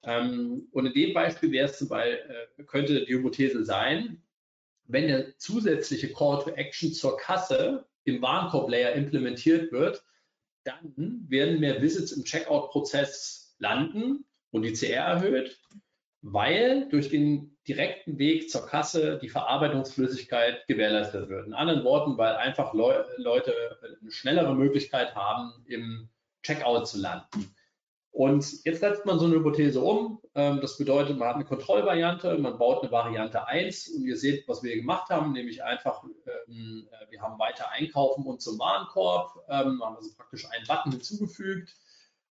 Ähm, 0.03 0.67
und 0.71 0.85
in 0.85 0.93
dem 0.93 1.13
Beispiel 1.13 1.51
wäre 1.51 1.67
es 1.67 1.79
zum 1.79 1.89
Beispiel, 1.89 2.19
äh, 2.57 2.63
könnte 2.63 3.03
die 3.03 3.13
Hypothese 3.13 3.65
sein, 3.65 4.21
wenn 4.85 5.07
der 5.07 5.37
zusätzliche 5.37 6.13
Call 6.13 6.43
to 6.43 6.51
Action 6.51 6.93
zur 6.93 7.17
Kasse 7.17 7.85
im 8.03 8.21
Warenkorb-Layer 8.21 8.93
implementiert 8.93 9.71
wird, 9.71 10.03
dann 10.63 11.25
werden 11.27 11.59
mehr 11.59 11.81
Visits 11.81 12.11
im 12.11 12.23
Checkout-Prozess 12.23 13.55
landen 13.57 14.25
und 14.51 14.61
die 14.63 14.73
CR 14.73 15.05
erhöht, 15.05 15.59
weil 16.21 16.87
durch 16.89 17.09
den 17.09 17.57
direkten 17.67 18.17
Weg 18.17 18.49
zur 18.49 18.65
Kasse 18.65 19.19
die 19.21 19.29
Verarbeitungsflüssigkeit 19.29 20.67
gewährleistet 20.67 21.29
wird. 21.29 21.47
In 21.47 21.53
anderen 21.53 21.83
Worten, 21.83 22.17
weil 22.17 22.35
einfach 22.35 22.73
Leu 22.73 23.03
Leute 23.17 23.53
eine 24.01 24.11
schnellere 24.11 24.55
Möglichkeit 24.55 25.15
haben, 25.15 25.63
im 25.65 26.09
Checkout 26.43 26.87
zu 26.87 26.99
landen. 26.99 27.55
Und 28.11 28.65
jetzt 28.65 28.81
setzt 28.81 29.05
man 29.05 29.19
so 29.19 29.25
eine 29.25 29.35
Hypothese 29.35 29.79
um. 29.79 30.21
Ähm, 30.35 30.59
das 30.59 30.77
bedeutet, 30.77 31.17
man 31.17 31.29
hat 31.29 31.35
eine 31.35 31.45
Kontrollvariante, 31.45 32.37
man 32.39 32.57
baut 32.57 32.83
eine 32.83 32.91
Variante 32.91 33.47
1 33.47 33.89
und 33.89 34.03
ihr 34.03 34.17
seht, 34.17 34.47
was 34.49 34.63
wir 34.63 34.75
gemacht 34.75 35.09
haben, 35.09 35.31
nämlich 35.31 35.63
einfach, 35.63 36.03
ähm, 36.03 36.89
äh, 36.91 37.11
wir 37.11 37.21
haben 37.21 37.39
weiter 37.39 37.71
einkaufen 37.71 38.25
und 38.25 38.41
zum 38.41 38.59
Warenkorb, 38.59 39.33
ähm, 39.47 39.81
haben 39.81 39.95
also 39.95 40.09
praktisch 40.17 40.45
einen 40.51 40.67
Button 40.67 40.91
hinzugefügt 40.91 41.73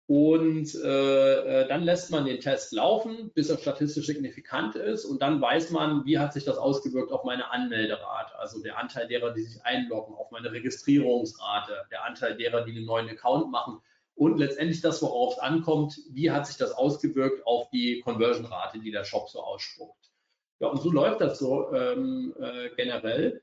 und 0.05 0.75
äh, 0.75 1.61
äh, 1.61 1.67
dann 1.67 1.83
lässt 1.83 2.11
man 2.11 2.25
den 2.25 2.41
Test 2.41 2.73
laufen, 2.73 3.31
bis 3.33 3.49
er 3.49 3.57
statistisch 3.57 4.05
signifikant 4.05 4.75
ist. 4.75 5.05
Und 5.05 5.21
dann 5.21 5.39
weiß 5.39 5.71
man, 5.71 6.03
wie 6.05 6.19
hat 6.19 6.33
sich 6.33 6.43
das 6.43 6.57
ausgewirkt 6.57 7.11
auf 7.13 7.23
meine 7.23 7.49
Anmelderate, 7.51 8.37
also 8.37 8.61
der 8.61 8.77
Anteil 8.77 9.07
derer, 9.07 9.33
die 9.33 9.43
sich 9.43 9.63
einloggen, 9.65 10.15
auf 10.15 10.29
meine 10.31 10.51
Registrierungsrate, 10.51 11.85
der 11.89 12.03
Anteil 12.03 12.35
derer, 12.35 12.65
die 12.65 12.71
einen 12.71 12.85
neuen 12.85 13.07
Account 13.07 13.49
machen. 13.49 13.79
Und 14.15 14.37
letztendlich 14.37 14.81
das, 14.81 15.01
worauf 15.01 15.35
es 15.35 15.39
ankommt, 15.39 15.97
wie 16.11 16.29
hat 16.29 16.47
sich 16.47 16.57
das 16.57 16.73
ausgewirkt 16.73 17.47
auf 17.47 17.69
die 17.69 18.01
Conversion-Rate, 18.01 18.79
die 18.79 18.91
der 18.91 19.05
Shop 19.05 19.29
so 19.29 19.41
ausspuckt. 19.41 20.11
Ja, 20.59 20.67
und 20.67 20.81
so 20.81 20.91
läuft 20.91 21.21
das 21.21 21.39
so 21.39 21.73
ähm, 21.73 22.35
äh, 22.39 22.69
generell 22.75 23.41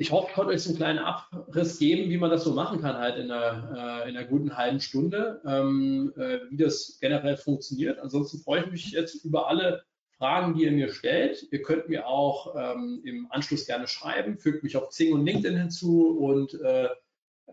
ich 0.00 0.12
hoffe, 0.12 0.28
ich 0.30 0.34
konnte 0.34 0.54
euch 0.54 0.62
so 0.62 0.70
einen 0.70 0.78
kleinen 0.78 0.98
Abriss 0.98 1.78
geben, 1.78 2.08
wie 2.08 2.16
man 2.16 2.30
das 2.30 2.44
so 2.44 2.54
machen 2.54 2.80
kann, 2.80 2.96
halt 2.96 3.18
in 3.18 3.30
einer, 3.30 4.04
äh, 4.06 4.08
in 4.08 4.16
einer 4.16 4.26
guten 4.26 4.56
halben 4.56 4.80
Stunde, 4.80 5.42
ähm, 5.44 6.14
äh, 6.16 6.38
wie 6.48 6.56
das 6.56 6.96
generell 7.02 7.36
funktioniert. 7.36 7.98
Ansonsten 7.98 8.38
freue 8.38 8.62
ich 8.62 8.70
mich 8.70 8.92
jetzt 8.92 9.26
über 9.26 9.48
alle 9.48 9.84
Fragen, 10.16 10.54
die 10.54 10.64
ihr 10.64 10.72
mir 10.72 10.90
stellt. 10.90 11.46
Ihr 11.52 11.60
könnt 11.60 11.90
mir 11.90 12.06
auch 12.06 12.56
ähm, 12.56 13.02
im 13.04 13.26
Anschluss 13.28 13.66
gerne 13.66 13.86
schreiben, 13.86 14.38
fügt 14.38 14.62
mich 14.62 14.74
auf 14.74 14.88
Xing 14.88 15.12
und 15.12 15.26
LinkedIn 15.26 15.58
hinzu 15.58 16.16
und 16.18 16.58
äh, 16.62 16.88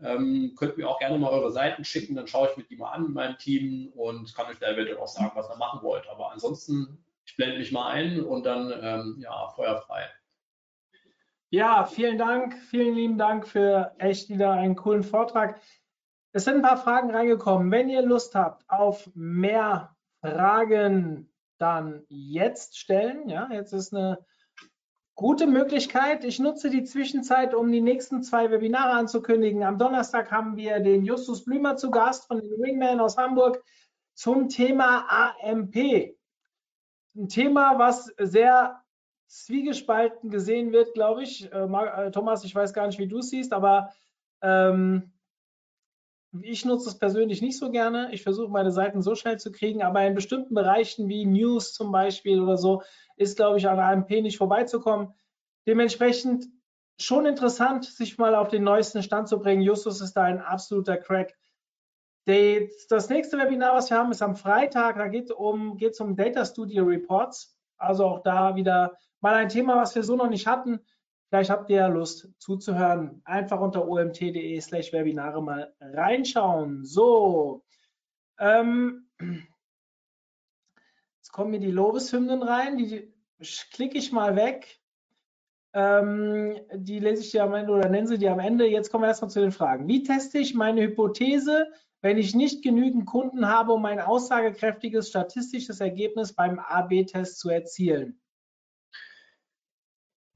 ähm, 0.01 0.53
könnt 0.57 0.77
mir 0.77 0.87
auch 0.87 0.99
gerne 0.99 1.17
mal 1.17 1.31
eure 1.31 1.51
Seiten 1.51 1.83
schicken, 1.83 2.15
dann 2.15 2.27
schaue 2.27 2.47
ich 2.49 2.55
mir 2.55 2.63
die 2.63 2.77
mal 2.77 2.91
an 2.91 3.03
mit 3.03 3.13
meinem 3.13 3.37
Team 3.37 3.91
und 3.93 4.33
kann 4.33 4.45
euch 4.45 4.59
da 4.59 4.71
eventuell 4.71 4.99
auch 4.99 5.09
sagen, 5.09 5.33
was 5.35 5.49
ihr 5.49 5.57
machen 5.57 5.81
wollt. 5.83 6.07
Aber 6.07 6.31
ansonsten, 6.31 6.97
ich 7.25 7.35
blende 7.35 7.57
mich 7.57 7.73
mal 7.73 7.89
ein 7.89 8.21
und 8.23 8.45
dann 8.45 8.71
ähm, 8.81 9.17
ja, 9.19 9.49
feuerfrei. 9.49 10.05
Ja, 11.49 11.85
vielen 11.85 12.17
Dank, 12.17 12.57
vielen 12.69 12.93
lieben 12.93 13.17
Dank 13.17 13.47
für 13.47 13.95
echt 13.99 14.27
wieder 14.27 14.51
einen 14.51 14.75
coolen 14.75 15.03
Vortrag. 15.03 15.61
Es 16.33 16.43
sind 16.43 16.55
ein 16.55 16.61
paar 16.61 16.75
Fragen 16.75 17.09
reingekommen. 17.09 17.71
Wenn 17.71 17.87
ihr 17.87 18.01
Lust 18.01 18.35
habt 18.35 18.69
auf 18.69 19.09
mehr 19.15 19.95
Fragen, 20.19 21.31
dann 21.57 22.03
jetzt 22.09 22.77
stellen. 22.77 23.29
Ja, 23.29 23.47
jetzt 23.49 23.71
ist 23.71 23.95
eine 23.95 24.19
gute 25.15 25.47
Möglichkeit. 25.47 26.25
Ich 26.25 26.37
nutze 26.37 26.69
die 26.69 26.83
Zwischenzeit, 26.83 27.53
um 27.53 27.71
die 27.71 27.81
nächsten 27.81 28.23
zwei 28.23 28.51
Webinare 28.51 28.97
anzukündigen. 28.97 29.63
Am 29.63 29.79
Donnerstag 29.79 30.29
haben 30.33 30.57
wir 30.57 30.81
den 30.81 31.05
Justus 31.05 31.45
Blümer 31.45 31.77
zu 31.77 31.91
Gast 31.91 32.27
von 32.27 32.41
den 32.41 32.61
Wingman 32.61 32.99
aus 32.99 33.17
Hamburg 33.17 33.63
zum 34.15 34.49
Thema 34.49 35.07
AMP. 35.41 36.17
Ein 37.15 37.29
Thema, 37.29 37.79
was 37.79 38.13
sehr 38.17 38.83
zwiegespalten 39.27 40.29
gesehen 40.29 40.71
wird, 40.71 40.93
glaube 40.93 41.23
ich. 41.23 41.51
Äh, 41.51 41.65
äh, 41.65 42.11
Thomas, 42.11 42.43
ich 42.43 42.55
weiß 42.55 42.73
gar 42.73 42.87
nicht, 42.87 42.99
wie 42.99 43.07
du 43.07 43.19
es 43.19 43.29
siehst, 43.29 43.53
aber 43.53 43.91
ähm, 44.41 45.11
ich 46.41 46.65
nutze 46.65 46.89
es 46.89 46.97
persönlich 46.97 47.41
nicht 47.41 47.57
so 47.57 47.71
gerne. 47.71 48.09
Ich 48.11 48.23
versuche 48.23 48.49
meine 48.49 48.71
Seiten 48.71 49.01
so 49.01 49.15
schnell 49.15 49.39
zu 49.39 49.51
kriegen, 49.51 49.81
aber 49.81 50.05
in 50.05 50.15
bestimmten 50.15 50.53
Bereichen 50.53 51.07
wie 51.07 51.25
News 51.25 51.73
zum 51.73 51.91
Beispiel 51.91 52.41
oder 52.41 52.57
so 52.57 52.83
ist, 53.15 53.37
glaube 53.37 53.57
ich, 53.57 53.67
an 53.67 53.79
AMP 53.79 54.09
nicht 54.09 54.37
vorbeizukommen. 54.37 55.13
Dementsprechend 55.65 56.45
schon 56.99 57.25
interessant, 57.25 57.85
sich 57.85 58.17
mal 58.17 58.35
auf 58.35 58.49
den 58.49 58.63
neuesten 58.63 59.03
Stand 59.03 59.27
zu 59.27 59.39
bringen. 59.39 59.61
Justus 59.61 60.01
ist 60.01 60.13
da 60.13 60.23
ein 60.23 60.41
absoluter 60.41 60.97
Crack. 60.97 61.35
Das 62.25 63.09
nächste 63.09 63.37
Webinar, 63.37 63.73
was 63.73 63.89
wir 63.89 63.97
haben, 63.97 64.11
ist 64.11 64.21
am 64.21 64.35
Freitag. 64.35 64.97
Da 64.97 65.07
geht 65.07 65.25
es 65.25 65.31
um, 65.31 65.79
um 65.99 66.15
Data 66.15 66.45
Studio 66.45 66.83
Reports. 66.83 67.57
Also 67.77 68.05
auch 68.05 68.19
da 68.23 68.55
wieder 68.55 68.97
mal 69.21 69.35
ein 69.35 69.49
Thema, 69.49 69.75
was 69.77 69.95
wir 69.95 70.03
so 70.03 70.15
noch 70.15 70.29
nicht 70.29 70.47
hatten. 70.47 70.79
Vielleicht 71.29 71.49
habt 71.49 71.69
ihr 71.69 71.77
ja 71.77 71.87
Lust 71.87 72.29
zuzuhören. 72.39 73.21
Einfach 73.25 73.59
unter 73.59 73.87
omt.de 73.87 74.59
slash 74.61 74.93
Webinare 74.93 75.43
mal 75.43 75.73
reinschauen. 75.81 76.85
So, 76.85 77.63
ähm, 78.39 79.09
jetzt 81.17 81.31
kommen 81.31 81.51
mir 81.51 81.59
die 81.59 81.71
Lobeshymnen 81.71 82.43
rein. 82.43 82.77
Die 82.77 83.13
klicke 83.73 83.97
ich 83.97 84.11
mal 84.11 84.35
weg. 84.35 84.79
Ähm, 85.73 86.57
die 86.73 86.99
lese 86.99 87.21
ich 87.21 87.31
dir 87.31 87.43
am 87.43 87.53
Ende 87.53 87.73
oder 87.73 87.89
nenne 87.89 88.07
sie 88.07 88.17
dir 88.17 88.31
am 88.31 88.39
Ende. 88.39 88.65
Jetzt 88.65 88.89
kommen 88.89 89.03
wir 89.03 89.09
erstmal 89.09 89.29
zu 89.29 89.41
den 89.41 89.51
Fragen. 89.51 89.87
Wie 89.87 90.03
teste 90.03 90.39
ich 90.39 90.55
meine 90.55 90.81
Hypothese, 90.81 91.67
wenn 92.01 92.17
ich 92.17 92.35
nicht 92.35 92.63
genügend 92.63 93.05
Kunden 93.05 93.47
habe, 93.47 93.73
um 93.73 93.85
ein 93.85 93.99
aussagekräftiges 93.99 95.09
statistisches 95.09 95.81
Ergebnis 95.81 96.33
beim 96.33 96.59
AB-Test 96.59 97.39
zu 97.39 97.49
erzielen? 97.49 98.21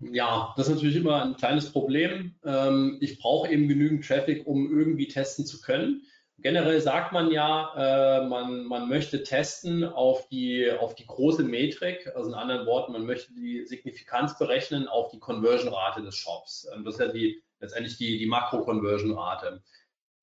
Ja, 0.01 0.53
das 0.57 0.67
ist 0.67 0.75
natürlich 0.75 0.95
immer 0.95 1.23
ein 1.23 1.35
kleines 1.35 1.71
Problem. 1.71 2.35
Ähm, 2.43 2.97
ich 3.01 3.19
brauche 3.19 3.51
eben 3.51 3.67
genügend 3.67 4.05
Traffic, 4.05 4.47
um 4.47 4.71
irgendwie 4.71 5.07
testen 5.07 5.45
zu 5.45 5.61
können. 5.61 6.01
Generell 6.39 6.81
sagt 6.81 7.11
man 7.11 7.29
ja, 7.29 7.73
äh, 7.75 8.27
man, 8.27 8.65
man 8.65 8.89
möchte 8.89 9.21
testen 9.21 9.83
auf 9.83 10.27
die, 10.29 10.71
auf 10.71 10.95
die 10.95 11.05
große 11.05 11.43
Metrik, 11.43 12.11
also 12.15 12.29
in 12.29 12.35
anderen 12.35 12.65
Worten, 12.65 12.93
man 12.93 13.05
möchte 13.05 13.31
die 13.33 13.63
Signifikanz 13.67 14.39
berechnen 14.39 14.87
auf 14.87 15.11
die 15.11 15.19
Conversion-Rate 15.19 16.01
des 16.01 16.15
Shops. 16.15 16.67
Ähm, 16.73 16.83
das 16.83 16.95
ist 16.95 17.01
ja 17.01 17.07
die, 17.11 17.43
letztendlich 17.59 17.97
die, 17.97 18.17
die 18.17 18.25
Makro-Conversion-Rate. 18.25 19.61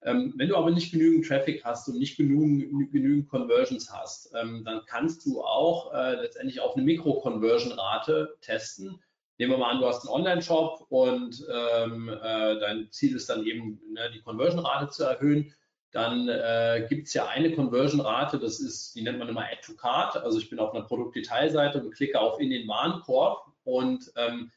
Ähm, 0.03 0.35
wenn 0.37 0.49
du 0.49 0.57
aber 0.57 0.73
nicht 0.73 0.91
genügend 0.91 1.27
Traffic 1.27 1.65
hast 1.65 1.87
und 1.89 1.99
nicht 1.99 2.17
genügend, 2.17 2.91
genügend 2.91 3.29
Conversions 3.29 3.93
hast, 3.93 4.33
dann 4.33 4.83
kannst 4.87 5.27
du 5.27 5.43
auch 5.43 5.93
äh, 5.93 6.15
letztendlich 6.15 6.61
auf 6.61 6.77
eine 6.77 6.85
Mikro-Conversion-Rate 6.85 8.37
testen 8.41 9.01
Nehmen 9.39 9.53
wir 9.53 9.59
mal 9.59 9.71
an, 9.71 9.81
du 9.81 9.87
hast 9.87 10.05
einen 10.05 10.15
Online-Shop 10.15 10.87
und 10.89 11.47
ähm, 11.49 12.09
äh, 12.09 12.59
dein 12.59 12.91
Ziel 12.91 13.15
ist 13.15 13.31
dann 13.31 13.47
eben, 13.47 13.81
ne, 13.93 14.11
die 14.13 14.21
Conversion-Rate 14.21 14.91
zu 14.91 15.05
erhöhen. 15.05 15.55
Dann 15.93 16.29
äh, 16.29 16.87
gibt 16.89 17.07
es 17.07 17.15
ja 17.15 17.29
eine 17.29 17.55
Conversion-Rate, 17.55 18.39
das 18.41 18.59
ist, 18.61 18.95
die 18.95 19.03
nennt 19.03 19.19
man 19.21 19.29
immer 19.29 19.45
Add 19.45 19.61
to 19.65 19.75
Cart. 19.75 20.17
Also 20.17 20.39
ich 20.39 20.51
bin 20.51 20.59
auf 20.59 20.75
einer 20.75 20.85
Produktdetailseite 20.85 21.81
und 21.81 21.95
klicke 21.95 22.21
auf 22.21 22.41
in 22.41 22.51
den 22.51 22.67
Warenkorb 22.67 23.47
und 23.63 24.13
ähm, 24.17 24.51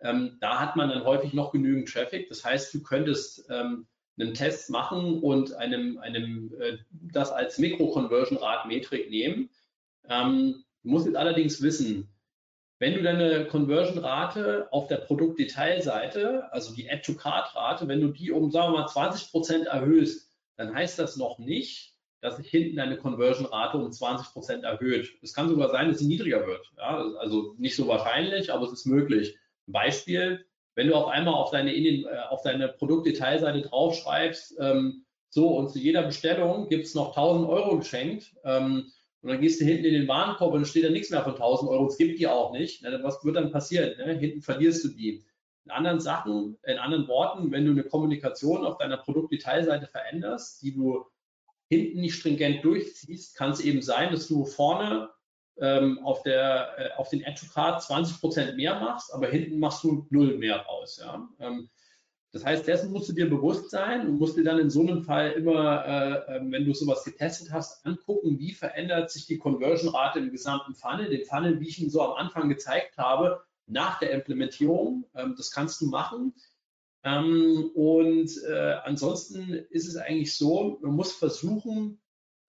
ähm, 0.00 0.38
da 0.40 0.60
hat 0.60 0.76
man 0.76 0.88
dann 0.88 1.04
häufig 1.04 1.32
noch 1.32 1.50
genügend 1.50 1.92
Traffic. 1.92 2.28
Das 2.28 2.44
heißt, 2.44 2.72
du 2.72 2.82
könntest 2.82 3.44
ähm, 3.50 3.88
einen 4.18 4.34
Test 4.34 4.70
machen 4.70 5.20
und 5.20 5.52
einem, 5.54 5.98
einem 5.98 6.54
äh, 6.60 6.78
das 6.90 7.32
als 7.32 7.58
Mikro-Conversion-Rate-Metrik 7.58 9.10
nehmen. 9.10 9.50
Ähm, 10.08 10.64
du 10.84 10.88
musst 10.90 11.06
jetzt 11.06 11.16
allerdings 11.16 11.60
wissen, 11.60 12.08
wenn 12.78 12.94
du 12.94 13.02
deine 13.02 13.46
Conversion-Rate 13.46 14.68
auf 14.70 14.86
der 14.86 14.98
Produktdetailseite, 14.98 16.52
also 16.52 16.74
die 16.74 16.88
Add-to-Card-Rate, 16.88 17.88
wenn 17.88 18.00
du 18.00 18.08
die 18.08 18.30
um, 18.30 18.50
sagen 18.50 18.72
wir 18.72 18.80
mal, 18.80 18.86
20 18.86 19.30
Prozent 19.30 19.66
erhöhst, 19.66 20.30
dann 20.56 20.74
heißt 20.74 20.98
das 20.98 21.16
noch 21.16 21.38
nicht, 21.38 21.94
dass 22.20 22.36
sich 22.36 22.48
hinten 22.48 22.76
deine 22.76 22.96
Conversion-Rate 22.96 23.78
um 23.78 23.90
20 23.90 24.32
Prozent 24.32 24.64
erhöht. 24.64 25.10
Es 25.22 25.32
kann 25.32 25.48
sogar 25.48 25.70
sein, 25.70 25.88
dass 25.88 25.98
sie 25.98 26.06
niedriger 26.06 26.46
wird. 26.46 26.72
Ja, 26.76 27.04
also 27.18 27.54
nicht 27.58 27.76
so 27.76 27.86
wahrscheinlich, 27.86 28.52
aber 28.52 28.66
es 28.66 28.72
ist 28.72 28.86
möglich. 28.86 29.36
Ein 29.66 29.72
Beispiel, 29.72 30.44
wenn 30.74 30.88
du 30.88 30.94
auf 30.94 31.08
einmal 31.08 31.34
auf 31.34 31.50
deine, 31.50 31.72
äh, 31.74 32.06
auf 32.28 32.42
deine 32.42 32.68
Produktdetailseite 32.68 33.62
draufschreibst, 33.62 34.56
ähm, 34.60 35.04
so 35.30 35.48
und 35.48 35.70
zu 35.70 35.78
jeder 35.78 36.04
Bestellung 36.04 36.68
gibt 36.68 36.86
es 36.86 36.94
noch 36.94 37.14
1000 37.14 37.48
Euro 37.48 37.78
geschenkt, 37.78 38.34
ähm, 38.44 38.92
und 39.20 39.30
dann 39.30 39.40
gehst 39.40 39.60
du 39.60 39.64
hinten 39.64 39.84
in 39.84 39.94
den 39.94 40.08
Warenkorb 40.08 40.54
und 40.54 40.66
steht 40.66 40.84
da 40.84 40.90
nichts 40.90 41.10
mehr 41.10 41.22
von 41.22 41.32
1000 41.32 41.70
Euro. 41.70 41.88
Es 41.88 41.98
gibt 41.98 42.18
die 42.20 42.28
auch 42.28 42.52
nicht. 42.52 42.82
Ne? 42.82 43.00
Was 43.02 43.24
wird 43.24 43.36
dann 43.36 43.50
passieren? 43.50 43.96
Ne? 43.98 44.14
Hinten 44.14 44.42
verlierst 44.42 44.84
du 44.84 44.88
die. 44.88 45.24
In 45.64 45.70
anderen 45.72 46.00
Sachen, 46.00 46.56
in 46.64 46.78
anderen 46.78 47.08
Worten, 47.08 47.50
wenn 47.50 47.64
du 47.64 47.72
eine 47.72 47.84
Kommunikation 47.84 48.64
auf 48.64 48.78
deiner 48.78 48.96
Produktdetailseite 48.96 49.86
veränderst, 49.86 50.62
die 50.62 50.72
du 50.72 51.04
hinten 51.68 52.00
nicht 52.00 52.14
stringent 52.14 52.64
durchziehst, 52.64 53.36
kann 53.36 53.50
es 53.50 53.60
eben 53.60 53.82
sein, 53.82 54.12
dass 54.12 54.28
du 54.28 54.46
vorne 54.46 55.10
ähm, 55.60 55.98
auf, 56.04 56.22
der, 56.22 56.74
äh, 56.78 56.90
auf 56.96 57.10
den 57.10 57.26
Add-to-Card 57.26 57.82
20 57.82 58.20
Prozent 58.20 58.56
mehr 58.56 58.78
machst, 58.78 59.12
aber 59.12 59.26
hinten 59.26 59.58
machst 59.58 59.82
du 59.84 60.06
null 60.10 60.38
mehr 60.38 60.58
raus. 60.60 61.00
Ja? 61.02 61.28
Ähm, 61.40 61.68
das 62.32 62.44
heißt, 62.44 62.66
dessen 62.66 62.92
musst 62.92 63.08
du 63.08 63.14
dir 63.14 63.28
bewusst 63.28 63.70
sein 63.70 64.06
und 64.06 64.18
musst 64.18 64.36
dir 64.36 64.44
dann 64.44 64.58
in 64.58 64.68
so 64.68 64.82
einem 64.82 65.02
Fall 65.02 65.32
immer, 65.32 65.84
äh, 65.86 66.36
ähm, 66.36 66.52
wenn 66.52 66.66
du 66.66 66.74
sowas 66.74 67.02
getestet 67.04 67.50
hast, 67.50 67.86
angucken, 67.86 68.38
wie 68.38 68.52
verändert 68.52 69.10
sich 69.10 69.26
die 69.26 69.38
Conversion-Rate 69.38 70.18
im 70.18 70.30
gesamten 70.30 70.74
Funnel, 70.74 71.08
den 71.08 71.24
Funnel, 71.24 71.58
wie 71.60 71.68
ich 71.68 71.80
ihn 71.80 71.90
so 71.90 72.02
am 72.02 72.12
Anfang 72.12 72.50
gezeigt 72.50 72.98
habe, 72.98 73.40
nach 73.66 73.98
der 73.98 74.10
Implementierung. 74.10 75.06
Ähm, 75.14 75.34
das 75.38 75.50
kannst 75.50 75.80
du 75.80 75.86
machen. 75.86 76.34
Ähm, 77.02 77.70
und 77.74 78.30
äh, 78.46 78.74
ansonsten 78.84 79.54
ist 79.70 79.88
es 79.88 79.96
eigentlich 79.96 80.36
so, 80.36 80.78
man 80.82 80.96
muss 80.96 81.12
versuchen, 81.12 81.98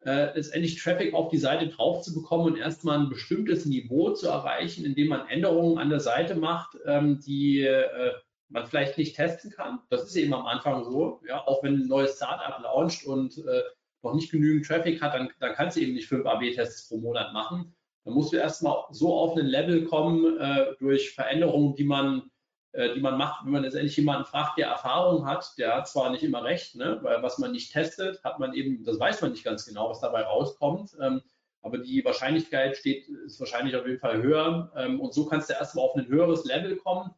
äh, 0.05 0.33
letztendlich 0.35 0.81
Traffic 0.81 1.13
auf 1.13 1.29
die 1.29 1.37
Seite 1.37 1.67
drauf 1.69 2.01
zu 2.01 2.13
bekommen 2.13 2.53
und 2.53 2.57
erstmal 2.57 2.99
ein 2.99 3.09
bestimmtes 3.09 3.65
Niveau 3.65 4.11
zu 4.11 4.27
erreichen, 4.27 4.83
indem 4.83 5.07
man 5.07 5.27
Änderungen 5.27 5.77
an 5.77 5.89
der 5.89 5.99
Seite 6.01 6.35
macht, 6.35 6.77
ähm, 6.85 7.19
die 7.25 7.61
äh, 7.61 8.11
man 8.49 8.65
vielleicht 8.65 8.97
nicht 8.97 9.15
testen 9.15 9.51
kann. 9.51 9.79
Das 9.89 10.03
ist 10.03 10.15
eben 10.15 10.33
am 10.33 10.45
Anfang 10.45 10.83
so. 10.83 11.21
Ja, 11.27 11.45
auch 11.47 11.63
wenn 11.63 11.75
ein 11.75 11.87
neues 11.87 12.15
Startup 12.15 12.61
launcht 12.61 13.05
und 13.05 13.37
äh, 13.37 13.61
noch 14.01 14.13
nicht 14.13 14.31
genügend 14.31 14.65
Traffic 14.65 15.01
hat, 15.01 15.13
dann, 15.13 15.29
dann 15.39 15.53
kannst 15.53 15.77
du 15.77 15.81
eben 15.81 15.93
nicht 15.93 16.07
fünf 16.07 16.25
AB-Tests 16.25 16.89
pro 16.89 16.97
Monat 16.97 17.33
machen. 17.33 17.73
Dann 18.05 18.13
musst 18.13 18.33
du 18.33 18.37
erstmal 18.37 18.85
so 18.91 19.13
auf 19.13 19.37
ein 19.37 19.45
Level 19.45 19.85
kommen 19.85 20.39
äh, 20.39 20.75
durch 20.79 21.11
Veränderungen, 21.11 21.75
die 21.75 21.83
man, 21.83 22.31
äh, 22.71 22.93
die 22.93 23.01
man 23.01 23.17
macht, 23.17 23.45
wenn 23.45 23.51
man 23.51 23.63
letztendlich 23.63 23.97
jemanden 23.97 24.25
fragt, 24.25 24.57
der 24.57 24.67
Erfahrung 24.67 25.25
hat, 25.25 25.53
der 25.57 25.75
hat 25.75 25.87
zwar 25.87 26.09
nicht 26.09 26.23
immer 26.23 26.43
recht, 26.43 26.75
ne, 26.75 26.99
weil 27.01 27.21
was 27.21 27.37
man 27.37 27.51
nicht 27.51 27.73
testet, 27.73 28.23
hat 28.23 28.39
man 28.39 28.53
eben, 28.53 28.83
das 28.83 28.99
weiß 28.99 29.21
man 29.21 29.31
nicht 29.31 29.43
ganz 29.43 29.65
genau, 29.65 29.89
was 29.89 29.99
dabei 29.99 30.23
rauskommt. 30.23 30.95
Ähm, 31.01 31.21
aber 31.61 31.77
die 31.77 32.03
Wahrscheinlichkeit 32.05 32.77
steht, 32.77 33.09
ist 33.09 33.39
wahrscheinlich 33.39 33.75
auf 33.75 33.85
jeden 33.85 33.99
Fall 33.99 34.23
höher. 34.23 34.71
Ähm, 34.77 35.01
und 35.01 35.13
so 35.13 35.25
kannst 35.25 35.49
du 35.49 35.53
erstmal 35.53 35.85
auf 35.85 35.95
ein 35.95 36.07
höheres 36.07 36.45
Level 36.45 36.77
kommen 36.77 37.11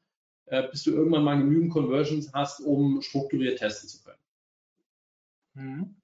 äh, 0.51 0.67
bis 0.69 0.83
du 0.83 0.91
irgendwann 0.91 1.23
mal 1.23 1.37
genügend 1.37 1.71
Conversions 1.71 2.31
hast, 2.33 2.59
um 2.59 3.01
strukturiert 3.01 3.59
testen 3.59 3.87
zu 3.87 4.03
können. 4.03 4.19
Mhm. 5.53 5.95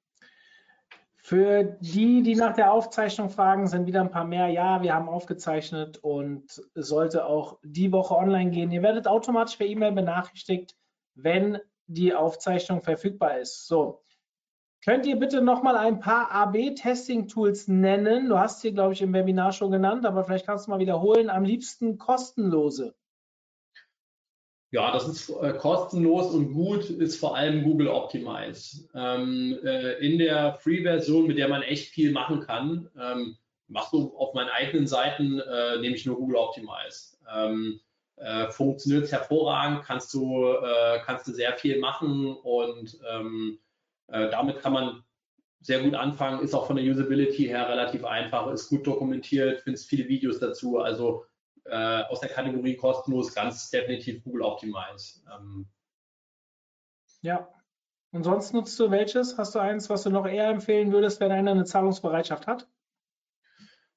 Für 1.17 1.63
die, 1.81 2.23
die 2.23 2.35
nach 2.35 2.55
der 2.55 2.71
Aufzeichnung 2.71 3.29
fragen, 3.29 3.67
sind 3.67 3.85
wieder 3.85 3.99
ein 3.99 4.11
paar 4.11 4.23
mehr. 4.23 4.47
Ja, 4.47 4.81
wir 4.81 4.93
haben 4.93 5.09
aufgezeichnet 5.09 5.97
und 6.01 6.63
sollte 6.73 7.25
auch 7.25 7.59
die 7.61 7.91
Woche 7.91 8.15
online 8.15 8.51
gehen. 8.51 8.71
Ihr 8.71 8.81
werdet 8.81 9.05
automatisch 9.05 9.57
per 9.57 9.67
E-Mail 9.67 9.91
benachrichtigt, 9.91 10.77
wenn 11.15 11.59
die 11.87 12.13
Aufzeichnung 12.13 12.81
verfügbar 12.81 13.39
ist. 13.39 13.67
So, 13.67 14.01
könnt 14.85 15.05
ihr 15.05 15.19
bitte 15.19 15.41
noch 15.41 15.61
mal 15.61 15.75
ein 15.75 15.99
paar 15.99 16.31
AB-Testing-Tools 16.31 17.67
nennen? 17.67 18.29
Du 18.29 18.39
hast 18.39 18.61
sie, 18.61 18.73
glaube 18.73 18.93
ich, 18.93 19.01
im 19.01 19.11
Webinar 19.11 19.51
schon 19.51 19.71
genannt, 19.71 20.05
aber 20.05 20.23
vielleicht 20.23 20.45
kannst 20.45 20.67
du 20.67 20.71
mal 20.71 20.79
wiederholen. 20.79 21.29
Am 21.29 21.43
liebsten 21.43 21.97
kostenlose. 21.97 22.95
Ja, 24.71 24.91
das 24.91 25.07
ist 25.07 25.29
äh, 25.29 25.53
kostenlos 25.53 26.33
und 26.33 26.51
gut, 26.53 26.89
ist 26.89 27.19
vor 27.19 27.37
allem 27.37 27.63
Google 27.63 27.87
Optimize. 27.87 28.89
Ähm, 28.93 29.57
äh, 29.63 29.93
in 30.05 30.19
der 30.19 30.55
Free-Version, 30.55 31.25
mit 31.27 31.37
der 31.37 31.47
man 31.47 31.61
echt 31.61 31.89
viel 31.93 32.11
machen 32.11 32.41
kann, 32.41 32.89
ähm, 32.99 33.37
machst 33.69 33.93
du 33.93 34.13
auf 34.17 34.33
meinen 34.33 34.49
eigenen 34.49 34.85
Seiten, 34.85 35.39
äh, 35.39 35.79
nehme 35.79 35.95
ich 35.95 36.05
nur 36.05 36.17
Google 36.17 36.35
Optimize. 36.35 37.17
Ähm, 37.33 37.79
äh, 38.17 38.49
funktioniert 38.49 39.11
hervorragend, 39.11 39.83
kannst 39.85 40.13
du, 40.13 40.51
äh, 40.51 40.99
kannst 41.05 41.27
du 41.27 41.33
sehr 41.33 41.53
viel 41.53 41.79
machen 41.79 42.35
und 42.35 42.97
ähm, 43.09 43.59
äh, 44.07 44.29
damit 44.29 44.59
kann 44.59 44.73
man 44.73 45.03
sehr 45.61 45.81
gut 45.81 45.95
anfangen, 45.95 46.41
ist 46.41 46.53
auch 46.53 46.67
von 46.67 46.75
der 46.75 46.85
Usability 46.85 47.45
her 47.45 47.69
relativ 47.69 48.03
einfach, 48.03 48.51
ist 48.51 48.69
gut 48.69 48.85
dokumentiert, 48.85 49.61
findest 49.61 49.89
viele 49.89 50.07
Videos 50.07 50.39
dazu. 50.39 50.79
Also 50.79 51.25
äh, 51.69 52.03
aus 52.03 52.19
der 52.19 52.29
Kategorie 52.29 52.75
kostenlos 52.75 53.33
ganz 53.33 53.69
definitiv 53.69 54.23
Google 54.23 54.43
Optimize. 54.43 55.21
Ähm, 55.33 55.67
ja. 57.21 57.47
Und 58.11 58.23
sonst 58.23 58.53
nutzt 58.53 58.79
du 58.79 58.89
welches? 58.89 59.37
Hast 59.37 59.55
du 59.55 59.59
eins, 59.59 59.89
was 59.89 60.03
du 60.03 60.09
noch 60.09 60.25
eher 60.25 60.49
empfehlen 60.49 60.91
würdest, 60.91 61.19
wenn 61.19 61.31
einer 61.31 61.51
eine 61.51 61.65
Zahlungsbereitschaft 61.65 62.47
hat? 62.47 62.67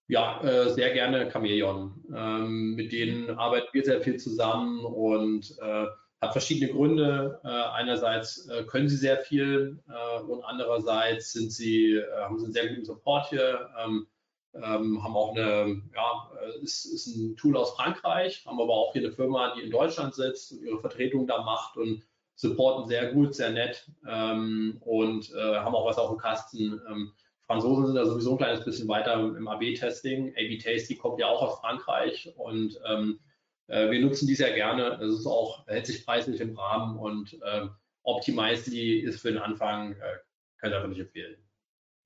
Ja, 0.08 0.42
äh, 0.42 0.70
sehr 0.70 0.92
gerne 0.92 1.30
Chameleon. 1.30 2.04
Ähm, 2.12 2.74
mit 2.74 2.90
denen 2.90 3.30
arbeiten 3.38 3.68
wir 3.72 3.84
sehr 3.84 4.00
viel 4.00 4.16
zusammen 4.16 4.84
und 4.84 5.56
äh, 5.62 5.86
hat 6.20 6.32
verschiedene 6.32 6.72
Gründe. 6.72 7.40
Äh, 7.44 7.48
einerseits 7.48 8.48
äh, 8.48 8.64
können 8.64 8.88
sie 8.88 8.96
sehr 8.96 9.18
viel 9.18 9.80
äh, 9.88 10.20
und 10.22 10.42
andererseits 10.44 11.32
sind 11.32 11.52
sie, 11.52 11.94
äh, 11.94 12.22
haben 12.22 12.38
sie 12.38 12.46
einen 12.46 12.52
sehr 12.52 12.68
guten 12.68 12.84
Support 12.84 13.28
hier. 13.28 13.70
Ähm, 13.78 14.08
ähm, 14.54 15.02
haben 15.02 15.16
auch 15.16 15.34
eine, 15.34 15.82
ja, 15.94 16.30
äh, 16.40 16.62
ist, 16.62 16.84
ist 16.84 17.06
ein 17.06 17.36
Tool 17.36 17.56
aus 17.56 17.74
Frankreich, 17.74 18.44
haben 18.46 18.60
aber 18.60 18.74
auch 18.74 18.92
hier 18.92 19.02
eine 19.02 19.12
Firma, 19.12 19.54
die 19.54 19.62
in 19.62 19.70
Deutschland 19.70 20.14
sitzt 20.14 20.52
und 20.52 20.62
ihre 20.62 20.80
Vertretung 20.80 21.26
da 21.26 21.42
macht 21.42 21.76
und 21.76 22.02
supporten 22.34 22.88
sehr 22.88 23.12
gut, 23.12 23.34
sehr 23.34 23.50
nett 23.50 23.90
ähm, 24.08 24.78
und 24.80 25.30
äh, 25.32 25.56
haben 25.56 25.74
auch 25.74 25.86
was 25.86 25.98
auf 25.98 26.10
dem 26.10 26.18
Kasten. 26.18 26.80
Ähm, 26.88 27.12
Franzosen 27.46 27.86
sind 27.86 27.96
da 27.96 28.06
sowieso 28.06 28.32
ein 28.32 28.38
kleines 28.38 28.64
bisschen 28.64 28.88
weiter 28.88 29.14
im 29.14 29.46
AB-Testing. 29.46 30.34
AB-Tasty 30.36 30.96
kommt 30.96 31.20
ja 31.20 31.26
auch 31.26 31.42
aus 31.42 31.60
Frankreich 31.60 32.32
und 32.36 32.80
ähm, 32.86 33.20
äh, 33.66 33.90
wir 33.90 34.00
nutzen 34.00 34.26
die 34.26 34.34
sehr 34.34 34.52
gerne. 34.52 34.98
Es 35.02 35.18
ist 35.18 35.26
auch, 35.26 35.66
hält 35.66 35.86
sich 35.86 36.04
preislich 36.04 36.40
im 36.40 36.56
Rahmen 36.56 36.98
und 36.98 37.34
äh, 37.42 37.66
Optimizely 38.02 39.00
ist 39.00 39.20
für 39.20 39.32
den 39.32 39.42
Anfang, 39.42 39.92
äh, 39.92 40.18
kann 40.58 40.70
ich 40.70 40.76
einfach 40.76 40.88
nicht 40.88 41.00
empfehlen. 41.00 41.36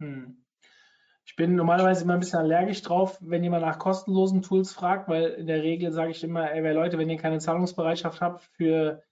Hm. 0.01 0.44
Ich 1.27 1.37
bin 1.37 1.57
normalerweise 1.57 2.05
immer 2.05 2.15
ein 2.15 2.21
bisschen 2.21 2.39
allergisch 2.39 2.83
drauf, 2.83 3.19
wenn 3.21 3.43
jemand 3.43 3.65
nach 3.65 3.79
kostenlosen 3.79 4.43
Tools 4.43 4.73
fragt, 4.73 5.09
weil 5.09 5.31
in 5.31 5.47
der 5.47 5.63
Regel 5.63 5.91
sage 5.91 6.11
ich 6.11 6.23
immer, 6.23 6.53
ey, 6.53 6.73
Leute, 6.73 6.99
wenn 6.99 7.09
ihr 7.09 7.17
keine 7.17 7.39
Zahlungsbereitschaft 7.39 8.21
habt 8.21 8.43
für 8.43 9.03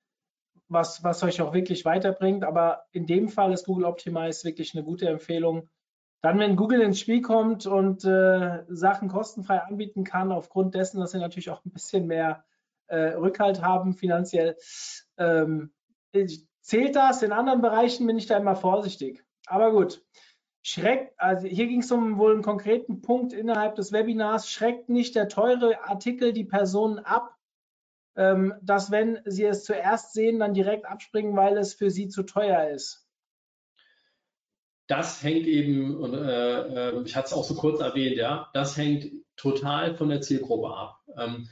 was, 0.69 1.03
was 1.03 1.23
euch 1.23 1.41
auch 1.41 1.55
wirklich 1.55 1.85
weiterbringt, 1.85 2.45
aber 2.45 2.85
in 2.93 3.07
dem 3.07 3.29
Fall 3.29 3.53
ist 3.53 3.67
Google 3.67 3.87
Optimize 3.87 4.45
wirklich 4.45 4.75
eine 4.75 4.85
gute 4.85 5.09
Empfehlung. 5.09 5.69
Dann, 6.21 6.39
wenn 6.39 6.57
Google 6.57 6.83
ins 6.83 7.01
Spiel 7.01 7.23
kommt 7.23 7.67
und 7.67 8.05
äh, 8.05 8.63
Sachen 8.69 9.09
kostenfrei 9.09 9.59
anbieten 9.61 10.05
kann, 10.05 10.33
aufgrund 10.33 10.75
dessen, 10.75 11.01
dass 11.01 11.13
sie 11.13 11.19
natürlich 11.19 11.51
auch 11.51 11.65
ein 11.65 11.73
bisschen 11.73 12.07
mehr 12.07 12.45
äh, 12.87 13.15
Rückhalt 13.15 13.63
haben 13.63 13.95
finanziell, 13.95 14.57
ähm, 15.17 15.73
zählt 16.61 16.95
das. 16.95 17.23
In 17.23 17.33
anderen 17.33 17.63
Bereichen 17.63 18.07
bin 18.07 18.19
ich 18.19 18.27
da 18.27 18.37
immer 18.37 18.55
vorsichtig. 18.55 19.25
Aber 19.47 19.73
gut 19.73 20.03
schreckt, 20.63 21.13
also 21.19 21.47
hier 21.47 21.67
ging 21.67 21.81
es 21.81 21.91
um 21.91 22.19
wohl 22.19 22.33
einen 22.33 22.43
konkreten 22.43 23.03
Punkt 23.03 23.33
innerhalb 23.33 23.75
des 23.75 23.93
Webinars, 23.93 24.49
schreckt 24.49 24.89
nicht 24.89 25.15
der 25.15 25.29
teure 25.29 25.85
Artikel 25.85 26.33
die 26.33 26.45
Personen 26.45 27.01
ab, 27.01 27.37
ähm, 28.17 28.55
dass 28.63 28.91
wenn 28.91 29.19
sie 29.25 29.45
es 29.45 29.65
zuerst 29.65 30.13
sehen, 30.13 30.39
dann 30.39 30.55
direkt 30.55 30.87
abspringen, 30.87 31.37
weil 31.37 31.57
es 31.59 31.75
für 31.75 31.91
sie 31.91 32.09
zu 32.09 32.23
teuer 32.23 32.69
ist? 32.69 33.07
Das 34.87 35.23
hängt 35.23 35.47
eben, 35.47 35.97
und, 35.97 36.15
äh, 36.15 36.91
äh, 36.91 37.03
ich 37.05 37.17
hatte 37.17 37.27
es 37.27 37.33
auch 37.33 37.45
so 37.45 37.55
kurz 37.55 37.81
erwähnt, 37.81 38.17
ja, 38.17 38.51
das 38.53 38.77
hängt 38.77 39.11
total 39.37 39.95
von 39.95 40.11
der 40.11 40.21
Zielgruppe 40.21 40.75
ab. 40.75 41.01
Ähm, 41.17 41.49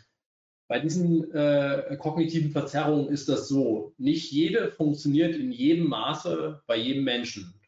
bei 0.68 0.78
diesen 0.78 1.32
äh, 1.32 1.96
kognitiven 1.98 2.52
Verzerrungen 2.52 3.08
ist 3.08 3.28
das 3.28 3.48
so. 3.48 3.92
Nicht 3.98 4.30
jede 4.30 4.70
funktioniert 4.70 5.34
in 5.34 5.50
jedem 5.50 5.88
Maße 5.88 6.62
bei 6.66 6.76
jedem 6.76 7.02
Menschen. 7.02 7.59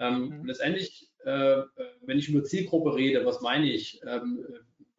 Ähm, 0.00 0.40
mhm. 0.40 0.46
Letztendlich, 0.46 1.08
äh, 1.24 1.62
wenn 2.02 2.18
ich 2.18 2.28
über 2.28 2.42
Zielgruppe 2.42 2.96
rede, 2.96 3.24
was 3.24 3.40
meine 3.40 3.70
ich? 3.70 4.00
Ähm, 4.06 4.44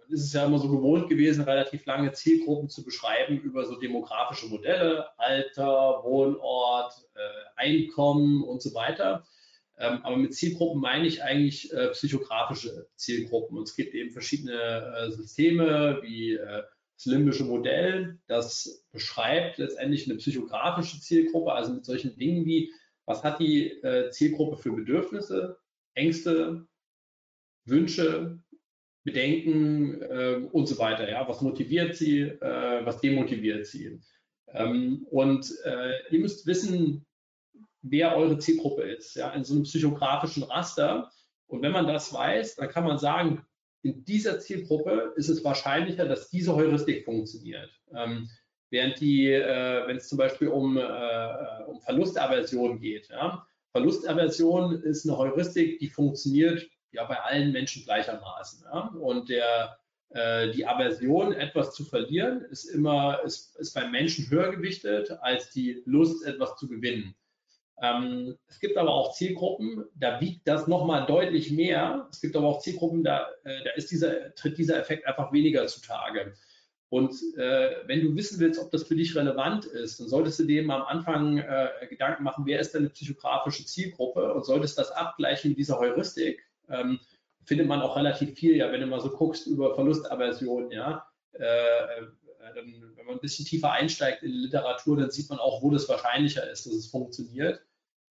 ist 0.09 0.25
es 0.25 0.33
ja 0.33 0.45
immer 0.45 0.59
so 0.59 0.69
gewohnt 0.69 1.09
gewesen, 1.09 1.43
relativ 1.43 1.85
lange 1.85 2.11
Zielgruppen 2.11 2.69
zu 2.69 2.83
beschreiben 2.83 3.39
über 3.39 3.65
so 3.65 3.79
demografische 3.79 4.47
Modelle, 4.47 5.07
Alter, 5.17 6.01
Wohnort, 6.03 6.93
äh, 7.15 7.19
Einkommen 7.55 8.43
und 8.43 8.61
so 8.61 8.73
weiter. 8.73 9.25
Ähm, 9.77 9.99
aber 10.03 10.17
mit 10.17 10.35
Zielgruppen 10.35 10.81
meine 10.81 11.07
ich 11.07 11.23
eigentlich 11.23 11.71
äh, 11.73 11.89
psychografische 11.89 12.87
Zielgruppen. 12.95 13.57
Und 13.57 13.63
es 13.63 13.75
gibt 13.75 13.95
eben 13.95 14.11
verschiedene 14.11 14.53
äh, 14.53 15.11
Systeme 15.11 15.99
wie 16.03 16.33
äh, 16.33 16.63
das 16.97 17.05
limbische 17.05 17.45
Modell, 17.45 18.19
das 18.27 18.85
beschreibt 18.91 19.57
letztendlich 19.57 20.07
eine 20.07 20.17
psychografische 20.17 20.99
Zielgruppe, 20.99 21.51
also 21.53 21.73
mit 21.73 21.83
solchen 21.83 22.15
Dingen 22.15 22.45
wie, 22.45 22.71
was 23.05 23.23
hat 23.23 23.39
die 23.39 23.71
äh, 23.81 24.09
Zielgruppe 24.11 24.57
für 24.57 24.71
Bedürfnisse, 24.71 25.57
Ängste, 25.93 26.67
Wünsche, 27.65 28.39
Bedenken 29.03 30.01
äh, 30.01 30.47
und 30.51 30.67
so 30.67 30.77
weiter. 30.77 31.09
Ja? 31.09 31.27
Was 31.27 31.41
motiviert 31.41 31.95
sie, 31.95 32.21
äh, 32.21 32.85
was 32.85 33.01
demotiviert 33.01 33.65
sie. 33.65 33.99
Ähm, 34.47 35.05
und 35.09 35.51
äh, 35.63 35.93
ihr 36.11 36.19
müsst 36.19 36.45
wissen, 36.45 37.05
wer 37.81 38.15
eure 38.15 38.37
Zielgruppe 38.37 38.83
ist, 38.83 39.15
ja, 39.15 39.31
in 39.31 39.43
so 39.43 39.53
einem 39.53 39.63
psychografischen 39.63 40.43
Raster. 40.43 41.11
Und 41.47 41.61
wenn 41.61 41.71
man 41.71 41.87
das 41.87 42.13
weiß, 42.13 42.55
dann 42.55 42.69
kann 42.69 42.83
man 42.83 42.97
sagen, 42.97 43.45
in 43.83 44.05
dieser 44.05 44.39
Zielgruppe 44.39 45.13
ist 45.15 45.29
es 45.29 45.43
wahrscheinlicher, 45.43 46.07
dass 46.07 46.29
diese 46.29 46.55
Heuristik 46.55 47.03
funktioniert. 47.05 47.71
Ähm, 47.95 48.29
während 48.72 48.99
die, 48.99 49.28
äh, 49.28 49.88
wenn 49.88 49.97
es 49.97 50.09
zum 50.09 50.17
Beispiel 50.17 50.47
um, 50.47 50.78
äh, 50.78 51.63
um 51.67 51.80
Verlustaversion 51.82 52.80
geht, 52.80 53.09
ja, 53.09 53.45
Verlustaversion 53.72 54.82
ist 54.84 55.07
eine 55.07 55.17
Heuristik, 55.17 55.80
die 55.80 55.89
funktioniert 55.89 56.67
ja 56.91 57.05
bei 57.05 57.19
allen 57.22 57.51
Menschen 57.51 57.84
gleichermaßen. 57.84 58.65
Ja? 58.65 58.93
Und 58.99 59.30
der, 59.30 59.78
äh, 60.09 60.51
die 60.51 60.65
Aversion, 60.65 61.34
etwas 61.34 61.74
zu 61.74 61.86
verlieren, 61.86 62.41
ist 62.49 62.65
immer 62.65 63.22
ist, 63.24 63.55
ist 63.57 63.74
beim 63.74 63.91
Menschen 63.91 64.30
höher 64.30 64.51
gewichtet 64.51 65.11
als 65.22 65.51
die 65.51 65.82
Lust, 65.86 66.26
etwas 66.26 66.57
zu 66.57 66.67
gewinnen. 66.67 67.15
Ähm, 67.82 68.38
es 68.47 68.59
gibt 68.59 68.78
aber 68.78 68.93
auch 68.93 69.13
Zielgruppen, 69.13 69.86
da 69.95 70.19
wiegt 70.19 70.47
das 70.47 70.67
nochmal 70.67 71.05
deutlich 71.05 71.51
mehr. 71.51 72.07
Es 72.11 72.22
gibt 72.22 72.36
aber 72.36 72.47
auch 72.47 72.59
Zielgruppen, 72.59 73.03
da, 73.03 73.28
äh, 73.43 73.63
da 73.63 73.72
ist 73.72 73.89
dieser, 73.89 74.36
tritt 74.36 74.57
dieser 74.57 74.78
Effekt 74.80 75.07
einfach 75.07 75.32
weniger 75.32 75.65
zutage. 75.67 76.34
Und 76.91 77.15
äh, 77.37 77.69
wenn 77.85 78.01
du 78.01 78.13
wissen 78.17 78.37
willst, 78.41 78.59
ob 78.59 78.69
das 78.69 78.83
für 78.83 78.97
dich 78.97 79.15
relevant 79.15 79.63
ist, 79.63 80.01
dann 80.01 80.09
solltest 80.09 80.39
du 80.39 80.43
dir 80.43 80.61
am 80.61 80.71
Anfang 80.71 81.37
äh, 81.37 81.69
Gedanken 81.89 82.23
machen, 82.23 82.45
wer 82.45 82.59
ist 82.59 82.75
deine 82.75 82.89
psychografische 82.89 83.65
Zielgruppe 83.65 84.33
und 84.33 84.45
solltest 84.45 84.77
das 84.77 84.91
abgleichen 84.91 85.51
mit 85.51 85.57
dieser 85.57 85.79
Heuristik. 85.79 86.43
Ähm, 86.67 86.99
findet 87.45 87.67
man 87.67 87.81
auch 87.81 87.95
relativ 87.95 88.37
viel, 88.37 88.57
ja, 88.57 88.69
wenn 88.73 88.81
du 88.81 88.87
mal 88.87 88.99
so 88.99 89.09
guckst 89.09 89.47
über 89.47 89.73
Verlustaversion, 89.73 90.69
ja. 90.71 91.07
Äh, 91.31 91.45
äh 91.45 92.07
dann, 92.55 92.91
wenn 92.97 93.05
man 93.05 93.15
ein 93.15 93.21
bisschen 93.21 93.45
tiefer 93.45 93.71
einsteigt 93.71 94.23
in 94.23 94.31
die 94.33 94.39
Literatur, 94.39 94.97
dann 94.97 95.11
sieht 95.11 95.29
man 95.29 95.39
auch, 95.39 95.63
wo 95.63 95.69
das 95.69 95.87
wahrscheinlicher 95.87 96.51
ist, 96.51 96.65
dass 96.65 96.73
es 96.73 96.87
funktioniert. 96.87 97.61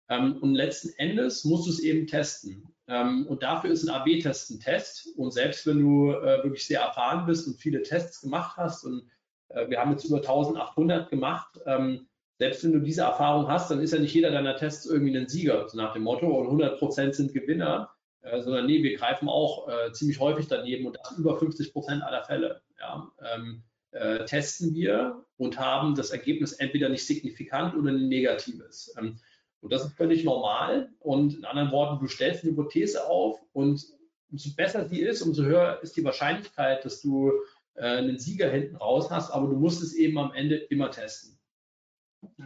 Ähm, 0.08 0.38
und 0.40 0.54
letzten 0.54 0.88
Endes 0.96 1.44
musst 1.44 1.66
du 1.66 1.70
es 1.70 1.80
eben 1.80 2.06
testen. 2.06 2.72
Ähm, 2.90 3.26
und 3.28 3.42
dafür 3.42 3.70
ist 3.70 3.88
ein 3.88 3.94
AB-Test 3.94 4.50
ein 4.50 4.60
Test. 4.60 5.08
Und 5.16 5.32
selbst 5.32 5.66
wenn 5.66 5.78
du 5.78 6.10
äh, 6.10 6.42
wirklich 6.42 6.66
sehr 6.66 6.80
erfahren 6.80 7.24
bist 7.24 7.46
und 7.46 7.60
viele 7.60 7.82
Tests 7.82 8.20
gemacht 8.20 8.56
hast, 8.56 8.84
und 8.84 9.08
äh, 9.48 9.68
wir 9.70 9.78
haben 9.80 9.92
jetzt 9.92 10.04
über 10.04 10.16
1800 10.16 11.08
gemacht, 11.08 11.60
ähm, 11.66 12.08
selbst 12.38 12.64
wenn 12.64 12.72
du 12.72 12.80
diese 12.80 13.02
Erfahrung 13.02 13.48
hast, 13.48 13.70
dann 13.70 13.80
ist 13.80 13.92
ja 13.92 14.00
nicht 14.00 14.14
jeder 14.14 14.30
deiner 14.30 14.56
Tests 14.56 14.86
irgendwie 14.86 15.16
ein 15.16 15.28
Sieger, 15.28 15.68
so 15.68 15.76
nach 15.76 15.92
dem 15.92 16.02
Motto, 16.02 16.26
und 16.26 16.46
100 16.46 16.78
Prozent 16.78 17.14
sind 17.14 17.32
Gewinner, 17.32 17.90
äh, 18.22 18.42
sondern 18.42 18.66
nee, 18.66 18.82
wir 18.82 18.96
greifen 18.96 19.28
auch 19.28 19.68
äh, 19.68 19.92
ziemlich 19.92 20.18
häufig 20.18 20.48
daneben 20.48 20.86
und 20.86 20.98
das 21.00 21.16
über 21.16 21.38
50 21.38 21.72
Prozent 21.72 22.02
aller 22.02 22.24
Fälle. 22.24 22.60
Ja, 22.80 23.08
ähm, 23.34 23.62
äh, 23.92 24.24
testen 24.24 24.74
wir 24.74 25.24
und 25.36 25.58
haben 25.58 25.94
das 25.94 26.10
Ergebnis 26.10 26.52
entweder 26.54 26.88
nicht 26.88 27.06
signifikant 27.06 27.74
oder 27.74 27.90
ein 27.90 28.08
negatives. 28.08 28.94
Ähm, 28.98 29.18
und 29.60 29.72
das 29.72 29.84
ist 29.84 29.96
völlig 29.96 30.24
normal. 30.24 30.90
Und 31.00 31.34
in 31.34 31.44
anderen 31.44 31.70
Worten, 31.72 32.00
du 32.00 32.08
stellst 32.08 32.42
eine 32.42 32.52
Hypothese 32.52 33.08
auf 33.08 33.40
und 33.52 33.84
umso 34.30 34.50
besser 34.56 34.88
sie 34.88 35.00
ist, 35.00 35.22
umso 35.22 35.42
höher 35.44 35.80
ist 35.82 35.96
die 35.96 36.04
Wahrscheinlichkeit, 36.04 36.84
dass 36.84 37.02
du 37.02 37.32
äh, 37.74 37.84
einen 37.84 38.18
Sieger 38.18 38.50
hinten 38.50 38.76
raus 38.76 39.10
hast, 39.10 39.30
aber 39.30 39.48
du 39.48 39.56
musst 39.56 39.82
es 39.82 39.94
eben 39.94 40.18
am 40.18 40.32
Ende 40.32 40.56
immer 40.56 40.90
testen. 40.90 41.38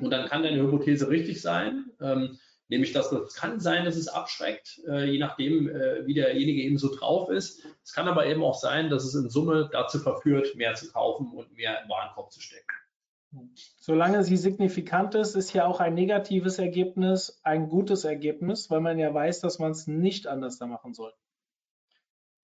Und 0.01 0.11
dann 0.11 0.29
kann 0.29 0.43
deine 0.43 0.63
Hypothese 0.63 1.09
richtig 1.09 1.43
sein, 1.43 1.87
ähm, 2.01 2.39
nämlich 2.69 2.93
dass 2.93 3.11
das 3.11 3.35
kann 3.35 3.61
sein, 3.61 3.85
dass 3.85 3.97
es 3.97 4.09
abschreckt, 4.09 4.81
äh, 4.89 5.05
je 5.11 5.19
nachdem, 5.19 5.69
äh, 5.69 6.07
wie 6.07 6.15
derjenige 6.15 6.63
eben 6.63 6.79
so 6.79 6.95
drauf 6.95 7.29
ist. 7.29 7.65
Es 7.83 7.93
kann 7.93 8.09
aber 8.09 8.27
eben 8.27 8.43
auch 8.43 8.59
sein, 8.59 8.89
dass 8.89 9.05
es 9.05 9.15
in 9.15 9.31
Summe 9.31 9.69
dazu 9.73 9.99
verführt, 9.99 10.55
mehr 10.55 10.75
zu 10.75 10.91
kaufen 10.93 11.33
und 11.33 11.53
mehr 11.55 11.83
im 11.83 11.89
Warenkorb 11.89 12.33
zu 12.33 12.41
stecken. 12.41 12.67
Solange 13.77 14.25
sie 14.25 14.37
signifikant 14.37 15.15
ist, 15.15 15.35
ist 15.35 15.53
ja 15.53 15.67
auch 15.67 15.81
ein 15.81 15.95
negatives 15.95 16.59
Ergebnis 16.59 17.41
ein 17.43 17.69
gutes 17.69 18.05
Ergebnis, 18.05 18.71
weil 18.71 18.81
man 18.81 18.99
ja 18.99 19.13
weiß, 19.13 19.41
dass 19.41 19.59
man 19.59 19.73
es 19.73 19.87
nicht 19.87 20.27
anders 20.27 20.59
da 20.59 20.67
machen 20.67 20.95
soll. 20.95 21.13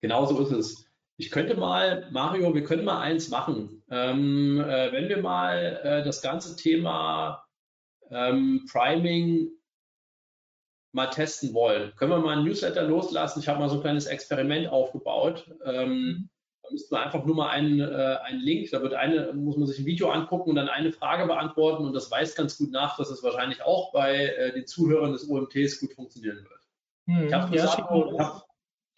Genau 0.01 0.25
so 0.25 0.39
ist 0.39 0.51
es. 0.51 0.91
Ich 1.17 1.29
könnte 1.29 1.55
mal, 1.55 2.09
Mario, 2.11 2.53
wir 2.55 2.63
können 2.63 2.83
mal 2.83 2.99
eins 2.99 3.29
machen. 3.29 3.83
Ähm, 3.91 4.59
äh, 4.59 4.91
wenn 4.91 5.07
wir 5.07 5.21
mal 5.21 5.79
äh, 5.83 6.03
das 6.03 6.21
ganze 6.21 6.55
Thema 6.55 7.45
ähm, 8.09 8.65
Priming 8.71 9.51
mal 10.93 11.07
testen 11.07 11.53
wollen, 11.53 11.95
können 11.95 12.11
wir 12.11 12.19
mal 12.19 12.37
ein 12.37 12.43
Newsletter 12.43 12.83
loslassen. 12.83 13.39
Ich 13.39 13.47
habe 13.47 13.59
mal 13.59 13.69
so 13.69 13.75
ein 13.75 13.81
kleines 13.81 14.07
Experiment 14.07 14.67
aufgebaut. 14.69 15.49
Ähm, 15.63 16.29
müsste 16.71 16.93
man 16.93 17.03
einfach 17.03 17.25
nur 17.25 17.35
mal 17.35 17.49
einen, 17.49 17.79
äh, 17.79 18.17
einen 18.23 18.39
Link, 18.39 18.69
da 18.71 18.81
wird 18.81 18.93
eine, 18.93 19.33
muss 19.33 19.57
man 19.57 19.67
sich 19.67 19.79
ein 19.79 19.85
Video 19.85 20.09
angucken 20.09 20.49
und 20.49 20.55
dann 20.55 20.69
eine 20.69 20.91
Frage 20.91 21.25
beantworten 21.25 21.85
und 21.85 21.93
das 21.93 22.09
weist 22.11 22.37
ganz 22.37 22.57
gut 22.57 22.71
nach, 22.71 22.97
dass 22.97 23.09
es 23.09 23.23
wahrscheinlich 23.23 23.61
auch 23.63 23.91
bei 23.91 24.27
äh, 24.27 24.53
den 24.53 24.67
Zuhörern 24.67 25.11
des 25.11 25.29
OMTs 25.29 25.79
gut 25.79 25.93
funktionieren 25.93 26.37
wird. 26.37 26.61
Hm, 27.07 27.27
ich 27.27 27.33
habe 27.33 27.55
es 27.55 27.63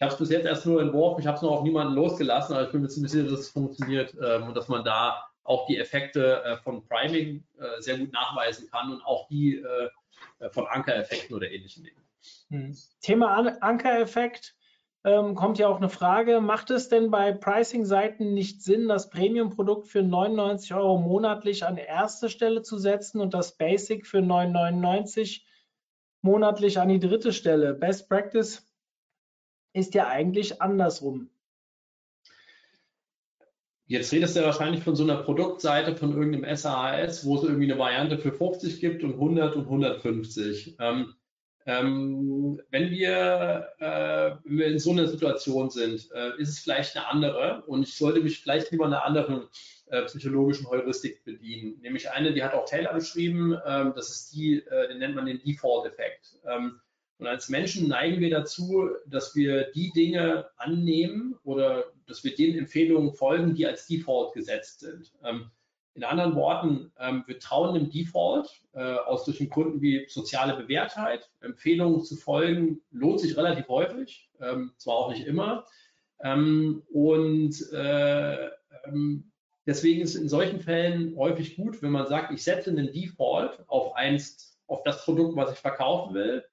ja, 0.00 0.14
bis 0.14 0.30
jetzt 0.30 0.44
erst 0.44 0.66
nur 0.66 0.82
entworfen, 0.82 1.20
ich 1.20 1.26
habe 1.26 1.36
es 1.36 1.42
noch 1.42 1.52
auf 1.52 1.62
niemanden 1.62 1.94
losgelassen, 1.94 2.54
aber 2.54 2.66
ich 2.66 2.72
bin 2.72 2.82
mir 2.82 2.88
ziemlich 2.88 3.12
sicher, 3.12 3.24
dass 3.24 3.40
es 3.40 3.48
funktioniert 3.48 4.14
ähm, 4.22 4.44
und 4.44 4.56
dass 4.56 4.68
man 4.68 4.84
da 4.84 5.24
auch 5.44 5.66
die 5.66 5.78
Effekte 5.78 6.42
äh, 6.42 6.56
von 6.58 6.86
Priming 6.86 7.44
äh, 7.58 7.80
sehr 7.80 7.98
gut 7.98 8.12
nachweisen 8.12 8.68
kann 8.70 8.92
und 8.92 9.04
auch 9.04 9.28
die 9.28 9.56
äh, 9.56 10.50
von 10.50 10.66
Ankereffekten 10.66 11.34
oder 11.34 11.50
ähnlichen 11.50 11.84
Dingen. 11.84 12.02
Hm. 12.50 12.76
Thema 13.00 13.36
An 13.36 13.48
Ankereffekt 13.60 14.54
ähm, 15.04 15.34
kommt 15.34 15.58
ja 15.58 15.68
auch 15.68 15.76
eine 15.76 15.90
Frage, 15.90 16.40
macht 16.40 16.70
es 16.70 16.88
denn 16.88 17.10
bei 17.10 17.32
Pricing-Seiten 17.32 18.32
nicht 18.32 18.62
Sinn, 18.62 18.88
das 18.88 19.10
Premium-Produkt 19.10 19.86
für 19.86 20.02
99 20.02 20.74
Euro 20.74 20.98
monatlich 20.98 21.66
an 21.66 21.76
erste 21.76 22.30
Stelle 22.30 22.62
zu 22.62 22.78
setzen 22.78 23.20
und 23.20 23.34
das 23.34 23.56
Basic 23.56 24.06
für 24.06 24.18
9,99 24.18 25.42
monatlich 26.22 26.78
an 26.78 26.88
die 26.88 27.00
dritte 27.00 27.34
Stelle? 27.34 27.74
Best 27.74 28.08
Practice 28.08 28.66
ist 29.74 29.94
ja 29.94 30.08
eigentlich 30.08 30.62
andersrum. 30.62 31.28
Jetzt 33.86 34.10
redest 34.12 34.34
du 34.34 34.40
ja 34.40 34.46
wahrscheinlich 34.46 34.82
von 34.82 34.96
so 34.96 35.02
einer 35.02 35.22
Produktseite 35.22 35.94
von 35.94 36.16
irgendeinem 36.16 36.56
SAAS, 36.56 37.26
wo 37.26 37.36
es 37.36 37.42
irgendwie 37.42 37.70
eine 37.70 37.78
Variante 37.78 38.16
für 38.16 38.32
50 38.32 38.80
gibt 38.80 39.04
und 39.04 39.12
100 39.12 39.56
und 39.56 39.64
150. 39.64 40.76
Ähm, 40.80 41.14
ähm, 41.66 42.60
wenn, 42.70 42.90
wir, 42.90 43.68
äh, 43.78 44.36
wenn 44.44 44.58
wir 44.58 44.66
in 44.66 44.78
so 44.78 44.90
einer 44.90 45.08
Situation 45.08 45.70
sind, 45.70 46.10
äh, 46.12 46.38
ist 46.38 46.50
es 46.50 46.58
vielleicht 46.58 46.96
eine 46.96 47.06
andere 47.06 47.62
und 47.66 47.82
ich 47.82 47.96
sollte 47.96 48.20
mich 48.20 48.40
vielleicht 48.40 48.70
lieber 48.70 48.86
einer 48.86 49.04
anderen 49.04 49.48
äh, 49.86 50.02
psychologischen 50.02 50.68
Heuristik 50.68 51.24
bedienen. 51.24 51.80
Nämlich 51.80 52.10
eine, 52.10 52.34
die 52.34 52.42
hat 52.42 52.52
auch 52.52 52.66
Taylor 52.66 52.92
beschrieben, 52.92 53.56
ähm, 53.66 53.92
das 53.96 54.10
ist 54.10 54.34
die, 54.34 54.56
äh, 54.58 54.88
den 54.88 54.98
nennt 54.98 55.14
man 55.14 55.26
den 55.26 55.42
Default-Effekt. 55.42 56.38
Ähm, 56.46 56.80
und 57.18 57.26
als 57.28 57.48
Menschen 57.48 57.88
neigen 57.88 58.20
wir 58.20 58.30
dazu, 58.30 58.90
dass 59.06 59.34
wir 59.34 59.70
die 59.72 59.90
Dinge 59.92 60.48
annehmen 60.56 61.36
oder 61.44 61.84
dass 62.06 62.24
wir 62.24 62.34
den 62.34 62.58
Empfehlungen 62.58 63.14
folgen, 63.14 63.54
die 63.54 63.66
als 63.66 63.86
Default 63.86 64.34
gesetzt 64.34 64.80
sind. 64.80 65.12
In 65.94 66.02
anderen 66.02 66.34
Worten, 66.34 66.92
ähm, 66.98 67.22
wir 67.26 67.38
trauen 67.38 67.74
dem 67.74 67.90
Default 67.90 68.62
äh, 68.72 68.82
aus 68.82 69.24
solchen 69.24 69.48
Gründen 69.48 69.80
wie 69.80 70.06
soziale 70.08 70.56
Bewährtheit. 70.56 71.30
Empfehlungen 71.40 72.02
zu 72.02 72.16
folgen 72.16 72.80
lohnt 72.90 73.20
sich 73.20 73.36
relativ 73.36 73.68
häufig, 73.68 74.28
ähm, 74.40 74.72
zwar 74.76 74.96
auch 74.96 75.10
nicht 75.10 75.24
immer. 75.26 75.64
Ähm, 76.20 76.82
und 76.92 77.70
äh, 77.72 78.50
deswegen 79.66 80.00
ist 80.02 80.16
es 80.16 80.20
in 80.20 80.28
solchen 80.28 80.60
Fällen 80.60 81.16
häufig 81.16 81.56
gut, 81.56 81.80
wenn 81.80 81.92
man 81.92 82.08
sagt, 82.08 82.32
ich 82.32 82.42
setze 82.42 82.70
einen 82.70 82.92
Default 82.92 83.62
auf 83.68 83.94
eins, 83.94 84.58
auf 84.66 84.82
das 84.82 85.04
Produkt, 85.04 85.36
was 85.36 85.52
ich 85.52 85.58
verkaufen 85.58 86.14
will 86.14 86.44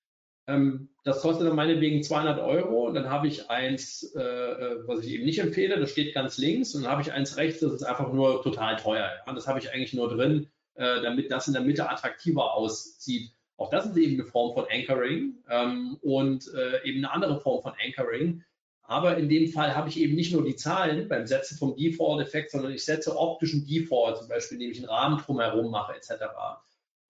das 1.04 1.22
kostet 1.22 1.48
dann 1.48 1.56
meinetwegen 1.56 2.04
200 2.04 2.40
Euro. 2.40 2.92
Dann 2.92 3.10
habe 3.10 3.28
ich 3.28 3.50
eins, 3.50 4.14
äh, 4.16 4.22
äh, 4.22 4.88
was 4.88 5.04
ich 5.04 5.14
eben 5.14 5.26
nicht 5.26 5.40
empfehle, 5.40 5.80
das 5.80 5.92
steht 5.92 6.14
ganz 6.14 6.38
links. 6.38 6.76
Und 6.76 6.84
dann 6.84 6.92
habe 6.92 7.02
ich 7.02 7.12
eins 7.12 7.38
rechts, 7.38 7.60
das 7.62 7.74
ist 7.74 7.84
einfach 7.84 8.12
nur 8.14 8.44
total 8.44 8.76
teuer. 8.76 9.10
Und 9.26 9.36
das 9.36 9.48
habe 9.48 9.60
ich 9.60 9.74
eigentlich 9.74 9.94
nur 9.94 10.10
drin, 10.10 10.48
äh, 10.76 11.02
damit 11.02 11.32
das 11.32 11.48
in 11.48 11.54
der 11.54 11.64
Mitte 11.64 11.90
attraktiver 11.90 12.54
aussieht. 12.54 13.32
Auch 13.58 13.70
das 13.70 13.86
ist 13.86 13.98
eben 13.98 14.14
eine 14.20 14.26
Form 14.26 14.54
von 14.54 14.66
Anchoring 14.72 15.36
ähm, 15.50 15.98
und 16.02 16.50
eben 16.84 16.98
eine 16.98 17.14
andere 17.14 17.40
Form 17.40 17.62
von 17.62 17.74
Anchoring. 17.86 18.44
Aber 18.82 19.18
in 19.18 19.30
dem 19.30 19.50
Fall 19.50 19.76
habe 19.76 19.88
ich 19.88 20.00
eben 20.00 20.16
nicht 20.16 20.34
nur 20.34 20.44
die 20.44 20.56
Zahlen 20.56 21.08
beim 21.08 21.28
Setzen 21.28 21.58
vom 21.60 21.76
Default-Effekt, 21.76 22.52
sondern 22.52 22.74
ich 22.74 22.84
setze 22.84 23.16
optischen 23.16 23.66
Default, 23.68 24.18
zum 24.18 24.28
Beispiel, 24.30 24.58
indem 24.58 24.72
ich 24.72 24.80
einen 24.80 24.90
Rahmen 24.90 25.20
drumherum 25.20 25.70
mache, 25.70 25.94
etc. 25.94 26.10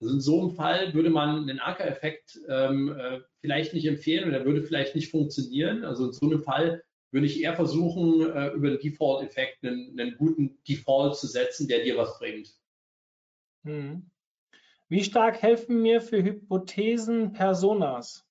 Also 0.02 0.14
in 0.14 0.20
so 0.20 0.40
einem 0.40 0.50
Fall 0.50 0.94
würde 0.94 1.10
man 1.10 1.46
den 1.46 1.60
Anker-Effekt 1.60 2.40
ähm, 2.48 2.92
äh, 2.98 3.20
vielleicht 3.40 3.72
nicht 3.72 3.86
empfehlen 3.86 4.28
oder 4.28 4.44
würde 4.44 4.64
vielleicht 4.64 4.96
nicht 4.96 5.12
funktionieren. 5.12 5.84
Also 5.84 6.06
in 6.06 6.12
so 6.12 6.26
einem 6.26 6.42
Fall 6.42 6.82
würde 7.12 7.26
ich 7.26 7.40
eher 7.40 7.54
versuchen, 7.54 8.28
äh, 8.34 8.48
über 8.48 8.70
den 8.70 8.80
Default-Effekt 8.80 9.64
einen, 9.64 9.98
einen, 9.98 10.16
guten 10.16 10.58
Default 10.68 11.16
zu 11.16 11.28
setzen, 11.28 11.68
der 11.68 11.84
dir 11.84 11.96
was 11.96 12.18
bringt. 12.18 12.52
Hm. 13.62 14.10
Wie 14.88 15.04
stark 15.04 15.40
helfen 15.40 15.82
mir 15.82 16.00
für 16.00 16.20
Hypothesen 16.20 17.32
Personas? 17.32 18.26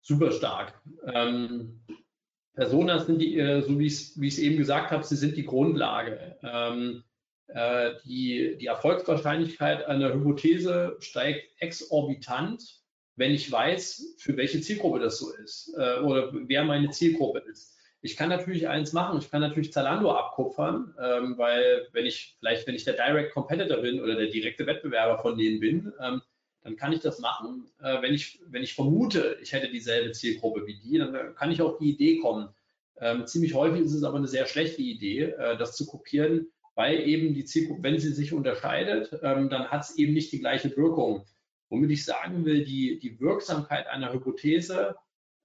Super 0.00 0.32
stark. 0.32 0.82
Ähm, 1.06 1.80
Personas 2.54 3.06
sind 3.06 3.20
die, 3.20 3.38
äh, 3.38 3.62
so 3.62 3.78
wie 3.78 3.86
ich 3.86 4.16
es 4.18 4.38
eben 4.38 4.56
gesagt 4.56 4.90
habe, 4.90 5.04
sie 5.04 5.16
sind 5.16 5.36
die 5.36 5.44
Grundlage. 5.44 6.36
Ähm, 6.42 7.04
äh, 7.54 7.94
die, 8.04 8.56
die 8.58 8.66
Erfolgswahrscheinlichkeit 8.66 9.86
einer 9.86 10.12
Hypothese 10.12 10.96
steigt 11.00 11.50
exorbitant, 11.60 12.80
wenn 13.16 13.32
ich 13.32 13.50
weiß, 13.50 14.16
für 14.18 14.36
welche 14.36 14.60
Zielgruppe 14.60 15.00
das 15.00 15.18
so 15.18 15.32
ist 15.34 15.74
äh, 15.76 16.00
oder 16.00 16.30
wer 16.32 16.64
meine 16.64 16.90
Zielgruppe 16.90 17.40
ist. 17.40 17.76
Ich 18.00 18.16
kann 18.16 18.30
natürlich 18.30 18.66
eins 18.68 18.92
machen, 18.92 19.18
ich 19.18 19.30
kann 19.30 19.42
natürlich 19.42 19.72
Zalando 19.72 20.10
abkupfern, 20.12 20.94
ähm, 21.00 21.38
weil 21.38 21.86
wenn 21.92 22.04
ich 22.04 22.36
vielleicht, 22.38 22.66
wenn 22.66 22.74
ich 22.74 22.84
der 22.84 22.94
Direct 22.94 23.32
Competitor 23.32 23.78
bin 23.78 24.00
oder 24.00 24.16
der 24.16 24.26
direkte 24.26 24.66
Wettbewerber 24.66 25.18
von 25.18 25.38
denen 25.38 25.60
bin, 25.60 25.92
ähm, 26.00 26.20
dann 26.64 26.76
kann 26.76 26.92
ich 26.92 27.00
das 27.00 27.20
machen. 27.20 27.70
Äh, 27.80 28.02
wenn, 28.02 28.14
ich, 28.14 28.40
wenn 28.48 28.62
ich 28.62 28.74
vermute, 28.74 29.38
ich 29.40 29.52
hätte 29.52 29.70
dieselbe 29.70 30.12
Zielgruppe 30.12 30.66
wie 30.66 30.80
die, 30.80 30.98
dann 30.98 31.34
kann 31.34 31.52
ich 31.52 31.62
auf 31.62 31.78
die 31.78 31.90
Idee 31.90 32.18
kommen. 32.18 32.48
Ähm, 33.00 33.26
ziemlich 33.26 33.54
häufig 33.54 33.82
ist 33.82 33.94
es 33.94 34.04
aber 34.04 34.18
eine 34.18 34.28
sehr 34.28 34.46
schlechte 34.46 34.82
Idee, 34.82 35.30
äh, 35.30 35.56
das 35.56 35.76
zu 35.76 35.86
kopieren, 35.86 36.48
weil 36.74 37.00
eben 37.00 37.34
die 37.34 37.44
Zielgruppe, 37.44 37.82
wenn 37.82 37.98
sie 37.98 38.12
sich 38.12 38.32
unterscheidet, 38.32 39.18
ähm, 39.22 39.48
dann 39.50 39.68
hat 39.68 39.82
es 39.82 39.96
eben 39.96 40.12
nicht 40.12 40.32
die 40.32 40.40
gleiche 40.40 40.74
Wirkung. 40.76 41.24
Womit 41.68 41.90
ich 41.90 42.04
sagen 42.04 42.44
will, 42.44 42.64
die, 42.64 42.98
die 42.98 43.18
Wirksamkeit 43.20 43.86
einer 43.86 44.12
Hypothese 44.12 44.96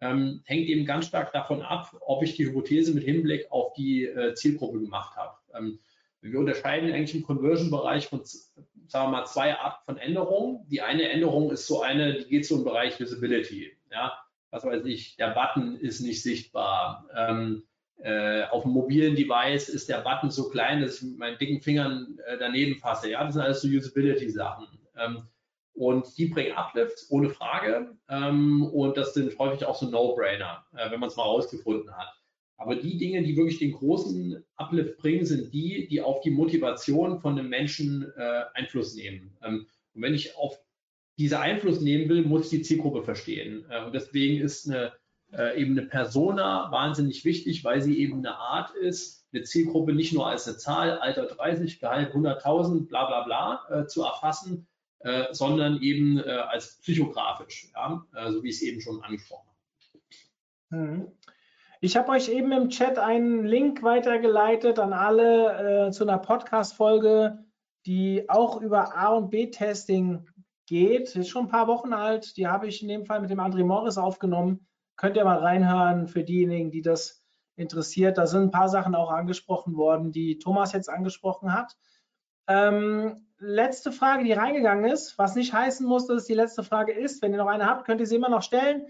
ähm, 0.01 0.41
hängt 0.45 0.67
eben 0.67 0.85
ganz 0.85 1.07
stark 1.07 1.31
davon 1.33 1.61
ab, 1.61 1.95
ob 2.01 2.23
ich 2.23 2.35
die 2.35 2.45
Hypothese 2.45 2.93
mit 2.93 3.03
Hinblick 3.03 3.51
auf 3.51 3.73
die 3.73 4.05
äh, 4.05 4.33
Zielgruppe 4.33 4.79
gemacht 4.79 5.15
habe. 5.15 5.37
Ähm, 5.53 5.79
wir 6.21 6.39
unterscheiden 6.39 6.91
eigentlich 6.91 7.15
im 7.15 7.23
Conversion-Bereich 7.23 8.07
von, 8.07 8.21
sagen 8.25 8.51
wir 8.89 9.07
mal, 9.07 9.25
zwei 9.25 9.55
Arten 9.55 9.85
von 9.85 9.97
Änderungen. 9.97 10.67
Die 10.67 10.81
eine 10.81 11.09
Änderung 11.09 11.51
ist 11.51 11.67
so 11.67 11.81
eine, 11.81 12.15
die 12.15 12.25
geht 12.25 12.45
so 12.45 12.57
im 12.57 12.63
Bereich 12.63 12.99
Visibility. 12.99 13.71
Ja, 13.91 14.17
was 14.49 14.65
weiß 14.65 14.85
ich, 14.85 15.15
der 15.15 15.29
Button 15.29 15.75
ist 15.75 16.01
nicht 16.01 16.21
sichtbar. 16.21 17.07
Ähm, 17.15 17.63
äh, 17.99 18.43
auf 18.43 18.63
dem 18.63 18.71
mobilen 18.71 19.15
Device 19.15 19.69
ist 19.69 19.89
der 19.89 20.01
Button 20.01 20.29
so 20.29 20.49
klein, 20.49 20.81
dass 20.81 20.97
ich 20.97 21.03
mit 21.03 21.17
meinen 21.17 21.37
dicken 21.37 21.61
Fingern 21.61 22.19
äh, 22.27 22.37
daneben 22.37 22.75
fasse. 22.75 23.09
Ja, 23.09 23.23
das 23.23 23.33
sind 23.33 23.43
alles 23.43 23.61
so 23.61 23.67
Usability-Sachen. 23.67 24.67
Ähm, 24.97 25.23
und 25.73 26.17
die 26.17 26.25
bringen 26.25 26.53
Uplift, 26.53 27.05
ohne 27.09 27.29
Frage. 27.29 27.95
Ähm, 28.09 28.63
und 28.63 28.97
das 28.97 29.13
sind 29.13 29.37
häufig 29.37 29.65
auch 29.65 29.75
so 29.75 29.89
No-Brainer, 29.89 30.65
äh, 30.75 30.91
wenn 30.91 30.99
man 30.99 31.09
es 31.09 31.15
mal 31.15 31.23
rausgefunden 31.23 31.95
hat. 31.95 32.13
Aber 32.57 32.75
die 32.75 32.97
Dinge, 32.97 33.21
die 33.21 33.37
wirklich 33.37 33.59
den 33.59 33.73
großen 33.73 34.43
Uplift 34.55 34.97
bringen, 34.97 35.25
sind 35.25 35.53
die, 35.53 35.87
die 35.87 36.01
auf 36.01 36.21
die 36.21 36.31
Motivation 36.31 37.19
von 37.19 37.37
einem 37.37 37.49
Menschen 37.49 38.11
äh, 38.17 38.43
Einfluss 38.55 38.95
nehmen. 38.95 39.37
Ähm, 39.43 39.67
und 39.93 40.01
wenn 40.01 40.15
ich 40.15 40.35
auf 40.35 40.59
diese 41.19 41.39
Einfluss 41.39 41.81
nehmen 41.81 42.09
will, 42.09 42.23
muss 42.23 42.45
ich 42.45 42.49
die 42.49 42.61
Zielgruppe 42.63 43.03
verstehen. 43.03 43.65
Äh, 43.69 43.85
und 43.85 43.93
deswegen 43.93 44.41
ist 44.41 44.67
eine, 44.67 44.93
äh, 45.33 45.59
eben 45.59 45.77
eine 45.77 45.87
Persona 45.87 46.71
wahnsinnig 46.71 47.25
wichtig, 47.25 47.63
weil 47.63 47.81
sie 47.81 47.99
eben 47.99 48.19
eine 48.19 48.35
Art 48.35 48.71
ist, 48.75 49.27
eine 49.33 49.43
Zielgruppe 49.43 49.93
nicht 49.93 50.13
nur 50.13 50.27
als 50.27 50.47
eine 50.47 50.57
Zahl, 50.57 50.99
Alter 50.99 51.25
30, 51.25 51.79
Gehalt 51.79 52.13
100.000, 52.13 52.87
bla 52.87 53.05
bla 53.05 53.23
bla 53.23 53.81
äh, 53.81 53.87
zu 53.87 54.03
erfassen, 54.03 54.67
äh, 54.99 55.25
sondern 55.31 55.81
eben 55.81 56.17
äh, 56.19 56.29
als 56.29 56.79
psychografisch, 56.79 57.69
ja? 57.73 58.05
Äh, 58.15 58.31
so 58.31 58.43
wie 58.43 58.49
ich 58.49 58.55
es 58.55 58.61
eben 58.61 58.81
schon 58.81 59.01
angesprochen 59.03 59.47
habe. 60.71 60.81
Mhm. 60.81 61.11
Ich 61.79 61.95
habe 61.95 62.09
euch 62.09 62.29
eben 62.29 62.51
im 62.51 62.69
Chat 62.69 62.97
einen 62.97 63.45
Link 63.45 63.83
weitergeleitet 63.83 64.79
an 64.79 64.93
alle 64.93 65.87
äh, 65.87 65.91
zu 65.91 66.03
einer 66.03 66.17
Podcast-Folge, 66.17 67.45
die 67.85 68.27
auch 68.29 68.61
über 68.61 68.97
A- 68.97 69.13
und 69.13 69.29
B-Testing 69.29 70.27
geht. 70.65 71.15
Ist 71.15 71.29
schon 71.29 71.45
ein 71.45 71.49
paar 71.49 71.67
Wochen 71.67 71.93
alt. 71.93 72.35
Die 72.35 72.47
habe 72.47 72.67
ich 72.67 72.81
in 72.81 72.87
dem 72.87 73.05
Fall 73.05 73.21
mit 73.21 73.29
dem 73.29 73.39
André 73.39 73.63
Morris 73.63 73.99
aufgenommen. 73.99 74.67
Könnt 74.97 75.15
ihr 75.15 75.23
mal 75.23 75.39
reinhören 75.39 76.07
für 76.07 76.23
diejenigen, 76.23 76.71
die 76.71 76.81
das 76.81 77.23
interessiert. 77.55 78.17
Da 78.17 78.27
sind 78.27 78.43
ein 78.43 78.51
paar 78.51 78.69
Sachen 78.69 78.95
auch 78.95 79.11
angesprochen 79.11 79.75
worden, 79.75 80.11
die 80.11 80.39
Thomas 80.39 80.73
jetzt 80.73 80.89
angesprochen 80.89 81.53
hat. 81.53 81.75
Ähm, 82.47 83.27
letzte 83.39 83.91
Frage, 83.91 84.23
die 84.23 84.33
reingegangen 84.33 84.89
ist, 84.89 85.17
was 85.17 85.35
nicht 85.35 85.53
heißen 85.53 85.85
muss, 85.85 86.07
dass 86.07 86.17
es 86.17 86.25
die 86.25 86.33
letzte 86.33 86.63
Frage 86.63 86.93
ist. 86.93 87.21
Wenn 87.21 87.31
ihr 87.31 87.37
noch 87.37 87.47
eine 87.47 87.65
habt, 87.65 87.85
könnt 87.85 87.99
ihr 87.99 88.07
sie 88.07 88.15
immer 88.15 88.29
noch 88.29 88.41
stellen. 88.41 88.87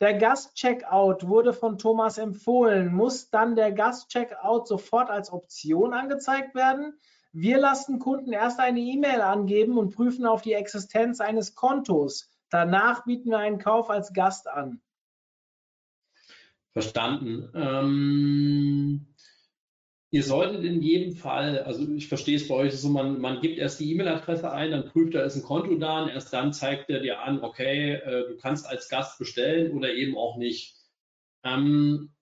Der 0.00 0.14
Gast-Checkout 0.14 1.26
wurde 1.26 1.52
von 1.52 1.78
Thomas 1.78 2.18
empfohlen. 2.18 2.94
Muss 2.94 3.30
dann 3.30 3.56
der 3.56 3.72
Gast-Checkout 3.72 4.68
sofort 4.68 5.10
als 5.10 5.32
Option 5.32 5.92
angezeigt 5.92 6.54
werden? 6.54 6.98
Wir 7.32 7.58
lassen 7.58 7.98
Kunden 7.98 8.32
erst 8.32 8.60
eine 8.60 8.80
E-Mail 8.80 9.20
angeben 9.22 9.76
und 9.76 9.94
prüfen 9.94 10.24
auf 10.24 10.42
die 10.42 10.52
Existenz 10.52 11.20
eines 11.20 11.54
Kontos. 11.54 12.30
Danach 12.50 13.04
bieten 13.04 13.30
wir 13.30 13.38
einen 13.38 13.58
Kauf 13.58 13.90
als 13.90 14.12
Gast 14.12 14.48
an. 14.48 14.80
Verstanden. 16.80 17.50
Ähm, 17.54 19.06
Ihr 20.10 20.22
solltet 20.22 20.64
in 20.64 20.80
jedem 20.80 21.14
Fall, 21.16 21.58
also 21.64 21.86
ich 21.92 22.08
verstehe 22.08 22.36
es 22.36 22.48
bei 22.48 22.54
euch 22.54 22.72
so, 22.74 22.88
man, 22.88 23.20
man 23.20 23.42
gibt 23.42 23.58
erst 23.58 23.78
die 23.78 23.92
E-Mail-Adresse 23.92 24.50
ein, 24.50 24.70
dann 24.70 24.86
prüft 24.86 25.14
er, 25.14 25.24
ist 25.24 25.36
ein 25.36 25.42
Konto 25.42 25.74
da 25.74 26.02
und 26.02 26.08
erst 26.08 26.32
dann 26.32 26.54
zeigt 26.54 26.88
er 26.88 27.00
dir 27.00 27.20
an, 27.20 27.42
okay, 27.42 27.94
äh, 27.94 28.26
du 28.26 28.38
kannst 28.38 28.66
als 28.66 28.88
Gast 28.88 29.18
bestellen 29.18 29.76
oder 29.76 29.92
eben 29.92 30.16
auch 30.16 30.38
nicht. 30.38 30.76
Ähm, 31.44 32.14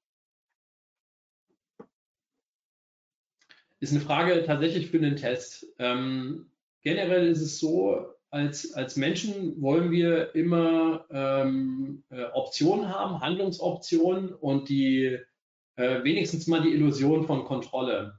ist 3.79 3.93
eine 3.93 4.01
Frage 4.01 4.43
tatsächlich 4.45 4.91
für 4.91 4.97
einen 4.97 5.15
Test. 5.15 5.67
Ähm, 5.79 6.51
generell 6.83 7.29
ist 7.29 7.41
es 7.41 7.61
so, 7.61 8.16
als, 8.37 8.75
als 8.75 8.97
Menschen 8.97 9.61
wollen 9.63 9.91
wir 9.91 10.35
immer 10.35 11.07
ähm, 11.11 12.05
äh, 12.11 12.25
Optionen 12.35 12.89
haben, 12.91 13.21
Handlungsoptionen 13.21 14.35
und 14.35 14.69
die 14.69 15.19
äh, 15.77 16.05
wenigstens 16.05 16.47
mal 16.47 16.61
die 16.61 16.75
Illusion 16.75 17.27
von 17.27 17.45
Kontrolle. 17.45 18.19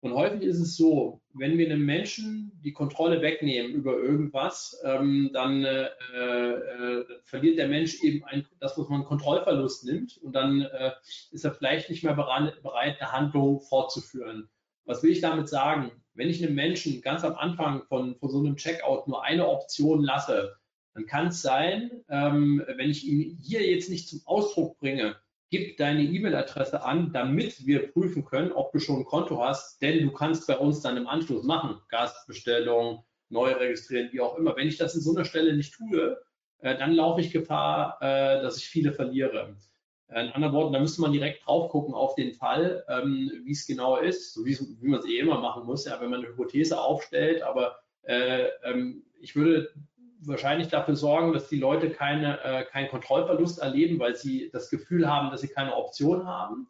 Und 0.00 0.14
häufig 0.14 0.42
ist 0.42 0.60
es 0.60 0.76
so, 0.76 1.20
wenn 1.34 1.58
wir 1.58 1.66
einem 1.66 1.84
Menschen 1.84 2.52
die 2.64 2.72
Kontrolle 2.72 3.22
wegnehmen 3.22 3.72
über 3.72 3.96
irgendwas, 3.98 4.80
ähm, 4.84 5.30
dann 5.32 5.64
äh, 5.64 5.88
äh, 6.14 7.04
verliert 7.24 7.58
der 7.58 7.66
Mensch 7.66 8.04
eben 8.04 8.24
ein, 8.24 8.46
das, 8.60 8.78
was 8.78 8.88
man 8.88 9.04
Kontrollverlust 9.04 9.84
nimmt 9.84 10.16
und 10.18 10.32
dann 10.32 10.60
äh, 10.60 10.92
ist 11.32 11.44
er 11.44 11.54
vielleicht 11.54 11.90
nicht 11.90 12.04
mehr 12.04 12.14
bereit, 12.14 12.62
bereit, 12.62 13.00
eine 13.00 13.10
Handlung 13.10 13.60
fortzuführen. 13.62 14.48
Was 14.84 15.02
will 15.02 15.10
ich 15.10 15.20
damit 15.20 15.48
sagen? 15.48 15.90
Wenn 16.16 16.28
ich 16.28 16.42
einem 16.42 16.54
Menschen 16.54 17.02
ganz 17.02 17.24
am 17.24 17.34
Anfang 17.34 17.84
von, 17.84 18.16
von 18.16 18.30
so 18.30 18.38
einem 18.38 18.56
Checkout 18.56 19.06
nur 19.06 19.22
eine 19.22 19.46
Option 19.46 20.02
lasse, 20.02 20.56
dann 20.94 21.06
kann 21.06 21.28
es 21.28 21.42
sein, 21.42 21.90
ähm, 22.08 22.64
wenn 22.76 22.90
ich 22.90 23.06
ihn 23.06 23.36
hier 23.38 23.66
jetzt 23.70 23.90
nicht 23.90 24.08
zum 24.08 24.22
Ausdruck 24.24 24.78
bringe, 24.78 25.16
gib 25.50 25.76
deine 25.76 26.02
E-Mail-Adresse 26.02 26.82
an, 26.82 27.12
damit 27.12 27.66
wir 27.66 27.92
prüfen 27.92 28.24
können, 28.24 28.50
ob 28.52 28.72
du 28.72 28.78
schon 28.78 29.00
ein 29.00 29.04
Konto 29.04 29.42
hast, 29.42 29.80
denn 29.82 30.02
du 30.02 30.10
kannst 30.10 30.46
bei 30.46 30.56
uns 30.56 30.80
dann 30.80 30.96
im 30.96 31.06
Anschluss 31.06 31.44
machen, 31.44 31.80
Gastbestellung, 31.88 33.04
neu 33.28 33.52
registrieren, 33.52 34.08
wie 34.12 34.20
auch 34.20 34.36
immer. 34.38 34.56
Wenn 34.56 34.68
ich 34.68 34.78
das 34.78 34.94
in 34.94 35.02
so 35.02 35.14
einer 35.14 35.24
Stelle 35.24 35.54
nicht 35.54 35.74
tue, 35.74 36.18
äh, 36.58 36.76
dann 36.76 36.92
laufe 36.92 37.20
ich 37.20 37.30
Gefahr, 37.30 37.98
äh, 38.00 38.40
dass 38.42 38.56
ich 38.56 38.66
viele 38.66 38.92
verliere. 38.92 39.56
Äh, 40.08 40.26
in 40.26 40.32
anderen 40.32 40.54
Worten, 40.54 40.72
da 40.72 40.80
müsste 40.80 41.00
man 41.00 41.12
direkt 41.12 41.46
drauf 41.46 41.70
gucken 41.70 41.94
auf 41.94 42.14
den 42.14 42.34
Fall, 42.34 42.84
ähm, 42.88 43.30
wie 43.44 43.52
es 43.52 43.66
genau 43.66 43.96
ist, 43.96 44.34
so 44.34 44.44
wie, 44.44 44.56
man 44.88 45.00
es 45.00 45.06
eh 45.06 45.18
immer 45.18 45.40
machen 45.40 45.64
muss, 45.64 45.84
ja, 45.84 46.00
wenn 46.00 46.10
man 46.10 46.20
eine 46.20 46.28
Hypothese 46.28 46.80
aufstellt. 46.80 47.42
Aber 47.42 47.78
äh, 48.02 48.46
ähm, 48.64 49.04
ich 49.20 49.34
würde 49.36 49.70
wahrscheinlich 50.20 50.68
dafür 50.68 50.96
sorgen, 50.96 51.32
dass 51.32 51.48
die 51.48 51.58
Leute 51.58 51.90
keine, 51.90 52.42
äh, 52.42 52.64
keinen 52.64 52.88
Kontrollverlust 52.88 53.58
erleben, 53.58 53.98
weil 53.98 54.16
sie 54.16 54.50
das 54.52 54.70
Gefühl 54.70 55.08
haben, 55.08 55.30
dass 55.30 55.40
sie 55.40 55.48
keine 55.48 55.76
Option 55.76 56.26
haben. 56.26 56.68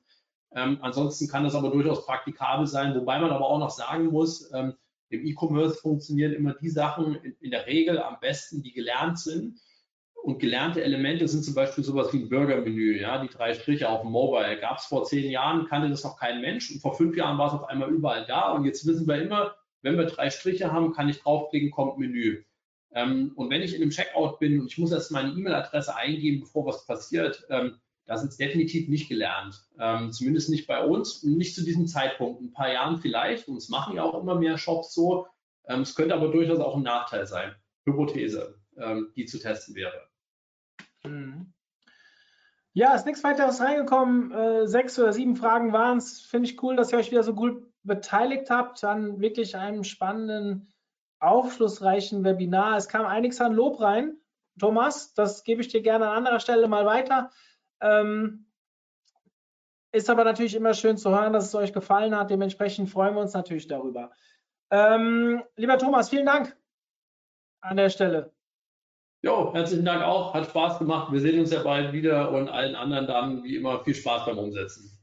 Ähm, 0.54 0.78
ansonsten 0.80 1.28
kann 1.28 1.44
das 1.44 1.54
aber 1.54 1.70
durchaus 1.70 2.06
praktikabel 2.06 2.66
sein, 2.66 2.94
wobei 2.94 3.18
man 3.18 3.30
aber 3.30 3.46
auch 3.46 3.58
noch 3.58 3.70
sagen 3.70 4.06
muss, 4.06 4.50
ähm, 4.54 4.74
im 5.08 5.24
E-Commerce 5.24 5.76
funktionieren 5.80 6.32
immer 6.32 6.54
die 6.54 6.70
Sachen 6.70 7.16
in, 7.16 7.36
in, 7.40 7.50
der 7.50 7.66
Regel 7.66 7.98
am 7.98 8.18
besten, 8.20 8.62
die 8.62 8.72
gelernt 8.72 9.18
sind. 9.18 9.60
Und 10.26 10.40
gelernte 10.40 10.82
Elemente 10.82 11.28
sind 11.28 11.44
zum 11.44 11.54
Beispiel 11.54 11.84
sowas 11.84 12.12
wie 12.12 12.16
ein 12.16 12.28
Burgermenü, 12.28 13.00
ja, 13.00 13.22
die 13.22 13.28
drei 13.28 13.54
Striche 13.54 13.88
auf 13.88 14.00
dem 14.00 14.10
Mobile. 14.10 14.58
Gab 14.58 14.78
es 14.78 14.86
vor 14.86 15.04
zehn 15.04 15.30
Jahren, 15.30 15.68
kannte 15.68 15.88
das 15.88 16.02
noch 16.02 16.18
kein 16.18 16.40
Mensch 16.40 16.68
und 16.72 16.80
vor 16.80 16.96
fünf 16.96 17.16
Jahren 17.16 17.38
war 17.38 17.46
es 17.46 17.52
auf 17.52 17.68
einmal 17.68 17.90
überall 17.90 18.26
da. 18.26 18.50
Und 18.50 18.64
jetzt 18.64 18.84
wissen 18.88 19.06
wir 19.06 19.22
immer, 19.22 19.54
wenn 19.82 19.96
wir 19.96 20.06
drei 20.06 20.28
Striche 20.30 20.72
haben, 20.72 20.92
kann 20.92 21.08
ich 21.08 21.20
draufklicken, 21.20 21.70
kommt 21.70 21.98
Menü. 21.98 22.42
Ähm, 22.92 23.34
und 23.36 23.50
wenn 23.50 23.62
ich 23.62 23.72
in 23.72 23.82
einem 23.82 23.92
Checkout 23.92 24.40
bin 24.40 24.58
und 24.58 24.66
ich 24.66 24.78
muss 24.78 24.90
erst 24.90 25.12
meine 25.12 25.30
E-Mail-Adresse 25.30 25.94
eingeben, 25.94 26.40
bevor 26.40 26.66
was 26.66 26.84
passiert, 26.86 27.46
ähm, 27.48 27.76
das 28.06 28.24
ist 28.24 28.40
definitiv 28.40 28.88
nicht 28.88 29.08
gelernt. 29.08 29.64
Ähm, 29.78 30.10
zumindest 30.10 30.50
nicht 30.50 30.66
bei 30.66 30.84
uns 30.84 31.22
und 31.22 31.36
nicht 31.36 31.54
zu 31.54 31.64
diesem 31.64 31.86
Zeitpunkt. 31.86 32.40
In 32.40 32.48
ein 32.48 32.52
paar 32.52 32.72
Jahren 32.72 32.98
vielleicht, 32.98 33.46
und 33.46 33.58
es 33.58 33.68
machen 33.68 33.94
ja 33.94 34.02
auch 34.02 34.20
immer 34.20 34.34
mehr 34.34 34.58
Shops 34.58 34.92
so. 34.92 35.28
Ähm, 35.68 35.82
es 35.82 35.94
könnte 35.94 36.16
aber 36.16 36.32
durchaus 36.32 36.58
auch 36.58 36.74
ein 36.74 36.82
Nachteil 36.82 37.28
sein. 37.28 37.54
Hypothese, 37.84 38.58
ähm, 38.76 39.12
die 39.14 39.26
zu 39.26 39.38
testen 39.38 39.76
wäre. 39.76 40.08
Mhm. 41.08 41.52
Ja, 42.72 42.94
ist 42.94 43.06
nichts 43.06 43.24
weiteres 43.24 43.60
reingekommen. 43.60 44.32
Äh, 44.32 44.66
sechs 44.66 44.98
oder 44.98 45.12
sieben 45.12 45.36
Fragen 45.36 45.72
waren 45.72 45.96
es. 45.96 46.20
Finde 46.20 46.48
ich 46.48 46.62
cool, 46.62 46.76
dass 46.76 46.92
ihr 46.92 46.98
euch 46.98 47.10
wieder 47.10 47.22
so 47.22 47.34
gut 47.34 47.66
beteiligt 47.84 48.50
habt 48.50 48.84
an 48.84 49.20
wirklich 49.20 49.56
einem 49.56 49.82
spannenden, 49.82 50.72
aufschlussreichen 51.18 52.22
Webinar. 52.22 52.76
Es 52.76 52.88
kam 52.88 53.06
einiges 53.06 53.40
an 53.40 53.54
Lob 53.54 53.80
rein. 53.80 54.18
Thomas, 54.58 55.14
das 55.14 55.42
gebe 55.44 55.62
ich 55.62 55.68
dir 55.68 55.80
gerne 55.82 56.08
an 56.08 56.18
anderer 56.18 56.40
Stelle 56.40 56.68
mal 56.68 56.84
weiter. 56.84 57.30
Ähm, 57.80 58.46
ist 59.92 60.10
aber 60.10 60.24
natürlich 60.24 60.54
immer 60.54 60.74
schön 60.74 60.98
zu 60.98 61.10
hören, 61.10 61.32
dass 61.32 61.46
es 61.46 61.54
euch 61.54 61.72
gefallen 61.72 62.14
hat. 62.14 62.30
Dementsprechend 62.30 62.90
freuen 62.90 63.14
wir 63.14 63.22
uns 63.22 63.32
natürlich 63.32 63.66
darüber. 63.68 64.10
Ähm, 64.70 65.42
lieber 65.56 65.78
Thomas, 65.78 66.10
vielen 66.10 66.26
Dank 66.26 66.54
an 67.62 67.78
der 67.78 67.88
Stelle. 67.88 68.35
Jo, 69.26 69.52
herzlichen 69.52 69.84
Dank 69.84 70.04
auch. 70.04 70.34
Hat 70.34 70.46
Spaß 70.46 70.78
gemacht. 70.78 71.10
Wir 71.10 71.20
sehen 71.20 71.40
uns 71.40 71.50
ja 71.50 71.60
bald 71.64 71.92
wieder 71.92 72.30
und 72.30 72.48
allen 72.48 72.76
anderen 72.76 73.08
dann 73.08 73.42
wie 73.42 73.56
immer 73.56 73.82
viel 73.82 73.96
Spaß 73.96 74.24
beim 74.24 74.38
Umsetzen. 74.38 74.96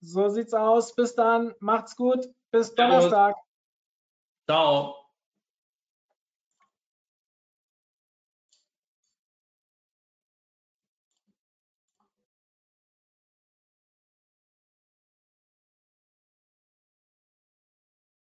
So 0.00 0.28
sieht's 0.28 0.54
aus. 0.54 0.94
Bis 0.94 1.16
dann. 1.16 1.54
Macht's 1.58 1.96
gut. 1.96 2.24
Bis 2.52 2.72
Donnerstag. 2.76 3.34
Ciao. 4.48 4.94